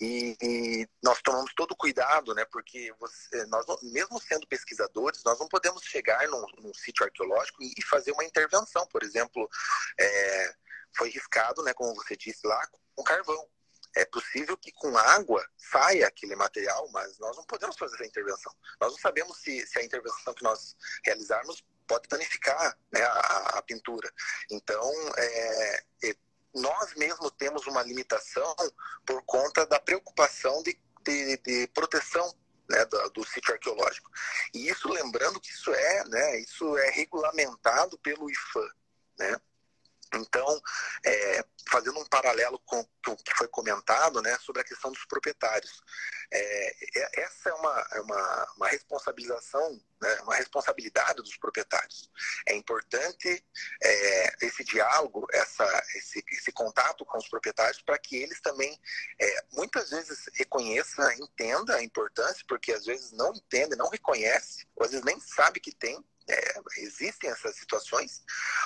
e, 0.00 0.36
e 0.40 0.88
nós 1.02 1.20
tomamos 1.22 1.52
todo 1.54 1.76
cuidado, 1.76 2.34
né? 2.34 2.44
porque 2.52 2.92
você, 2.98 3.46
nós, 3.46 3.66
mesmo 3.82 4.20
sendo 4.20 4.46
pesquisadores, 4.46 5.22
nós 5.24 5.38
não 5.38 5.48
podemos 5.48 5.82
chegar 5.84 6.26
num, 6.28 6.44
num 6.58 6.74
sítio 6.74 7.04
arqueológico 7.04 7.62
e, 7.62 7.72
e, 7.76 7.82
fazer 7.84 8.12
uma 8.12 8.24
intervenção. 8.24 8.86
Por 8.86 9.02
exemplo, 9.02 9.48
é, 9.98 10.54
foi 10.96 11.10
riscado, 11.10 11.62
né, 11.62 11.72
como 11.72 11.94
você 11.94 12.16
disse 12.16 12.46
lá, 12.46 12.60
com 12.94 13.02
carvão. 13.02 13.48
É 13.96 14.04
possível 14.04 14.56
que 14.56 14.70
com 14.72 14.96
água 14.96 15.44
saia 15.56 16.06
aquele 16.06 16.36
material, 16.36 16.88
mas 16.92 17.18
nós 17.18 17.36
não 17.36 17.44
podemos 17.44 17.76
fazer 17.76 17.96
essa 17.96 18.06
intervenção. 18.06 18.54
Nós 18.80 18.92
não 18.92 18.98
sabemos 18.98 19.38
se, 19.38 19.66
se 19.66 19.78
a 19.78 19.84
intervenção 19.84 20.32
que 20.34 20.44
nós 20.44 20.76
realizarmos 21.04 21.64
pode 21.86 22.08
danificar 22.08 22.78
né, 22.92 23.02
a, 23.02 23.58
a, 23.58 23.62
pintura. 23.62 24.12
Então, 24.48 24.92
é, 25.16 25.84
nós 26.54 26.94
mesmos 26.94 27.30
temos 27.32 27.66
uma 27.66 27.82
limitação 27.82 28.54
por 29.04 29.22
conta 29.22 29.66
da 29.66 29.80
preocupação 29.80 30.62
de, 30.62 30.78
de, 31.02 31.36
de 31.38 31.66
proteção 31.68 32.32
né, 32.68 32.84
do, 32.86 33.10
do, 33.10 33.26
sítio 33.26 33.52
arqueológico. 33.52 34.10
E 34.54 34.68
isso, 34.68 34.88
lembrando 34.88 35.40
que 35.40 35.50
isso 35.50 35.72
é, 35.72 36.04
né, 36.08 36.40
isso 36.40 36.76
é 36.78 36.90
regulamentado 36.90 37.98
pelo 37.98 38.30
IFAM, 38.30 38.70
né? 39.18 39.40
Então, 40.14 40.60
é, 41.04 41.44
fazendo 41.68 42.00
um 42.00 42.06
paralelo 42.06 42.58
com 42.60 42.80
o 42.80 43.16
que 43.16 43.34
foi 43.34 43.48
comentado 43.48 44.20
né, 44.20 44.36
sobre 44.40 44.60
a 44.60 44.64
questão 44.64 44.90
dos 44.90 45.04
proprietários. 45.04 45.82
É, 46.30 46.98
é, 46.98 47.22
essa 47.22 47.50
é 47.50 47.52
uma, 47.54 47.88
é 47.92 48.00
uma, 48.00 48.52
uma 48.56 48.68
responsabilização, 48.68 49.80
né, 50.00 50.20
uma 50.22 50.34
responsabilidade 50.34 51.22
dos 51.22 51.36
proprietários. 51.36 52.10
É 52.46 52.54
importante 52.54 53.44
é, 53.82 54.46
esse 54.46 54.64
diálogo, 54.64 55.26
essa, 55.32 55.64
esse, 55.94 56.24
esse 56.32 56.52
contato 56.52 57.04
com 57.04 57.18
os 57.18 57.28
proprietários 57.28 57.80
para 57.82 57.98
que 57.98 58.16
eles 58.16 58.40
também, 58.40 58.78
é, 59.20 59.44
muitas 59.52 59.90
vezes, 59.90 60.28
reconheçam, 60.34 61.10
entendam 61.12 61.76
a 61.76 61.82
importância, 61.82 62.44
porque 62.48 62.72
às 62.72 62.84
vezes 62.84 63.12
não 63.12 63.32
entendem, 63.34 63.78
não 63.78 63.88
reconhecem, 63.88 64.66
ou 64.76 64.84
às 64.84 64.90
vezes 64.90 65.04
nem 65.04 65.20
sabe 65.20 65.60
que 65.60 65.74
tem, 65.74 66.04
é, 66.30 66.54
existem 66.78 67.30
essas 67.30 67.56
situações, 67.56 68.22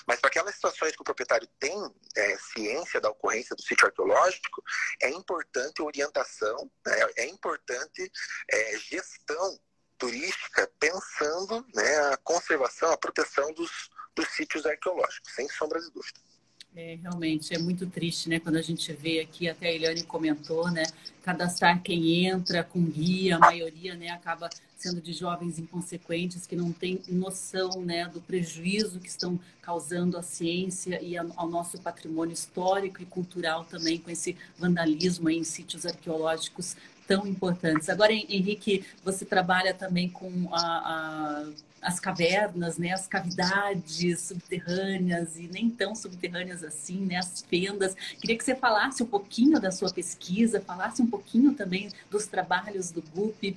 mas 0.07 0.21
para 0.21 0.29
aquelas 0.29 0.55
situações 0.55 0.95
que 0.95 1.03
o 1.03 1.05
proprietário 1.05 1.49
tem 1.59 1.77
é, 2.17 2.37
ciência 2.39 3.01
da 3.01 3.11
ocorrência 3.11 3.57
do 3.57 3.63
sítio 3.63 3.87
arqueológico, 3.87 4.63
é 5.03 5.11
importante 5.11 5.83
orientação, 5.83 6.71
né, 6.87 6.97
é 7.17 7.27
importante 7.27 8.11
é, 8.51 8.79
gestão 8.79 9.59
turística 9.97 10.71
pensando 10.79 11.67
né, 11.75 11.99
a 12.13 12.17
conservação, 12.19 12.91
a 12.91 12.99
proteção 12.99 13.53
dos, 13.55 13.89
dos 14.15 14.29
sítios 14.29 14.67
arqueológicos, 14.67 15.33
sem 15.35 15.49
sombra 15.49 15.81
de 15.81 15.91
dúvida. 15.91 16.21
É, 16.77 16.99
realmente, 17.01 17.55
é 17.55 17.59
muito 17.59 17.87
triste, 17.87 18.29
né? 18.29 18.41
Quando 18.41 18.57
a 18.57 18.63
gente 18.63 18.93
vê 18.93 19.21
aqui, 19.21 19.49
até 19.49 19.69
a 19.69 19.73
Eliane 19.73 20.03
comentou, 20.03 20.69
né? 20.73 20.83
Cadastrar 21.23 21.81
quem 21.81 22.27
entra 22.27 22.65
com 22.65 22.83
guia, 22.83 23.37
a 23.37 23.39
maioria, 23.39 23.95
né? 23.95 24.09
Acaba 24.09 24.51
sendo 24.77 25.01
de 25.01 25.13
jovens 25.13 25.57
inconsequentes 25.57 26.49
que 26.49 26.57
não 26.57 26.73
têm 26.73 27.01
noção, 27.09 27.81
né? 27.81 28.09
Do 28.09 28.21
prejuízo 28.21 28.99
que 28.99 29.09
estão 29.09 29.39
causando 29.63 30.19
à 30.19 30.23
ciência 30.23 31.01
e 31.01 31.17
ao 31.17 31.49
nosso 31.49 31.81
patrimônio 31.81 32.35
histórico 32.35 33.01
e 33.01 33.07
cultural 33.07 33.65
também 33.65 33.99
com 33.99 34.11
esse 34.11 34.37
vandalismo 34.59 35.31
em 35.31 35.45
sítios 35.45 35.87
arqueológicos 35.87 36.77
tão 37.07 37.25
importantes. 37.25 37.89
Agora, 37.89 38.13
Henrique, 38.13 38.85
você 39.05 39.25
trabalha 39.25 39.73
também 39.73 40.09
com 40.09 40.49
a, 40.53 40.59
a 40.59 41.51
as 41.85 42.01
cavernas, 42.01 42.79
né, 42.79 42.93
as 42.93 43.07
cavidades 43.07 44.21
subterrâneas 44.23 45.37
e 45.37 45.47
nem 45.47 45.69
tão 45.69 45.95
subterrâneas 45.95 46.65
assim, 46.65 47.05
né, 47.05 47.17
as 47.17 47.43
fendas. 47.43 47.95
Queria 48.21 48.37
que 48.37 48.43
você 48.43 48.57
falasse 48.57 49.03
um 49.03 49.07
pouquinho 49.07 49.61
da 49.61 49.71
sua 49.71 49.93
pesquisa, 49.93 50.61
falasse 50.61 51.03
um 51.03 51.07
pouquinho 51.07 51.55
também 51.55 51.93
dos 52.11 52.27
trabalhos 52.27 52.91
do 52.91 53.03
GUP. 53.03 53.57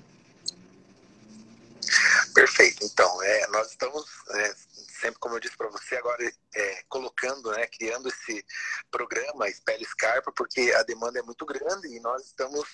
Perfeito. 2.34 2.84
Então, 2.84 3.24
é, 3.24 3.48
nós 3.48 3.70
estamos 3.70 4.06
é, 4.32 4.56
sempre, 4.98 5.20
como 5.20 5.36
eu 5.36 5.40
disse 5.40 5.56
para 5.56 5.70
você, 5.70 5.96
agora 5.96 6.24
é, 6.56 6.84
colocando, 6.90 7.52
né, 7.52 7.68
criando 7.68 8.10
esse 8.10 8.46
programa 8.92 9.48
Espelho 9.48 9.86
Scarpa, 9.86 10.32
porque 10.32 10.74
a 10.76 10.84
demanda 10.84 11.20
é 11.20 11.22
muito 11.22 11.46
grande 11.46 11.88
e 11.88 12.00
nós 12.00 12.26
estamos 12.26 12.66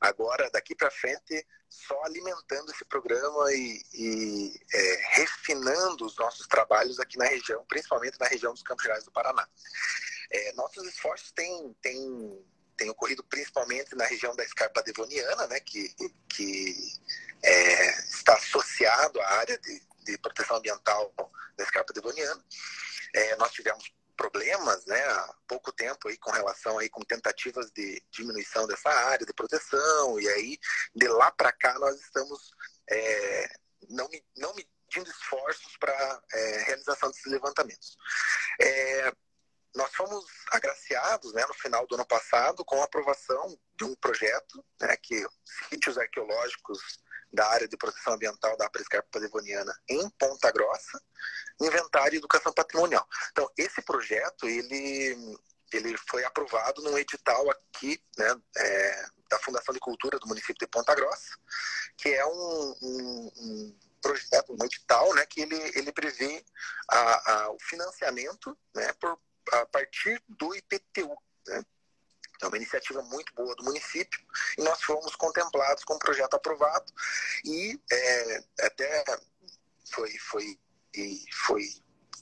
agora, 0.00 0.50
daqui 0.50 0.74
para 0.74 0.90
frente, 0.90 1.46
só 1.68 2.02
alimentando 2.04 2.70
esse 2.72 2.84
programa 2.84 3.52
e, 3.52 3.82
e 3.94 4.60
é, 4.72 4.96
refinando 5.10 6.04
os 6.04 6.16
nossos 6.16 6.46
trabalhos 6.46 6.98
aqui 6.98 7.16
na 7.16 7.26
região, 7.26 7.64
principalmente 7.66 8.18
na 8.18 8.26
região 8.26 8.52
dos 8.52 8.62
Campos 8.62 8.84
Gerais 8.84 9.04
do 9.04 9.12
Paraná. 9.12 9.46
É, 10.30 10.52
nossos 10.52 10.86
esforços 10.86 11.32
têm, 11.32 11.76
têm, 11.80 12.90
ocorrido 12.90 13.22
principalmente 13.24 13.94
na 13.94 14.04
região 14.06 14.34
da 14.34 14.44
Escarpa 14.44 14.82
Devoniana, 14.82 15.46
né, 15.46 15.60
que, 15.60 15.94
que 16.28 16.74
é, 17.42 18.00
está 18.00 18.34
associado 18.34 19.20
à 19.20 19.28
área 19.38 19.58
de, 19.58 19.89
de 20.04 20.18
proteção 20.18 20.56
ambiental 20.56 21.12
da 21.56 21.64
Escarpa 21.64 21.92
Devoniana. 21.92 22.42
É, 23.14 23.36
nós 23.36 23.52
tivemos 23.52 23.92
problemas 24.16 24.84
né, 24.84 25.00
há 25.00 25.34
pouco 25.48 25.72
tempo 25.72 26.08
aí 26.08 26.18
com 26.18 26.30
relação 26.30 26.78
aí 26.78 26.90
com 26.90 27.00
tentativas 27.00 27.70
de 27.70 28.02
diminuição 28.10 28.66
dessa 28.66 28.90
área 28.90 29.24
de 29.24 29.32
proteção 29.32 30.20
e 30.20 30.28
aí 30.28 30.58
de 30.94 31.08
lá 31.08 31.30
para 31.30 31.50
cá 31.52 31.78
nós 31.78 31.98
estamos 31.98 32.52
é, 32.90 33.50
não, 33.88 34.06
não 34.36 34.54
medindo 34.54 35.10
esforços 35.10 35.74
para 35.78 36.22
é, 36.34 36.64
realização 36.64 37.10
desses 37.10 37.32
levantamentos. 37.32 37.96
É, 38.60 39.12
nós 39.74 39.90
fomos 39.94 40.26
agraciados 40.50 41.32
né, 41.32 41.46
no 41.46 41.54
final 41.54 41.86
do 41.86 41.94
ano 41.94 42.06
passado 42.06 42.64
com 42.64 42.80
a 42.82 42.84
aprovação 42.84 43.58
de 43.76 43.84
um 43.84 43.94
projeto 43.94 44.62
né, 44.80 44.96
que 44.96 45.26
sítios 45.70 45.96
arqueológicos 45.96 47.00
da 47.32 47.46
área 47.48 47.68
de 47.68 47.76
proteção 47.76 48.14
ambiental 48.14 48.56
da 48.56 48.68
Prescarpa 48.68 49.20
Devoniana 49.20 49.72
em 49.88 50.08
Ponta 50.10 50.50
Grossa, 50.50 51.00
inventário 51.60 52.14
e 52.14 52.18
educação 52.18 52.52
patrimonial. 52.52 53.06
Então, 53.30 53.50
esse 53.56 53.82
projeto, 53.82 54.48
ele, 54.48 55.38
ele 55.72 55.96
foi 56.08 56.24
aprovado 56.24 56.82
num 56.82 56.98
edital 56.98 57.48
aqui, 57.50 58.02
né, 58.18 58.34
é, 58.56 59.06
da 59.28 59.38
Fundação 59.38 59.72
de 59.72 59.80
Cultura 59.80 60.18
do 60.18 60.26
município 60.26 60.58
de 60.58 60.66
Ponta 60.66 60.94
Grossa, 60.94 61.36
que 61.96 62.08
é 62.08 62.26
um, 62.26 62.74
um, 62.82 63.32
um 63.36 63.78
projeto, 64.02 64.56
um 64.58 64.64
edital, 64.64 65.14
né, 65.14 65.24
que 65.26 65.42
ele, 65.42 65.56
ele 65.76 65.92
prevê 65.92 66.44
a, 66.88 67.32
a, 67.32 67.50
o 67.52 67.58
financiamento, 67.60 68.56
né, 68.74 68.92
por, 68.94 69.18
a 69.52 69.66
partir 69.66 70.20
do 70.28 70.54
IPTU, 70.54 71.16
né, 71.46 71.62
é 72.44 72.48
uma 72.48 72.56
iniciativa 72.56 73.02
muito 73.02 73.32
boa 73.34 73.54
do 73.56 73.64
município 73.64 74.20
e 74.58 74.62
nós 74.62 74.82
fomos 74.82 75.14
contemplados 75.16 75.84
com 75.84 75.94
o 75.94 75.98
projeto 75.98 76.34
aprovado 76.34 76.92
e 77.44 77.80
é, 77.90 78.44
até 78.60 79.04
foi, 79.84 80.10
foi, 80.18 80.58
foi 81.46 81.64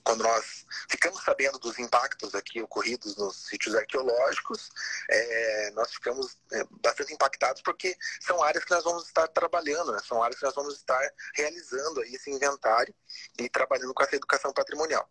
quando 0.09 0.23
nós 0.23 0.65
ficamos 0.89 1.23
sabendo 1.23 1.59
dos 1.59 1.79
impactos 1.79 2.35
aqui 2.35 2.63
ocorridos 2.63 3.15
nos 3.17 3.47
sítios 3.47 3.75
arqueológicos, 3.75 4.71
é, 5.11 5.71
nós 5.73 5.93
ficamos 5.93 6.39
é, 6.51 6.65
bastante 6.83 7.13
impactados 7.13 7.61
porque 7.61 7.95
são 8.19 8.43
áreas 8.43 8.65
que 8.65 8.71
nós 8.71 8.85
vamos 8.85 9.05
estar 9.05 9.29
trabalhando, 9.29 9.93
né? 9.93 9.99
são 10.07 10.23
áreas 10.23 10.39
que 10.39 10.47
nós 10.47 10.55
vamos 10.55 10.77
estar 10.77 11.07
realizando 11.35 12.01
aí 12.01 12.15
esse 12.15 12.31
inventário 12.31 12.95
e 13.39 13.51
trabalhando 13.51 13.93
com 13.93 14.03
essa 14.03 14.17
educação 14.17 14.51
patrimonial. 14.51 15.07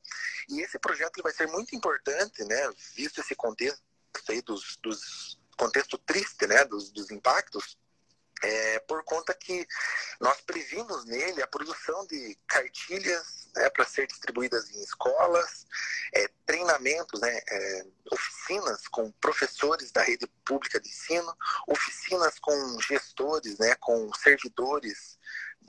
E 0.50 0.62
esse 0.62 0.80
projeto 0.80 1.22
vai 1.22 1.32
ser 1.32 1.48
muito 1.48 1.76
importante, 1.76 2.44
né, 2.46 2.70
visto 2.96 3.22
esse 3.22 3.36
contexto 3.36 3.87
aí 4.30 4.42
dos, 4.42 4.78
dos 4.84 5.40
contexto 5.58 5.98
triste, 5.98 6.46
né, 6.46 6.64
dos, 6.66 6.92
dos 6.92 7.10
impactos, 7.10 7.78
é, 8.44 8.80
por 8.82 9.04
conta 9.04 9.34
que 9.34 9.66
nós 10.20 10.40
previmos 10.42 11.06
nele 11.06 11.42
a 11.42 11.48
produção 11.48 12.06
de 12.06 12.38
cartilhas 12.48 13.50
né, 13.56 13.70
para 13.72 13.86
ser 13.86 14.06
distribuídas 14.06 14.70
em 14.70 14.84
escolas, 14.84 15.66
é, 16.14 16.28
treinamentos, 16.46 17.20
né, 17.20 17.36
é, 17.50 17.86
oficinas 18.12 18.88
com 18.88 19.12
professores 19.14 19.92
da 19.92 20.04
rede 20.04 20.28
pública 20.46 20.80
de 20.80 20.88
ensino, 20.88 21.36
oficinas 21.68 22.38
com 22.40 22.80
gestores, 22.82 23.58
né, 23.58 23.76
com 23.80 24.14
servidores 24.14 25.18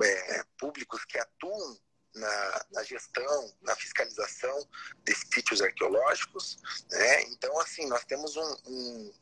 é, 0.03 0.45
públicos 0.59 1.05
que 1.07 1.19
atuam 1.19 1.79
na, 2.19 2.67
na, 2.73 2.83
gestão, 2.83 3.55
na 3.63 3.75
fiscalização 3.77 4.69
desses 5.05 5.29
sítios 5.33 5.63
arqueológicos. 5.63 6.59
Né? 6.91 7.23
Então, 7.25 7.59
assim, 7.61 7.87
nós 7.87 8.05
temos 8.05 8.37
um, 8.37 8.57
um, 8.67 9.13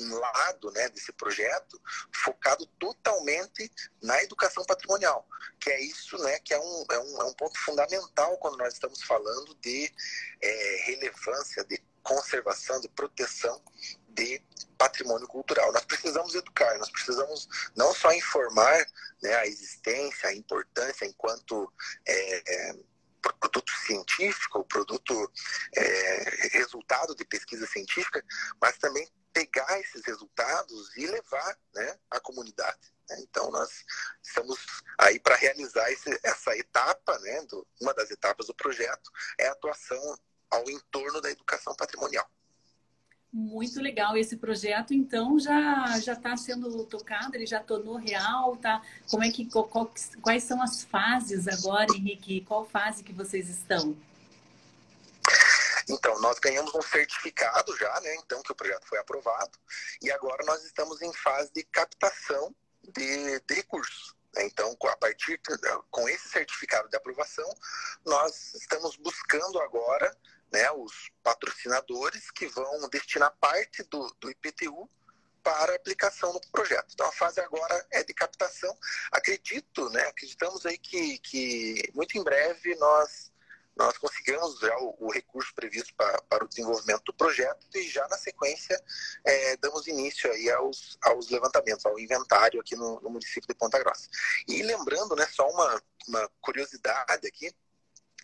um 0.00 0.18
lado 0.18 0.70
né, 0.72 0.88
desse 0.88 1.12
projeto 1.12 1.80
focado 2.12 2.66
totalmente 2.78 3.70
na 4.02 4.22
educação 4.22 4.64
patrimonial, 4.64 5.26
que 5.60 5.70
é 5.70 5.80
isso 5.80 6.18
né, 6.18 6.38
que 6.40 6.52
é 6.52 6.58
um, 6.58 6.84
é 6.90 6.98
um, 6.98 7.22
é 7.22 7.24
um 7.24 7.34
ponto 7.34 7.58
fundamental 7.60 8.36
quando 8.38 8.58
nós 8.58 8.74
estamos 8.74 9.02
falando 9.02 9.54
de 9.56 9.92
é, 10.40 10.82
relevância, 10.86 11.64
de 11.64 11.82
conservação, 12.02 12.80
de 12.80 12.88
proteção 12.88 13.62
de 14.14 14.42
patrimônio 14.78 15.26
cultural. 15.26 15.72
Nós 15.72 15.84
precisamos 15.84 16.34
educar, 16.34 16.78
nós 16.78 16.90
precisamos 16.90 17.48
não 17.76 17.94
só 17.94 18.12
informar 18.12 18.86
né, 19.22 19.34
a 19.34 19.46
existência, 19.46 20.28
a 20.28 20.34
importância 20.34 21.06
enquanto 21.06 21.72
é, 22.06 22.70
é, 22.70 22.76
produto 23.40 23.72
científico, 23.86 24.64
produto 24.64 25.32
é, 25.76 26.48
resultado 26.52 27.14
de 27.14 27.24
pesquisa 27.24 27.66
científica, 27.66 28.22
mas 28.60 28.76
também 28.78 29.08
pegar 29.32 29.80
esses 29.80 30.04
resultados 30.04 30.96
e 30.96 31.06
levar 31.06 31.58
né, 31.74 31.98
à 32.10 32.20
comunidade. 32.20 32.94
Né? 33.08 33.16
Então, 33.20 33.50
nós 33.50 33.70
estamos 34.22 34.58
aí 34.98 35.18
para 35.18 35.36
realizar 35.36 35.90
esse, 35.90 36.18
essa 36.22 36.56
etapa, 36.56 37.18
né, 37.20 37.42
do, 37.42 37.66
uma 37.80 37.92
das 37.94 38.10
etapas 38.10 38.46
do 38.46 38.54
projeto, 38.54 39.10
é 39.38 39.48
a 39.48 39.52
atuação 39.52 40.18
ao 40.50 40.68
entorno 40.70 41.20
da 41.20 41.30
educação 41.30 41.74
patrimonial. 41.74 42.28
Muito 43.36 43.80
legal 43.80 44.16
esse 44.16 44.36
projeto, 44.36 44.94
então 44.94 45.40
já 45.40 45.98
já 45.98 46.12
está 46.12 46.36
sendo 46.36 46.84
tocado, 46.84 47.34
ele 47.34 47.46
já 47.46 47.58
tornou 47.58 47.96
real, 47.96 48.56
tá? 48.56 48.80
Como 49.10 49.24
é 49.24 49.30
que 49.30 49.44
qual, 49.46 49.68
quais 50.22 50.44
são 50.44 50.62
as 50.62 50.84
fases 50.84 51.48
agora, 51.48 51.88
Henrique? 51.96 52.42
Qual 52.42 52.64
fase 52.64 53.02
que 53.02 53.12
vocês 53.12 53.48
estão? 53.48 53.96
Então, 55.88 56.20
nós 56.20 56.38
ganhamos 56.38 56.72
um 56.76 56.80
certificado 56.80 57.76
já, 57.76 58.00
né? 58.02 58.14
Então, 58.24 58.40
que 58.40 58.52
o 58.52 58.54
projeto 58.54 58.86
foi 58.86 58.98
aprovado. 58.98 59.58
E 60.00 60.12
agora 60.12 60.44
nós 60.46 60.64
estamos 60.64 61.02
em 61.02 61.12
fase 61.12 61.52
de 61.52 61.64
captação 61.64 62.54
de, 62.84 63.40
de 63.40 63.54
recursos. 63.54 64.14
Então, 64.38 64.76
a 64.84 64.96
partir 64.96 65.40
com 65.90 66.08
esse 66.08 66.28
certificado 66.28 66.88
de 66.88 66.96
aprovação, 66.96 67.48
nós 68.06 68.54
estamos 68.54 68.96
buscando 68.96 69.58
agora 69.60 70.16
né, 70.54 70.70
os 70.70 71.10
patrocinadores 71.20 72.30
que 72.30 72.46
vão 72.46 72.88
destinar 72.88 73.36
parte 73.40 73.82
do, 73.82 74.08
do 74.20 74.30
IPTU 74.30 74.88
para 75.42 75.74
aplicação 75.74 76.32
no 76.32 76.40
projeto. 76.52 76.92
Então 76.94 77.08
a 77.08 77.12
fase 77.12 77.40
agora 77.40 77.86
é 77.90 78.04
de 78.04 78.14
captação. 78.14 78.72
Acredito, 79.10 79.90
né, 79.90 80.02
acreditamos 80.02 80.64
aí 80.64 80.78
que, 80.78 81.18
que 81.18 81.90
muito 81.92 82.16
em 82.16 82.22
breve 82.22 82.76
nós 82.76 83.32
nós 83.76 83.98
conseguimos 83.98 84.60
já 84.60 84.78
o, 84.78 84.94
o 85.00 85.12
recurso 85.12 85.52
previsto 85.52 85.92
para, 85.96 86.22
para 86.28 86.44
o 86.44 86.48
desenvolvimento 86.48 87.02
do 87.06 87.14
projeto 87.14 87.66
e 87.74 87.88
já 87.88 88.06
na 88.06 88.16
sequência 88.16 88.80
é, 89.24 89.56
damos 89.56 89.88
início 89.88 90.30
aí 90.30 90.48
aos, 90.48 90.96
aos 91.02 91.28
levantamentos, 91.28 91.84
ao 91.84 91.98
inventário 91.98 92.60
aqui 92.60 92.76
no, 92.76 93.00
no 93.00 93.10
município 93.10 93.48
de 93.48 93.54
Ponta 93.56 93.76
Grossa. 93.80 94.08
E 94.46 94.62
lembrando, 94.62 95.16
né, 95.16 95.26
só 95.26 95.50
uma, 95.50 95.82
uma 96.06 96.30
curiosidade 96.40 97.26
aqui, 97.26 97.52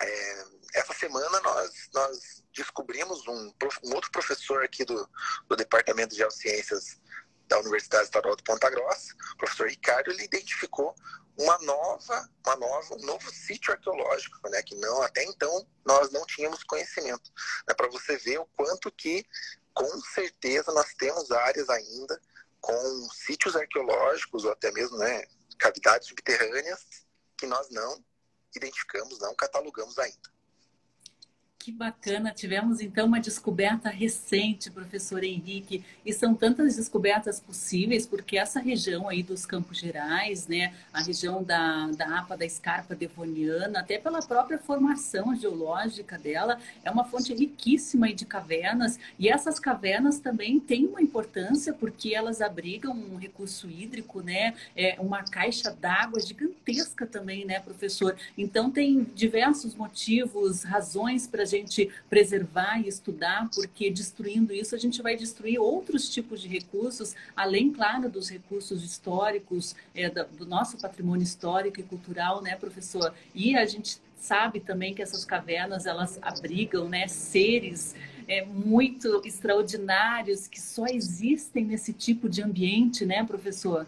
é, 0.03 0.45
essa 0.75 0.95
semana 0.95 1.41
nós, 1.41 1.89
nós 1.93 2.45
descobrimos 2.55 3.27
um, 3.27 3.53
um 3.85 3.95
outro 3.95 4.11
professor 4.11 4.63
aqui 4.63 4.85
do, 4.85 5.09
do 5.49 5.57
Departamento 5.57 6.11
de 6.11 6.19
Geociências 6.19 7.01
da 7.47 7.59
Universidade 7.59 8.05
Estadual 8.05 8.37
de 8.37 8.45
Ponta 8.45 8.71
Grossa, 8.71 9.13
o 9.33 9.37
professor 9.37 9.69
Ricardo, 9.69 10.11
ele 10.11 10.23
identificou 10.23 10.95
uma 11.37 11.59
nova, 11.59 12.31
uma 12.47 12.57
nova, 12.57 12.95
um 12.95 13.05
novo 13.07 13.31
sítio 13.33 13.73
arqueológico, 13.73 14.49
né, 14.49 14.63
que 14.63 14.77
não 14.77 15.03
até 15.03 15.25
então 15.25 15.67
nós 15.85 16.11
não 16.13 16.25
tínhamos 16.27 16.63
conhecimento, 16.63 17.31
né, 17.67 17.75
para 17.75 17.89
você 17.89 18.17
ver 18.19 18.39
o 18.39 18.47
quanto 18.57 18.93
que 18.93 19.25
com 19.75 20.01
certeza 20.15 20.71
nós 20.73 20.95
temos 20.95 21.31
áreas 21.33 21.69
ainda 21.69 22.21
com 22.61 23.09
sítios 23.11 23.57
arqueológicos 23.57 24.45
ou 24.45 24.53
até 24.53 24.71
mesmo, 24.71 24.99
né, 24.99 25.25
cavidades 25.59 26.09
subterrâneas 26.09 26.85
que 27.37 27.47
nós 27.47 27.69
não 27.71 28.05
identificamos, 28.55 29.19
não 29.21 29.35
catalogamos 29.35 29.99
ainda. 29.99 30.40
Que 31.63 31.71
bacana, 31.71 32.33
tivemos 32.33 32.81
então 32.81 33.07
uma 33.07 33.21
descoberta 33.21 33.91
recente, 33.91 34.71
professor 34.71 35.23
Henrique, 35.23 35.85
e 36.07 36.11
são 36.11 36.35
tantas 36.35 36.77
descobertas 36.77 37.39
possíveis, 37.39 38.07
porque 38.07 38.39
essa 38.39 38.59
região 38.59 39.11
aí 39.11 39.23
dos 39.23 39.45
Campos 39.45 39.77
Gerais, 39.77 40.47
né, 40.47 40.73
a 40.91 41.03
região 41.03 41.43
da, 41.43 41.89
da 41.89 42.21
APA 42.21 42.35
da 42.35 42.47
Escarpa 42.47 42.95
Devoniana, 42.95 43.81
até 43.81 43.99
pela 43.99 44.23
própria 44.23 44.59
formação 44.59 45.37
geológica 45.37 46.17
dela, 46.17 46.59
é 46.83 46.91
uma 46.91 47.05
fonte 47.05 47.35
riquíssima 47.35 48.11
de 48.11 48.25
cavernas, 48.25 48.99
e 49.19 49.29
essas 49.29 49.61
cavernas 49.61 50.19
também 50.19 50.59
têm 50.59 50.87
uma 50.87 51.03
importância, 51.03 51.75
porque 51.75 52.15
elas 52.15 52.41
abrigam 52.41 52.95
um 52.95 53.17
recurso 53.17 53.69
hídrico, 53.69 54.23
né, 54.23 54.55
é 54.75 54.97
uma 54.99 55.23
caixa 55.25 55.71
d'água 55.71 56.21
gigantesca 56.21 57.07
também, 57.07 57.45
né, 57.45 57.61
professor? 57.61 58.17
Então 58.39 58.71
tem 58.71 59.05
diversos 59.15 59.75
motivos, 59.75 60.63
razões 60.63 61.27
para 61.27 61.51
gente 61.51 61.60
preservar 62.09 62.81
e 62.81 62.89
estudar, 62.89 63.49
porque 63.55 63.91
destruindo 63.91 64.53
isso 64.53 64.75
a 64.75 64.79
gente 64.79 65.03
vai 65.03 65.17
destruir 65.17 65.59
outros 65.59 66.09
tipos 66.09 66.41
de 66.41 66.49
recursos, 66.49 67.15
além, 67.37 67.73
claro, 67.73 68.09
dos 68.09 68.29
recursos 68.29 68.85
históricos, 68.85 69.75
é, 69.95 70.09
do 70.09 70.47
nosso 70.47 70.79
patrimônio 70.79 71.23
histórico 71.23 71.81
e 71.81 71.83
cultural, 71.83 72.43
né, 72.43 72.57
professor? 72.57 73.13
E 73.35 73.57
a 73.57 73.65
gente 73.67 73.99
sabe 74.17 74.61
também 74.61 74.95
que 74.95 75.03
essas 75.03 75.25
cavernas 75.25 75.87
elas 75.87 76.19
abrigam, 76.23 76.89
né, 76.89 77.09
seres 77.09 77.95
é, 78.29 78.45
muito 78.45 79.23
extraordinários 79.25 80.47
que 80.47 80.61
só 80.61 80.87
existem 80.87 81.65
nesse 81.65 81.93
tipo 81.93 82.29
de 82.29 82.43
ambiente, 82.43 83.05
né, 83.05 83.25
professor? 83.25 83.87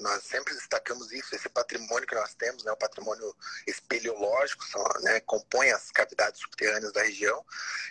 Nós 0.00 0.24
sempre 0.24 0.54
destacamos 0.54 1.12
isso, 1.12 1.34
esse 1.34 1.48
patrimônio 1.48 2.06
que 2.06 2.14
nós 2.14 2.34
temos, 2.34 2.64
né? 2.64 2.72
O 2.72 2.76
patrimônio 2.76 3.34
espeleológico, 3.66 4.64
são, 4.64 4.82
né? 5.02 5.20
compõe 5.20 5.70
as 5.70 5.90
cavidades 5.90 6.40
subterrâneas 6.40 6.92
da 6.92 7.02
região. 7.02 7.44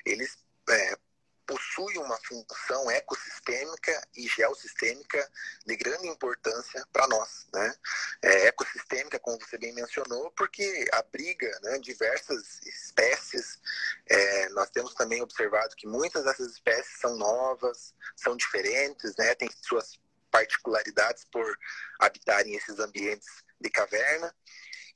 Eles 0.05 0.37
é, 0.69 0.97
possuem 1.45 1.97
uma 1.99 2.17
função 2.17 2.89
ecossistêmica 2.89 4.07
e 4.15 4.27
geossistêmica 4.27 5.31
de 5.65 5.75
grande 5.75 6.07
importância 6.07 6.85
para 6.91 7.07
nós, 7.07 7.47
né? 7.53 7.75
É, 8.21 8.47
ecossistêmica, 8.47 9.19
como 9.19 9.39
você 9.39 9.57
bem 9.57 9.73
mencionou, 9.73 10.31
porque 10.31 10.85
abriga 10.91 11.47
né, 11.63 11.79
diversas 11.79 12.61
espécies. 12.63 13.59
É, 14.07 14.49
nós 14.49 14.69
temos 14.69 14.93
também 14.95 15.21
observado 15.21 15.75
que 15.75 15.87
muitas 15.87 16.23
dessas 16.25 16.53
espécies 16.53 16.99
são 16.99 17.15
novas, 17.15 17.93
são 18.15 18.35
diferentes, 18.35 19.15
né? 19.17 19.35
Tem 19.35 19.49
suas 19.61 19.99
particularidades 20.35 21.23
por 21.31 21.45
habitarem 21.97 22.55
esses 22.55 22.77
ambientes 22.79 23.27
de 23.61 23.69
caverna 23.69 24.35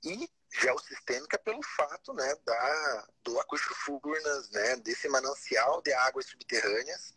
e 0.04 0.30
geossistêmica 0.52 1.40
pelo 1.40 1.64
fato 1.64 2.14
né, 2.14 2.36
da, 2.46 3.08
do 3.24 3.40
aquífero 3.40 3.74
Furnas, 3.76 4.50
né, 4.50 4.76
desse 4.78 5.08
manancial 5.08 5.82
de 5.82 5.94
águas 5.94 6.26
subterrâneas 6.26 7.14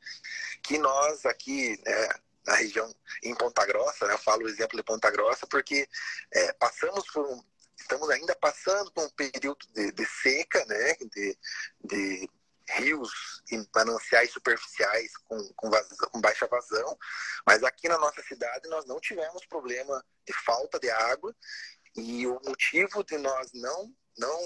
que 0.62 0.78
nós 0.78 1.26
aqui 1.26 1.80
né, 1.84 2.08
na 2.46 2.54
região 2.54 2.94
em 3.24 3.34
Ponta 3.34 3.66
Grossa, 3.66 4.06
né, 4.06 4.14
eu 4.14 4.18
falo 4.18 4.44
o 4.44 4.48
exemplo 4.48 4.76
de 4.76 4.84
Ponta 4.84 5.10
Grossa 5.10 5.44
porque 5.48 5.88
é, 6.32 6.52
passamos 6.52 7.04
por 7.10 7.26
um, 7.26 7.42
estamos 7.76 8.08
ainda 8.10 8.36
passando 8.36 8.92
por 8.92 9.04
um 9.04 9.10
período 9.10 9.66
de, 9.74 9.90
de 9.90 10.06
seca, 10.06 10.64
né, 10.66 10.94
de, 11.12 11.38
de 11.84 12.30
rios 12.74 13.10
e 13.50 13.66
mananciais 13.74 14.30
superficiais 14.30 15.16
com, 15.28 15.38
com, 15.54 15.70
vazão, 15.70 15.96
com, 16.10 16.20
baixa 16.20 16.46
vazão, 16.46 16.98
mas 17.46 17.62
aqui 17.62 17.88
na 17.88 17.98
nossa 17.98 18.22
cidade 18.22 18.68
nós 18.68 18.84
não 18.86 19.00
tivemos 19.00 19.44
problema 19.46 20.04
de 20.26 20.32
falta 20.44 20.78
de 20.78 20.90
água 20.90 21.34
e 21.96 22.26
o 22.26 22.40
motivo 22.44 23.04
de 23.04 23.18
nós 23.18 23.50
não, 23.52 23.94
não 24.16 24.38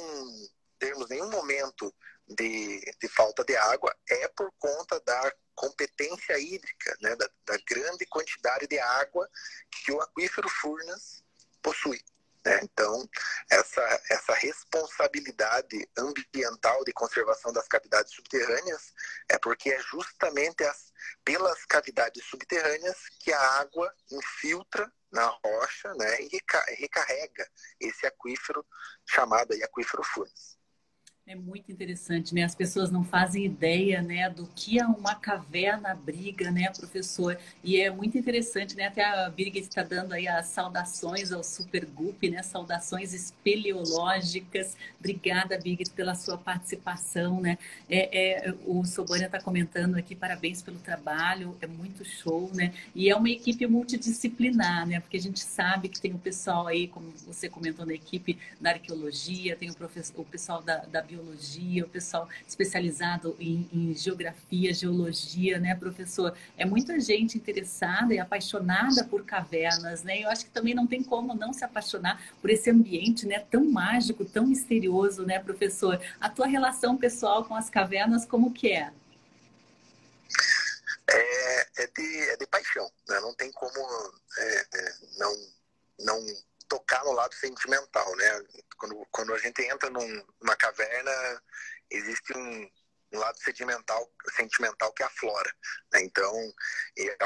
termos 0.78 1.08
nenhum 1.08 1.30
momento 1.30 1.94
de, 2.28 2.80
de 3.00 3.08
falta 3.08 3.44
de 3.44 3.56
água 3.56 3.94
é 4.10 4.28
por 4.28 4.52
conta 4.58 5.00
da 5.00 5.32
competência 5.54 6.38
hídrica, 6.38 6.96
né, 7.00 7.16
da, 7.16 7.28
da 7.46 7.58
grande 7.68 8.04
quantidade 8.06 8.66
de 8.66 8.78
água 8.78 9.28
que 9.70 9.92
o 9.92 10.00
aquífero 10.00 10.48
Furnas 10.48 11.24
possui. 11.62 12.00
Né? 12.46 12.60
Então, 12.62 13.08
essa, 13.50 13.82
essa 14.08 14.32
responsabilidade 14.34 15.88
ambiental 15.98 16.84
de 16.84 16.92
conservação 16.92 17.52
das 17.52 17.66
cavidades 17.66 18.14
subterrâneas 18.14 18.94
é 19.28 19.36
porque 19.36 19.72
é 19.72 19.82
justamente 19.82 20.62
as, 20.62 20.92
pelas 21.24 21.64
cavidades 21.64 22.24
subterrâneas 22.24 22.96
que 23.18 23.32
a 23.32 23.40
água 23.58 23.92
infiltra 24.12 24.88
na 25.10 25.26
rocha 25.26 25.92
né, 25.94 26.20
e 26.20 26.40
recarrega 26.78 27.50
esse 27.80 28.06
aquífero 28.06 28.64
chamado 29.04 29.52
aí 29.52 29.64
aquífero 29.64 30.04
Furnas. 30.04 30.56
É 31.28 31.34
muito 31.34 31.72
interessante, 31.72 32.32
né? 32.32 32.44
As 32.44 32.54
pessoas 32.54 32.88
não 32.88 33.02
fazem 33.02 33.44
ideia, 33.44 34.00
né, 34.00 34.30
do 34.30 34.46
que 34.54 34.78
é 34.78 34.86
uma 34.86 35.12
caverna 35.12 35.92
briga, 35.92 36.52
né, 36.52 36.70
professor? 36.70 37.36
E 37.64 37.80
é 37.80 37.90
muito 37.90 38.16
interessante, 38.16 38.76
né? 38.76 38.86
Até 38.86 39.02
a 39.02 39.28
Birgit 39.28 39.62
está 39.62 39.82
dando 39.82 40.12
aí 40.12 40.28
as 40.28 40.46
saudações 40.46 41.32
ao 41.32 41.42
Supergup, 41.42 42.30
né? 42.30 42.44
Saudações 42.44 43.12
espeleológicas. 43.12 44.76
Obrigada, 45.00 45.58
Birgit, 45.58 45.90
pela 45.90 46.14
sua 46.14 46.38
participação, 46.38 47.40
né? 47.40 47.58
É, 47.90 48.46
é 48.46 48.54
o 48.64 48.84
Sobânia 48.84 49.26
está 49.26 49.40
comentando 49.40 49.96
aqui, 49.96 50.14
parabéns 50.14 50.62
pelo 50.62 50.78
trabalho, 50.78 51.56
é 51.60 51.66
muito 51.66 52.04
show, 52.04 52.52
né? 52.54 52.72
E 52.94 53.10
é 53.10 53.16
uma 53.16 53.30
equipe 53.30 53.66
multidisciplinar, 53.66 54.86
né? 54.86 55.00
Porque 55.00 55.16
a 55.16 55.20
gente 55.20 55.40
sabe 55.40 55.88
que 55.88 56.00
tem 56.00 56.14
o 56.14 56.18
pessoal 56.18 56.68
aí, 56.68 56.86
como 56.86 57.10
você 57.26 57.48
comentou 57.48 57.84
na 57.84 57.94
equipe 57.94 58.38
da 58.60 58.70
arqueologia, 58.70 59.56
tem 59.56 59.68
o, 59.70 59.74
professor, 59.74 60.20
o 60.20 60.24
pessoal 60.24 60.62
da, 60.62 60.76
da 60.84 61.02
biologia, 61.02 61.15
biologia, 61.16 61.84
o 61.84 61.88
pessoal 61.88 62.28
especializado 62.46 63.36
em, 63.40 63.68
em, 63.72 63.94
geografia, 63.94 64.72
geologia, 64.72 65.58
né, 65.58 65.74
professor? 65.74 66.36
É 66.56 66.64
muita 66.64 67.00
gente 67.00 67.38
interessada 67.38 68.14
e 68.14 68.18
apaixonada 68.18 69.04
por 69.04 69.24
cavernas, 69.24 70.02
né? 70.02 70.22
Eu 70.22 70.28
acho 70.28 70.44
que 70.44 70.50
também 70.50 70.74
não 70.74 70.86
tem 70.86 71.02
como 71.02 71.34
não 71.34 71.52
se 71.52 71.64
apaixonar 71.64 72.22
por 72.40 72.50
esse 72.50 72.70
ambiente, 72.70 73.26
né, 73.26 73.40
tão 73.50 73.64
mágico, 73.64 74.24
tão 74.24 74.46
misterioso, 74.46 75.24
né, 75.24 75.38
professor? 75.38 76.00
A 76.20 76.28
tua 76.28 76.46
relação 76.46 76.96
pessoal 76.96 77.44
com 77.44 77.54
as 77.54 77.70
cavernas, 77.70 78.24
como 78.24 78.52
que 78.52 78.72
é? 78.72 78.92
É, 81.08 81.82
é, 81.82 81.86
de, 81.86 82.30
é 82.30 82.36
de 82.36 82.46
paixão, 82.46 82.90
né? 83.08 83.20
Não 83.20 83.34
tem 83.34 83.50
como 83.52 83.78
é, 84.38 84.66
é 84.74 84.94
não, 85.18 85.34
não 86.00 86.26
tocar 86.68 87.04
no 87.04 87.12
lado 87.12 87.34
sentimental, 87.34 88.16
né? 88.16 88.42
Quando, 88.76 89.06
quando 89.10 89.34
a 89.34 89.38
gente 89.38 89.62
entra 89.62 89.90
num, 89.90 90.26
numa 90.40 90.56
caverna, 90.56 91.42
existe 91.90 92.36
um, 92.36 92.70
um 93.12 93.18
lado 93.18 93.38
sentimental, 93.38 94.10
sentimental 94.34 94.92
que 94.92 95.02
aflora. 95.02 95.52
Né? 95.92 96.02
Então, 96.02 96.32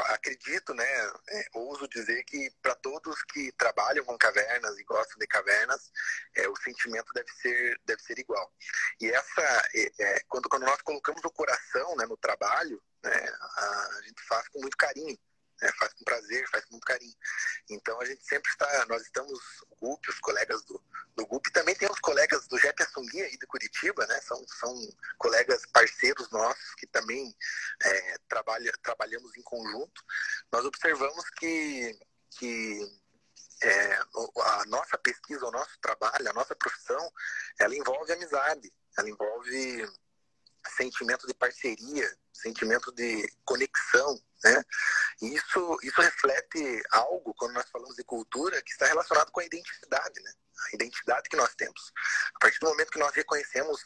acredito, 0.07 0.73
né, 0.73 0.85
é, 1.29 1.45
ouso 1.53 1.87
dizer 1.87 2.23
que 2.23 2.51
para 2.61 2.75
todos 2.75 3.23
que 3.23 3.51
trabalham 3.53 4.05
com 4.05 4.17
cavernas 4.17 4.77
e 4.77 4.83
gostam 4.83 5.17
de 5.17 5.27
cavernas, 5.27 5.91
é, 6.35 6.47
o 6.47 6.55
sentimento 6.57 7.11
deve 7.13 7.31
ser, 7.33 7.79
deve 7.85 8.01
ser 8.01 8.19
igual. 8.19 8.51
E 8.99 9.09
essa, 9.09 9.69
é, 9.75 9.91
é 9.99 10.19
quando, 10.27 10.47
quando 10.49 10.63
nós 10.63 10.81
colocamos 10.81 11.23
o 11.23 11.31
coração 11.31 11.95
né, 11.95 12.05
no 12.05 12.17
trabalho, 12.17 12.81
né, 13.03 13.29
a, 13.39 13.87
a 13.97 14.01
gente 14.03 14.21
faz 14.23 14.47
com 14.49 14.59
muito 14.61 14.77
carinho 14.77 15.17
né? 15.61 15.71
faz 15.77 15.93
com 15.93 16.03
prazer, 16.03 16.47
faz 16.49 16.65
com 16.65 16.71
muito 16.71 16.85
carinho. 16.85 17.15
Então 17.69 17.99
a 18.01 18.05
gente 18.05 18.25
sempre 18.25 18.49
está, 18.49 18.85
nós 18.87 19.01
estamos, 19.03 19.39
o 19.69 19.75
GUP, 19.75 20.09
os 20.09 20.19
colegas 20.19 20.63
do, 20.65 20.83
do 21.15 21.25
GUP, 21.25 21.51
também 21.51 21.75
tem 21.75 21.89
os 21.89 21.99
colegas 21.99 22.47
do 22.47 22.57
JEP 22.57 22.81
Assumia 22.83 23.33
e 23.33 23.37
do 23.37 23.47
Curitiba, 23.47 24.05
né? 24.07 24.19
São, 24.21 24.43
são 24.47 24.75
colegas 25.17 25.65
parceiros 25.71 26.29
nossos 26.31 26.75
que 26.75 26.87
também 26.87 27.35
é, 27.83 28.17
trabalha, 28.27 28.71
trabalhamos 28.81 29.35
em 29.37 29.41
conjunto. 29.43 30.03
Nós 30.51 30.65
observamos 30.65 31.29
que, 31.31 31.97
que 32.37 33.01
é, 33.63 33.93
a 33.93 34.65
nossa 34.67 34.97
pesquisa, 34.97 35.45
o 35.45 35.51
nosso 35.51 35.79
trabalho, 35.79 36.29
a 36.29 36.33
nossa 36.33 36.55
profissão, 36.55 37.11
ela 37.59 37.75
envolve 37.75 38.11
amizade, 38.11 38.71
ela 38.97 39.09
envolve 39.09 39.87
sentimento 40.69 41.27
de 41.27 41.33
parceria, 41.33 42.17
sentimento 42.33 42.91
de 42.93 43.27
conexão, 43.45 44.19
né? 44.43 44.63
E 45.21 45.35
isso, 45.35 45.77
isso 45.83 46.01
reflete 46.01 46.81
algo, 46.91 47.33
quando 47.35 47.53
nós 47.53 47.69
falamos 47.69 47.95
de 47.95 48.03
cultura, 48.03 48.61
que 48.61 48.71
está 48.71 48.85
relacionado 48.85 49.31
com 49.31 49.39
a 49.39 49.45
identidade, 49.45 50.19
né? 50.21 50.31
A 50.71 50.75
identidade 50.75 51.29
que 51.29 51.35
nós 51.35 51.53
temos. 51.55 51.91
A 52.35 52.39
partir 52.39 52.59
do 52.59 52.69
momento 52.69 52.91
que 52.91 52.99
nós 52.99 53.13
reconhecemos 53.13 53.79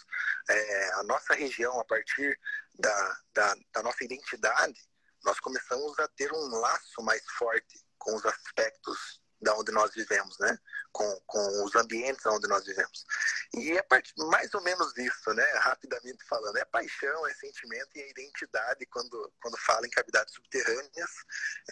é, 0.49 0.91
a 0.93 1.03
nossa 1.03 1.33
região, 1.33 1.79
a 1.79 1.85
partir 1.85 2.39
da, 2.79 3.19
da, 3.33 3.55
da 3.73 3.83
nossa 3.83 4.03
identidade, 4.03 4.79
nós 5.23 5.39
começamos 5.39 5.97
a 5.99 6.07
ter 6.09 6.31
um 6.31 6.59
laço 6.59 7.01
mais 7.01 7.23
forte 7.37 7.83
com 7.97 8.15
os 8.15 8.25
aspectos 8.25 9.19
da 9.41 9.55
onde 9.55 9.71
nós 9.71 9.93
vivemos, 9.93 10.37
né? 10.39 10.57
Com, 10.91 11.21
com 11.25 11.65
os 11.65 11.75
ambientes 11.75 12.25
onde 12.25 12.47
nós 12.47 12.65
vivemos. 12.65 13.05
E 13.53 13.71
é 13.71 13.85
mais 14.29 14.53
ou 14.53 14.61
menos 14.61 14.95
isso, 14.97 15.33
né? 15.33 15.45
Rapidamente 15.59 16.23
falando, 16.27 16.57
é 16.57 16.65
paixão, 16.65 17.27
é 17.27 17.33
sentimento 17.33 17.89
e 17.95 18.01
é 18.01 18.09
identidade 18.09 18.85
quando, 18.87 19.33
quando 19.41 19.57
fala 19.57 19.85
em 19.85 19.91
cavidades 19.91 20.33
subterrâneas, 20.33 21.11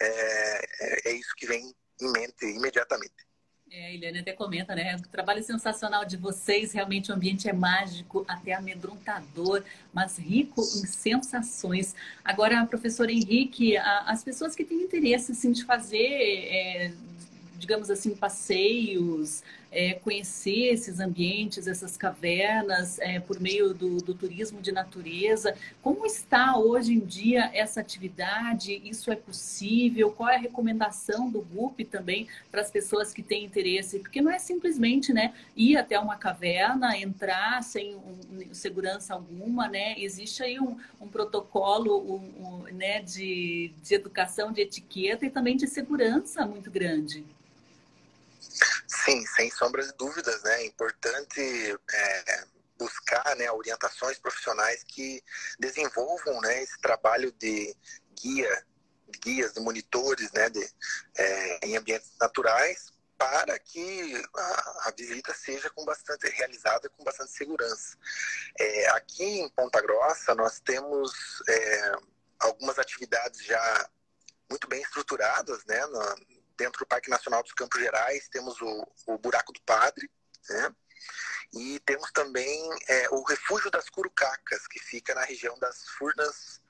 é, 0.00 0.64
é, 0.80 1.10
é 1.10 1.12
isso 1.12 1.34
que 1.36 1.46
vem 1.46 1.74
em 2.00 2.12
mente 2.12 2.44
imediatamente. 2.44 3.24
É, 3.70 3.86
a 3.86 3.90
Eliane 3.92 4.18
até 4.20 4.32
comenta, 4.32 4.74
né? 4.74 4.94
O 4.96 5.08
trabalho 5.08 5.42
sensacional 5.42 6.04
de 6.04 6.16
vocês, 6.16 6.72
realmente 6.72 7.10
o 7.10 7.14
ambiente 7.14 7.48
é 7.48 7.52
mágico, 7.52 8.24
até 8.28 8.52
amedrontador, 8.52 9.64
mas 9.92 10.18
rico 10.18 10.60
em 10.60 10.86
sensações. 10.86 11.94
Agora, 12.22 12.64
professor 12.66 13.08
Henrique, 13.08 13.76
a, 13.76 14.10
as 14.10 14.22
pessoas 14.22 14.54
que 14.54 14.64
têm 14.64 14.82
interesse 14.82 15.32
assim, 15.32 15.50
de 15.50 15.64
fazer 15.64 15.98
é, 15.98 16.92
digamos 17.64 17.90
assim, 17.90 18.14
passeios, 18.14 19.42
é, 19.72 19.94
conhecer 19.94 20.72
esses 20.72 21.00
ambientes, 21.00 21.66
essas 21.66 21.96
cavernas, 21.96 22.98
é, 23.00 23.18
por 23.18 23.40
meio 23.40 23.72
do, 23.72 23.96
do, 23.96 24.14
turismo 24.14 24.60
de 24.60 24.70
natureza. 24.70 25.56
Como 25.82 26.04
está 26.04 26.58
hoje 26.58 26.92
em 26.92 27.00
dia 27.00 27.50
essa 27.54 27.80
atividade? 27.80 28.80
Isso 28.84 29.10
é 29.10 29.16
possível? 29.16 30.12
Qual 30.12 30.28
é 30.28 30.36
a 30.36 30.38
recomendação 30.38 31.30
do 31.30 31.40
GUP 31.40 31.86
também 31.86 32.28
para 32.50 32.60
as 32.60 32.70
pessoas 32.70 33.14
que 33.14 33.22
têm 33.22 33.44
interesse? 33.44 33.98
Porque 33.98 34.20
não 34.20 34.30
é 34.30 34.38
simplesmente 34.38 35.10
né, 35.12 35.32
ir 35.56 35.76
até 35.78 35.98
uma 35.98 36.16
caverna, 36.16 36.96
entrar 36.98 37.62
sem 37.62 37.96
um, 37.96 38.52
segurança 38.52 39.14
alguma, 39.14 39.68
né? 39.68 39.98
Existe 39.98 40.42
aí 40.42 40.60
um, 40.60 40.76
um 41.00 41.08
protocolo 41.08 41.98
um, 41.98 42.62
né, 42.74 43.00
de, 43.00 43.72
de 43.82 43.94
educação, 43.94 44.52
de 44.52 44.60
etiqueta 44.60 45.24
e 45.24 45.30
também 45.30 45.56
de 45.56 45.66
segurança 45.66 46.46
muito 46.46 46.70
grande. 46.70 47.24
Sim, 49.04 49.26
sem 49.26 49.50
sombras 49.50 49.88
de 49.88 49.92
dúvidas, 49.98 50.42
né? 50.44 50.62
É 50.62 50.66
importante 50.66 51.78
é, 51.92 52.44
buscar 52.78 53.36
né, 53.36 53.50
orientações 53.50 54.18
profissionais 54.18 54.82
que 54.84 55.22
desenvolvam 55.58 56.40
né, 56.40 56.62
esse 56.62 56.78
trabalho 56.80 57.30
de 57.32 57.76
guia, 58.20 58.66
de 59.08 59.18
guias, 59.18 59.52
de 59.52 59.60
monitores 59.60 60.32
né, 60.32 60.48
de, 60.48 60.66
é, 61.16 61.66
em 61.66 61.76
ambientes 61.76 62.10
naturais 62.18 62.92
para 63.18 63.58
que 63.58 64.22
a, 64.34 64.88
a, 64.88 64.94
visita 64.96 65.32
seja 65.34 65.70
com 65.70 65.84
bastante 65.84 66.28
realizada 66.30 66.88
com 66.88 67.04
bastante 67.04 67.30
segurança. 67.32 67.96
É, 68.58 68.88
aqui 68.90 69.24
em 69.24 69.48
Ponta 69.50 69.80
Grossa 69.80 70.34
nós 70.34 70.60
temos 70.60 71.12
é, 71.48 71.92
algumas 72.40 72.78
atividades 72.78 73.44
já 73.44 73.90
muito 74.50 74.66
bem 74.68 74.82
estruturadas, 74.82 75.64
né, 75.64 75.86
na, 75.86 76.16
dentro 76.56 76.80
do 76.80 76.86
Parque 76.86 77.10
Nacional 77.10 77.42
dos 77.42 77.52
Campos 77.52 77.80
Gerais, 77.80 78.28
temos 78.28 78.60
o, 78.60 78.92
o 79.06 79.18
Buraco 79.18 79.52
do 79.52 79.60
Padre, 79.62 80.10
né? 80.48 80.74
E 81.52 81.78
temos 81.80 82.10
também 82.10 82.68
é, 82.88 83.08
o 83.10 83.22
Refúgio 83.22 83.70
das 83.70 83.88
Curucacas, 83.88 84.66
que 84.66 84.80
fica 84.80 85.14
na 85.14 85.24
região 85.24 85.56
das 85.58 85.88
Furnas, 85.90 86.60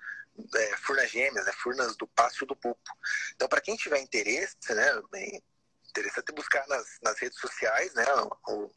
é, 0.54 0.76
Furnas 0.78 1.10
Gêmeas, 1.10 1.46
né? 1.46 1.52
Furnas 1.52 1.96
do 1.96 2.06
Passo 2.08 2.44
do 2.44 2.56
Pupo. 2.56 2.90
Então, 3.34 3.48
para 3.48 3.60
quem 3.60 3.76
tiver 3.76 3.98
interesse, 4.00 4.56
né, 4.70 5.02
bem 5.10 5.42
interessante 5.88 6.32
buscar 6.32 6.66
nas, 6.66 6.98
nas 7.02 7.18
redes 7.18 7.38
sociais, 7.38 7.94
né, 7.94 8.04
o, 8.48 8.70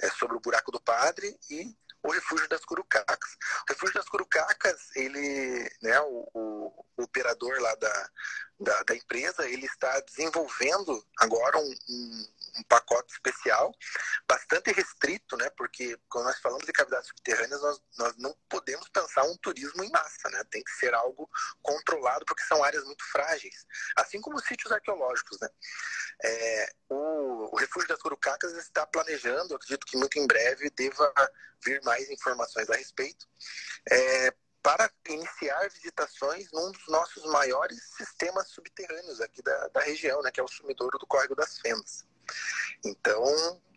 é, 0.00 0.10
sobre 0.10 0.36
o 0.36 0.40
Buraco 0.40 0.72
do 0.72 0.80
Padre 0.80 1.38
e 1.48 1.76
o 2.06 2.12
Refúgio 2.12 2.48
das 2.48 2.64
Curucacas. 2.64 3.36
O 3.68 3.72
Refúgio 3.72 3.94
das 3.94 4.08
Curucacas, 4.08 4.94
ele, 4.94 5.68
né, 5.82 6.00
o, 6.00 6.28
o, 6.34 7.02
operador 7.02 7.60
lá 7.60 7.74
da, 7.74 8.10
da, 8.60 8.82
da, 8.84 8.96
empresa, 8.96 9.48
ele 9.48 9.66
está 9.66 10.00
desenvolvendo 10.00 11.04
agora 11.18 11.58
um, 11.58 11.74
um, 11.88 12.26
um, 12.58 12.62
pacote 12.64 13.12
especial, 13.12 13.72
bastante 14.28 14.72
restrito, 14.72 15.36
né, 15.36 15.50
porque 15.56 15.98
quando 16.08 16.26
nós 16.26 16.38
falamos 16.40 16.66
de 16.66 16.72
cavidades 16.72 17.08
subterrâneas, 17.08 17.60
nós, 17.60 17.80
nós 17.98 18.16
não 18.18 18.36
podemos 18.48 18.88
pensar 18.88 19.24
um 19.24 19.36
turismo 19.38 19.84
em 19.84 19.90
massa, 19.90 20.28
né, 20.30 20.42
tem 20.50 20.62
que 20.62 20.72
ser 20.72 20.94
algo 20.94 21.28
controlado, 21.62 22.24
porque 22.24 22.42
são 22.44 22.62
áreas 22.62 22.84
muito 22.84 23.04
frágeis, 23.10 23.66
assim 23.96 24.20
como 24.20 24.36
os 24.36 24.44
sítios 24.44 24.72
arqueológicos, 24.72 25.38
né. 25.40 25.48
É, 26.24 26.72
o, 26.88 27.54
o 27.54 27.56
Refúgio 27.56 27.88
das 27.88 28.00
Curucacas 28.00 28.52
está 28.54 28.86
planejando, 28.86 29.54
acredito 29.54 29.86
que 29.86 29.96
muito 29.96 30.18
em 30.18 30.26
breve 30.26 30.70
deva 30.70 31.12
vir 31.64 31.80
mais 31.82 32.08
informações 32.10 32.68
a 32.70 32.76
respeito, 32.76 33.26
é, 33.90 34.34
para 34.66 34.90
iniciar 35.08 35.70
visitações 35.70 36.50
num 36.52 36.72
dos 36.72 36.88
nossos 36.88 37.24
maiores 37.26 37.80
sistemas 37.96 38.48
subterrâneos 38.48 39.20
aqui 39.20 39.40
da, 39.40 39.68
da 39.68 39.80
região, 39.80 40.20
né, 40.22 40.30
que 40.32 40.40
é 40.40 40.42
o 40.42 40.48
sumidouro 40.48 40.98
do 40.98 41.06
Córrego 41.06 41.36
das 41.36 41.60
Fendas. 41.60 42.04
Então, 42.84 43.24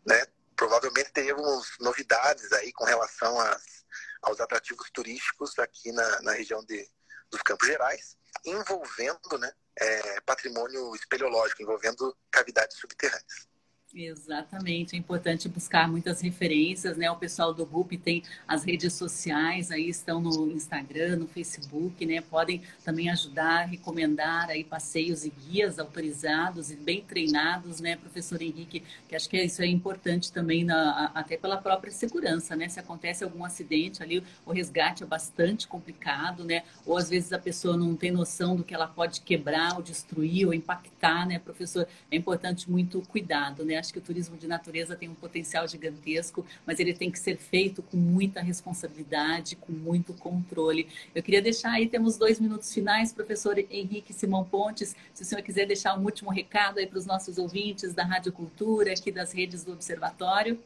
né, 0.06 0.26
provavelmente 0.56 1.12
teremos 1.12 1.72
novidades 1.80 2.52
aí 2.54 2.72
com 2.74 2.86
relação 2.86 3.39
às, 3.39 3.86
aos 4.22 4.39
atrativos 4.39 4.89
turísticos 4.91 5.58
aqui 5.60 5.91
na, 5.91 6.22
na 6.22 6.32
região 6.34 6.64
de, 6.64 6.89
dos 7.30 7.41
Campos 7.41 7.68
Gerais, 7.68 8.18
envolvendo 8.45 9.38
né, 9.39 9.52
é, 9.78 10.22
patrimônio 10.22 10.95
espeleológico, 10.95 11.62
envolvendo 11.62 12.16
cavidades 12.32 12.78
subterrâneas. 12.78 13.49
Exatamente, 13.92 14.96
é 14.96 15.00
importante 15.00 15.50
buscar 15.50 15.90
muitas 15.90 16.22
referências, 16.22 16.96
né? 16.96 17.10
O 17.10 17.16
pessoal 17.16 17.52
do 17.52 17.66
GUP 17.66 17.98
tem 17.98 18.22
as 18.48 18.64
redes 18.64 18.94
sociais, 18.94 19.72
aí 19.72 19.90
estão 19.90 20.22
no 20.22 20.52
Instagram, 20.52 21.16
no 21.16 21.28
Facebook, 21.28 22.06
né? 22.06 22.22
Podem 22.22 22.62
também 22.86 23.10
ajudar, 23.10 23.66
recomendar 23.66 24.48
aí 24.48 24.64
passeios 24.64 25.26
e 25.26 25.32
guias 25.32 25.80
autorizados 25.80 26.70
e 26.70 26.76
bem 26.76 27.02
treinados, 27.02 27.80
né, 27.82 27.96
professor 27.96 28.40
Henrique? 28.40 28.84
Que 29.08 29.16
acho 29.16 29.28
que 29.28 29.42
isso 29.42 29.64
é 29.64 29.66
importante 29.66 30.32
também, 30.32 30.64
na, 30.64 31.06
até 31.16 31.36
pela 31.36 31.58
própria 31.58 31.92
segurança, 31.92 32.56
né? 32.56 32.70
Se 32.70 32.80
acontece 32.80 33.24
algum 33.24 33.44
acidente 33.44 34.04
ali, 34.04 34.24
o 34.46 34.52
resgate 34.52 35.02
é 35.02 35.06
bastante 35.08 35.68
complicado, 35.68 36.44
né? 36.44 36.62
Ou 36.86 36.96
às 36.96 37.10
vezes 37.10 37.34
a 37.34 37.40
pessoa 37.40 37.76
não 37.76 37.96
tem 37.96 38.12
noção 38.12 38.56
do 38.56 38.64
que 38.64 38.76
ela 38.76 38.88
pode 38.88 39.22
quebrar, 39.22 39.76
ou 39.78 39.82
destruir, 39.82 40.46
ou 40.46 40.54
impactar, 40.54 41.26
né, 41.26 41.40
professor? 41.40 41.88
É 42.12 42.16
importante 42.16 42.70
muito 42.70 43.02
cuidado, 43.08 43.66
né? 43.66 43.78
Acho 43.80 43.93
que 43.93 43.99
o 43.99 44.01
turismo 44.01 44.38
de 44.38 44.47
natureza 44.47 44.95
tem 44.95 45.09
um 45.09 45.15
potencial 45.15 45.67
gigantesco, 45.67 46.45
mas 46.65 46.80
ele 46.80 46.93
tem 46.93 47.09
que 47.09 47.17
ser 47.17 47.38
feito 47.38 47.82
com 47.82 47.97
muita 47.97 48.41
responsabilidade, 48.41 49.55
com 49.55 49.71
muito 49.71 50.13
controle. 50.13 50.88
Eu 51.15 51.23
queria 51.23 51.41
deixar 51.41 51.71
aí, 51.71 51.88
temos 51.88 52.17
dois 52.17 52.39
minutos 52.39 52.73
finais, 52.73 53.13
professor 53.13 53.57
Henrique 53.57 54.13
Simão 54.13 54.43
Pontes, 54.43 54.95
se 55.13 55.23
o 55.23 55.25
senhor 55.25 55.41
quiser 55.41 55.65
deixar 55.65 55.97
um 55.97 56.03
último 56.03 56.30
recado 56.30 56.80
aí 56.80 56.88
para 56.88 56.99
os 56.99 57.05
nossos 57.05 57.38
ouvintes 57.38 57.93
da 57.93 58.03
Rádio 58.03 58.32
Cultura, 58.32 58.91
aqui 58.91 59.11
das 59.11 59.32
redes 59.32 59.63
do 59.63 59.71
Observatório. 59.71 60.59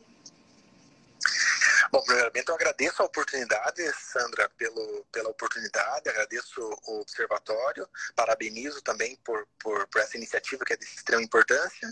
Bom, 1.94 2.02
primeiramente 2.06 2.50
eu 2.50 2.56
agradeço 2.56 3.04
a 3.04 3.06
oportunidade, 3.06 3.94
Sandra, 3.94 4.50
pelo, 4.58 5.06
pela 5.12 5.30
oportunidade, 5.30 6.10
agradeço 6.10 6.60
o 6.88 7.02
Observatório, 7.02 7.88
parabenizo 8.16 8.82
também 8.82 9.16
por, 9.18 9.48
por, 9.60 9.86
por 9.86 10.02
essa 10.02 10.18
iniciativa 10.18 10.66
que 10.66 10.74
é 10.74 10.76
de 10.76 10.86
extrema 10.86 11.22
importância, 11.22 11.88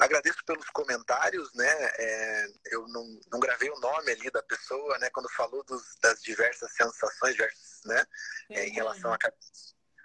agradeço 0.00 0.44
pelos 0.44 0.68
comentários, 0.70 1.54
né, 1.54 1.72
é, 1.96 2.46
eu 2.72 2.88
não, 2.88 3.20
não 3.30 3.38
gravei 3.38 3.70
o 3.70 3.78
nome 3.78 4.10
ali 4.10 4.28
da 4.32 4.42
pessoa, 4.42 4.98
né, 4.98 5.10
quando 5.10 5.30
falou 5.30 5.62
dos, 5.62 5.94
das 6.02 6.20
diversas 6.24 6.72
sensações, 6.72 7.34
diversas, 7.34 7.82
né, 7.84 8.04
é, 8.50 8.66
em 8.66 8.72
relação 8.72 9.12
a, 9.12 9.18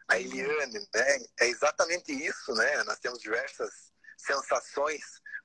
a 0.07 0.19
Eliane, 0.19 0.87
né, 0.93 1.17
é 1.39 1.47
exatamente 1.47 2.11
isso, 2.11 2.53
né, 2.53 2.83
nós 2.83 2.99
temos 2.99 3.19
diversas 3.19 3.91
sensações 4.19 5.01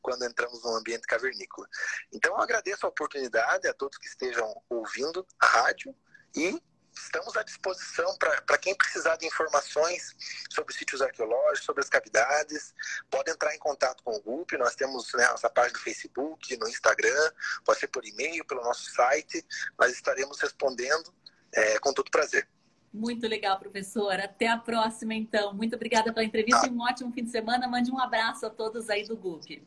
quando 0.07 0.24
entramos 0.24 0.62
no 0.62 0.76
ambiente 0.76 1.04
cavernícola. 1.04 1.66
Então, 2.12 2.32
eu 2.32 2.40
agradeço 2.40 2.86
a 2.86 2.88
oportunidade 2.88 3.66
a 3.66 3.74
todos 3.74 3.98
que 3.98 4.07
estejam 4.07 4.62
ouvindo 4.70 5.26
a 5.40 5.46
rádio 5.46 5.92
e 6.32 6.62
estamos 6.94 7.36
à 7.36 7.42
disposição 7.42 8.16
para 8.16 8.57
quem 8.57 8.72
precisar 8.76 9.16
de 9.16 9.26
informações 9.26 10.14
sobre 10.48 10.72
sítios 10.72 11.02
arqueológicos, 11.02 11.64
sobre 11.64 11.82
as 11.82 11.88
cavidades. 11.88 12.72
Pode 13.11 13.32
entrar 13.32 13.52
em 13.52 13.59
contato 13.59 14.04
com 14.04 14.14
o 14.14 14.22
grupo. 14.22 14.57
Nós 14.57 14.76
temos 14.76 15.12
né, 15.14 15.26
nossa 15.26 15.50
página 15.50 15.76
no 15.76 15.82
Facebook, 15.82 16.57
no 16.57 16.68
Instagram, 16.68 17.32
pode 17.64 17.80
ser 17.80 17.88
por 17.88 18.07
e-mail, 18.07 18.44
pelo 18.44 18.62
nosso 18.62 18.88
site. 18.92 19.44
Nós 19.76 19.92
estaremos 19.92 20.38
respondendo 20.40 21.12
é, 21.52 21.80
com 21.80 21.92
todo 21.92 22.12
prazer. 22.12 22.48
Muito 22.94 23.26
legal, 23.26 23.59
professora. 23.59 24.26
Até 24.26 24.46
a 24.46 24.57
próxima, 24.57 25.14
então. 25.14 25.52
Muito 25.52 25.74
obrigada 25.74 26.12
pela 26.12 26.24
entrevista 26.24 26.64
ah. 26.64 26.68
e 26.68 26.70
um 26.70 26.80
ótimo 26.80 27.12
fim 27.12 27.24
de 27.24 27.30
semana. 27.32 27.66
Mande 27.66 27.90
um 27.90 27.98
abraço 27.98 28.46
a 28.46 28.50
todos 28.50 28.88
aí 28.88 29.04
do 29.04 29.16
GUP 29.16 29.66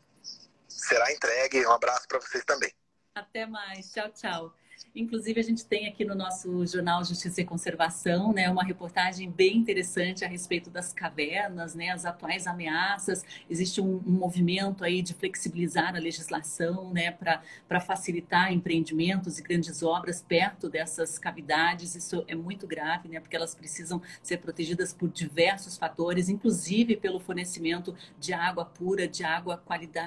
será 0.80 1.12
entregue. 1.12 1.66
Um 1.66 1.72
abraço 1.72 2.06
para 2.08 2.20
vocês 2.20 2.44
também. 2.44 2.72
Até 3.14 3.46
mais. 3.46 3.90
Tchau, 3.92 4.10
tchau. 4.12 4.54
Inclusive, 4.94 5.38
a 5.38 5.42
gente 5.42 5.64
tem 5.64 5.86
aqui 5.86 6.04
no 6.04 6.16
nosso 6.16 6.66
jornal 6.66 7.04
Justiça 7.04 7.40
e 7.40 7.44
Conservação 7.44 8.32
né, 8.32 8.50
uma 8.50 8.64
reportagem 8.64 9.30
bem 9.30 9.56
interessante 9.56 10.24
a 10.24 10.28
respeito 10.28 10.68
das 10.68 10.92
cavernas, 10.92 11.76
né, 11.76 11.90
as 11.90 12.04
atuais 12.04 12.44
ameaças. 12.48 13.24
Existe 13.48 13.80
um, 13.80 14.02
um 14.04 14.10
movimento 14.10 14.82
aí 14.82 15.00
de 15.00 15.14
flexibilizar 15.14 15.94
a 15.94 15.98
legislação 15.98 16.92
né, 16.92 17.12
para 17.12 17.80
facilitar 17.80 18.52
empreendimentos 18.52 19.38
e 19.38 19.42
grandes 19.42 19.80
obras 19.80 20.22
perto 20.22 20.68
dessas 20.68 21.20
cavidades. 21.20 21.94
Isso 21.94 22.24
é 22.26 22.34
muito 22.34 22.66
grave, 22.66 23.08
né, 23.08 23.20
porque 23.20 23.36
elas 23.36 23.54
precisam 23.54 24.02
ser 24.20 24.38
protegidas 24.38 24.92
por 24.92 25.08
diversos 25.08 25.78
fatores, 25.78 26.28
inclusive 26.28 26.96
pelo 26.96 27.20
fornecimento 27.20 27.94
de 28.18 28.32
água 28.32 28.64
pura, 28.64 29.06
de 29.06 29.22
água 29.22 29.62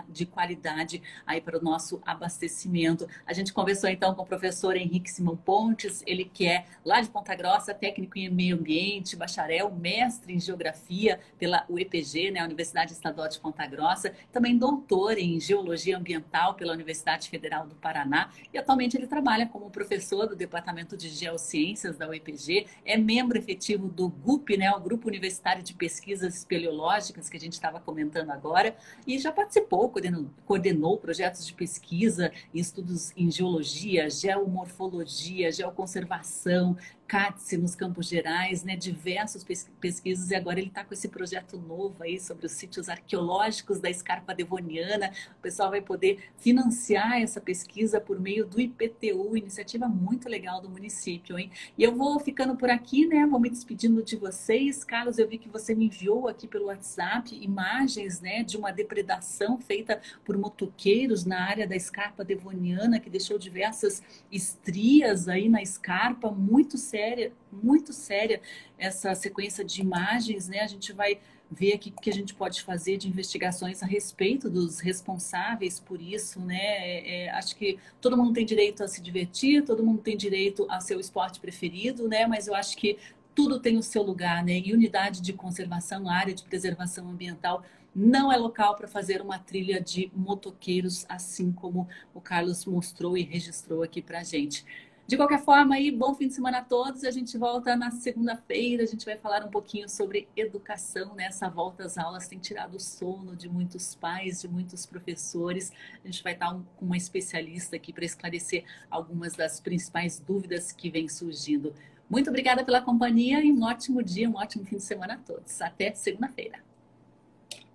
de 0.09 0.25
qualidade 0.25 1.01
aí 1.25 1.39
para 1.39 1.57
o 1.57 1.63
nosso 1.63 2.01
abastecimento. 2.05 3.07
A 3.25 3.31
gente 3.31 3.53
conversou 3.53 3.89
então 3.89 4.13
com 4.13 4.23
o 4.23 4.25
professor 4.25 4.72
Henrique 4.79 5.11
Simão 5.11 5.35
Pontes, 5.35 6.03
ele 6.05 6.25
que 6.25 6.47
é 6.47 6.65
lá 6.85 7.01
de 7.01 7.09
Ponta 7.09 7.35
Grossa, 7.35 7.73
técnico 7.73 8.17
em 8.17 8.29
meio 8.29 8.55
ambiente, 8.55 9.15
bacharel, 9.15 9.71
mestre 9.71 10.33
em 10.33 10.39
geografia 10.39 11.19
pela 11.37 11.65
UEPG, 11.69 12.31
né, 12.31 12.43
Universidade 12.43 12.93
Estadual 12.93 13.27
de 13.27 13.39
Ponta 13.39 13.65
Grossa, 13.65 14.13
também 14.31 14.57
doutor 14.57 15.17
em 15.17 15.39
geologia 15.39 15.97
ambiental 15.97 16.53
pela 16.55 16.73
Universidade 16.73 17.29
Federal 17.29 17.67
do 17.67 17.75
Paraná 17.75 18.31
e 18.53 18.57
atualmente 18.57 18.97
ele 18.97 19.07
trabalha 19.07 19.45
como 19.45 19.69
professor 19.69 20.27
do 20.27 20.35
Departamento 20.35 20.95
de 20.97 21.09
Geociências 21.09 21.97
da 21.97 22.07
UEPG, 22.07 22.67
é 22.85 22.97
membro 22.97 23.37
efetivo 23.37 23.87
do 23.87 24.09
GUP, 24.09 24.57
né, 24.57 24.71
o 24.71 24.79
Grupo 24.79 25.07
Universitário 25.07 25.63
de 25.63 25.73
Pesquisas 25.73 26.35
Espeleológicas 26.35 27.29
que 27.29 27.37
a 27.37 27.39
gente 27.39 27.53
estava 27.53 27.79
comentando 27.79 28.31
agora 28.31 28.75
e 29.05 29.17
já 29.17 29.31
participou, 29.31 29.89
coordenou, 29.89 30.29
coordenou 30.45 30.97
projetos 30.97 31.45
de 31.45 31.53
pesquisa 31.53 32.31
e 32.53 32.59
estudos 32.59 33.11
em 33.15 33.29
geologia, 33.29 34.09
geomorfologia, 34.09 34.62
geomorfologia, 34.63 35.51
geoconservação, 35.51 36.77
CATSE 37.07 37.57
nos 37.57 37.75
Campos 37.75 38.07
Gerais, 38.07 38.63
né, 38.63 38.75
diversas 38.75 39.45
pesquisas, 39.79 40.31
e 40.31 40.35
agora 40.35 40.59
ele 40.59 40.69
está 40.69 40.83
com 40.83 40.93
esse 40.93 41.07
projeto 41.07 41.57
novo 41.57 42.03
aí 42.03 42.19
sobre 42.19 42.45
os 42.45 42.51
sítios 42.53 42.89
arqueológicos 42.89 43.79
da 43.79 43.89
escarpa 43.89 44.33
devoniana. 44.33 45.11
O 45.37 45.41
pessoal 45.41 45.69
vai 45.69 45.81
poder 45.81 46.31
financiar 46.37 47.21
essa 47.21 47.39
pesquisa 47.39 48.01
por 48.01 48.19
meio 48.19 48.45
do 48.45 48.59
IPTU, 48.59 49.37
iniciativa 49.37 49.87
muito 49.87 50.27
legal 50.27 50.61
do 50.61 50.69
município, 50.69 51.37
hein? 51.37 51.51
E 51.77 51.83
eu 51.83 51.95
vou 51.95 52.19
ficando 52.19 52.55
por 52.55 52.69
aqui, 52.69 53.05
né? 53.05 53.25
Vou 53.25 53.39
me 53.39 53.49
despedindo 53.49 54.01
de 54.01 54.15
vocês. 54.15 54.83
Carlos, 54.83 55.17
eu 55.19 55.27
vi 55.27 55.37
que 55.37 55.49
você 55.49 55.75
me 55.75 55.85
enviou 55.85 56.27
aqui 56.27 56.47
pelo 56.47 56.65
WhatsApp 56.65 57.33
imagens, 57.43 58.21
né, 58.21 58.43
de 58.43 58.57
uma 58.57 58.71
depredação 58.71 59.57
feita 59.59 60.01
por 60.23 60.37
motoqueiros 60.37 61.25
na 61.25 61.41
área 61.41 61.67
da 61.67 61.75
escarpa 61.75 62.23
devoniana, 62.23 62.99
que 62.99 63.09
deixou 63.09 63.37
diversas 63.37 64.01
estrias 64.31 65.27
aí 65.27 65.49
na 65.49 65.61
escarpa, 65.61 66.31
muito 66.31 66.77
séria, 67.03 67.33
muito 67.51 67.91
séria 67.91 68.41
essa 68.77 69.13
sequência 69.13 69.63
de 69.63 69.81
imagens, 69.81 70.47
né? 70.47 70.61
A 70.61 70.67
gente 70.67 70.93
vai 70.93 71.19
ver 71.51 71.73
aqui 71.73 71.93
o 71.95 72.01
que 72.01 72.09
a 72.09 72.13
gente 72.13 72.33
pode 72.33 72.61
fazer 72.61 72.97
de 72.97 73.07
investigações 73.07 73.83
a 73.83 73.85
respeito 73.85 74.49
dos 74.49 74.79
responsáveis 74.79 75.79
por 75.79 76.01
isso, 76.01 76.39
né? 76.39 76.57
É, 76.57 77.25
é, 77.25 77.29
acho 77.31 77.55
que 77.55 77.77
todo 77.99 78.17
mundo 78.17 78.33
tem 78.33 78.45
direito 78.45 78.83
a 78.83 78.87
se 78.87 79.01
divertir, 79.01 79.63
todo 79.63 79.83
mundo 79.83 80.01
tem 80.01 80.15
direito 80.15 80.65
a 80.69 80.79
seu 80.79 80.99
esporte 80.99 81.39
preferido, 81.39 82.07
né? 82.07 82.25
Mas 82.25 82.47
eu 82.47 82.55
acho 82.55 82.77
que 82.77 82.97
tudo 83.35 83.59
tem 83.59 83.77
o 83.77 83.83
seu 83.83 84.01
lugar, 84.01 84.43
né? 84.43 84.61
E 84.63 84.73
unidade 84.73 85.21
de 85.21 85.33
conservação, 85.33 86.09
área 86.09 86.33
de 86.33 86.43
preservação 86.43 87.09
ambiental 87.09 87.63
não 87.95 88.31
é 88.31 88.37
local 88.37 88.75
para 88.75 88.87
fazer 88.87 89.21
uma 89.21 89.37
trilha 89.37 89.79
de 89.79 90.11
motoqueiros, 90.15 91.05
assim 91.07 91.51
como 91.51 91.87
o 92.13 92.19
Carlos 92.19 92.65
mostrou 92.65 93.15
e 93.15 93.21
registrou 93.21 93.83
aqui 93.83 94.01
para 94.01 94.19
a 94.19 94.23
gente. 94.23 94.65
De 95.05 95.17
qualquer 95.17 95.43
forma, 95.43 95.75
aí, 95.75 95.91
bom 95.91 96.15
fim 96.15 96.29
de 96.29 96.33
semana 96.33 96.59
a 96.59 96.63
todos. 96.63 97.03
A 97.03 97.11
gente 97.11 97.37
volta 97.37 97.75
na 97.75 97.91
segunda-feira. 97.91 98.83
A 98.83 98.85
gente 98.85 99.03
vai 99.03 99.17
falar 99.17 99.43
um 99.43 99.49
pouquinho 99.49 99.89
sobre 99.89 100.29
educação. 100.35 101.13
Né? 101.13 101.25
Essa 101.25 101.49
volta 101.49 101.83
às 101.83 101.97
aulas 101.97 102.27
tem 102.27 102.39
tirado 102.39 102.75
o 102.75 102.79
sono 102.79 103.35
de 103.35 103.49
muitos 103.49 103.95
pais, 103.95 104.41
de 104.41 104.47
muitos 104.47 104.85
professores. 104.85 105.73
A 106.03 106.07
gente 106.07 106.23
vai 106.23 106.33
estar 106.33 106.53
com 106.77 106.85
uma 106.85 106.95
especialista 106.95 107.75
aqui 107.75 107.91
para 107.91 108.05
esclarecer 108.05 108.63
algumas 108.89 109.33
das 109.33 109.59
principais 109.59 110.19
dúvidas 110.19 110.71
que 110.71 110.89
vêm 110.89 111.09
surgindo. 111.09 111.75
Muito 112.09 112.29
obrigada 112.29 112.63
pela 112.63 112.81
companhia 112.81 113.43
e 113.43 113.51
um 113.51 113.61
ótimo 113.63 114.01
dia, 114.01 114.29
um 114.29 114.35
ótimo 114.35 114.65
fim 114.65 114.77
de 114.77 114.83
semana 114.83 115.15
a 115.15 115.17
todos. 115.17 115.61
Até 115.61 115.93
segunda-feira. 115.93 116.72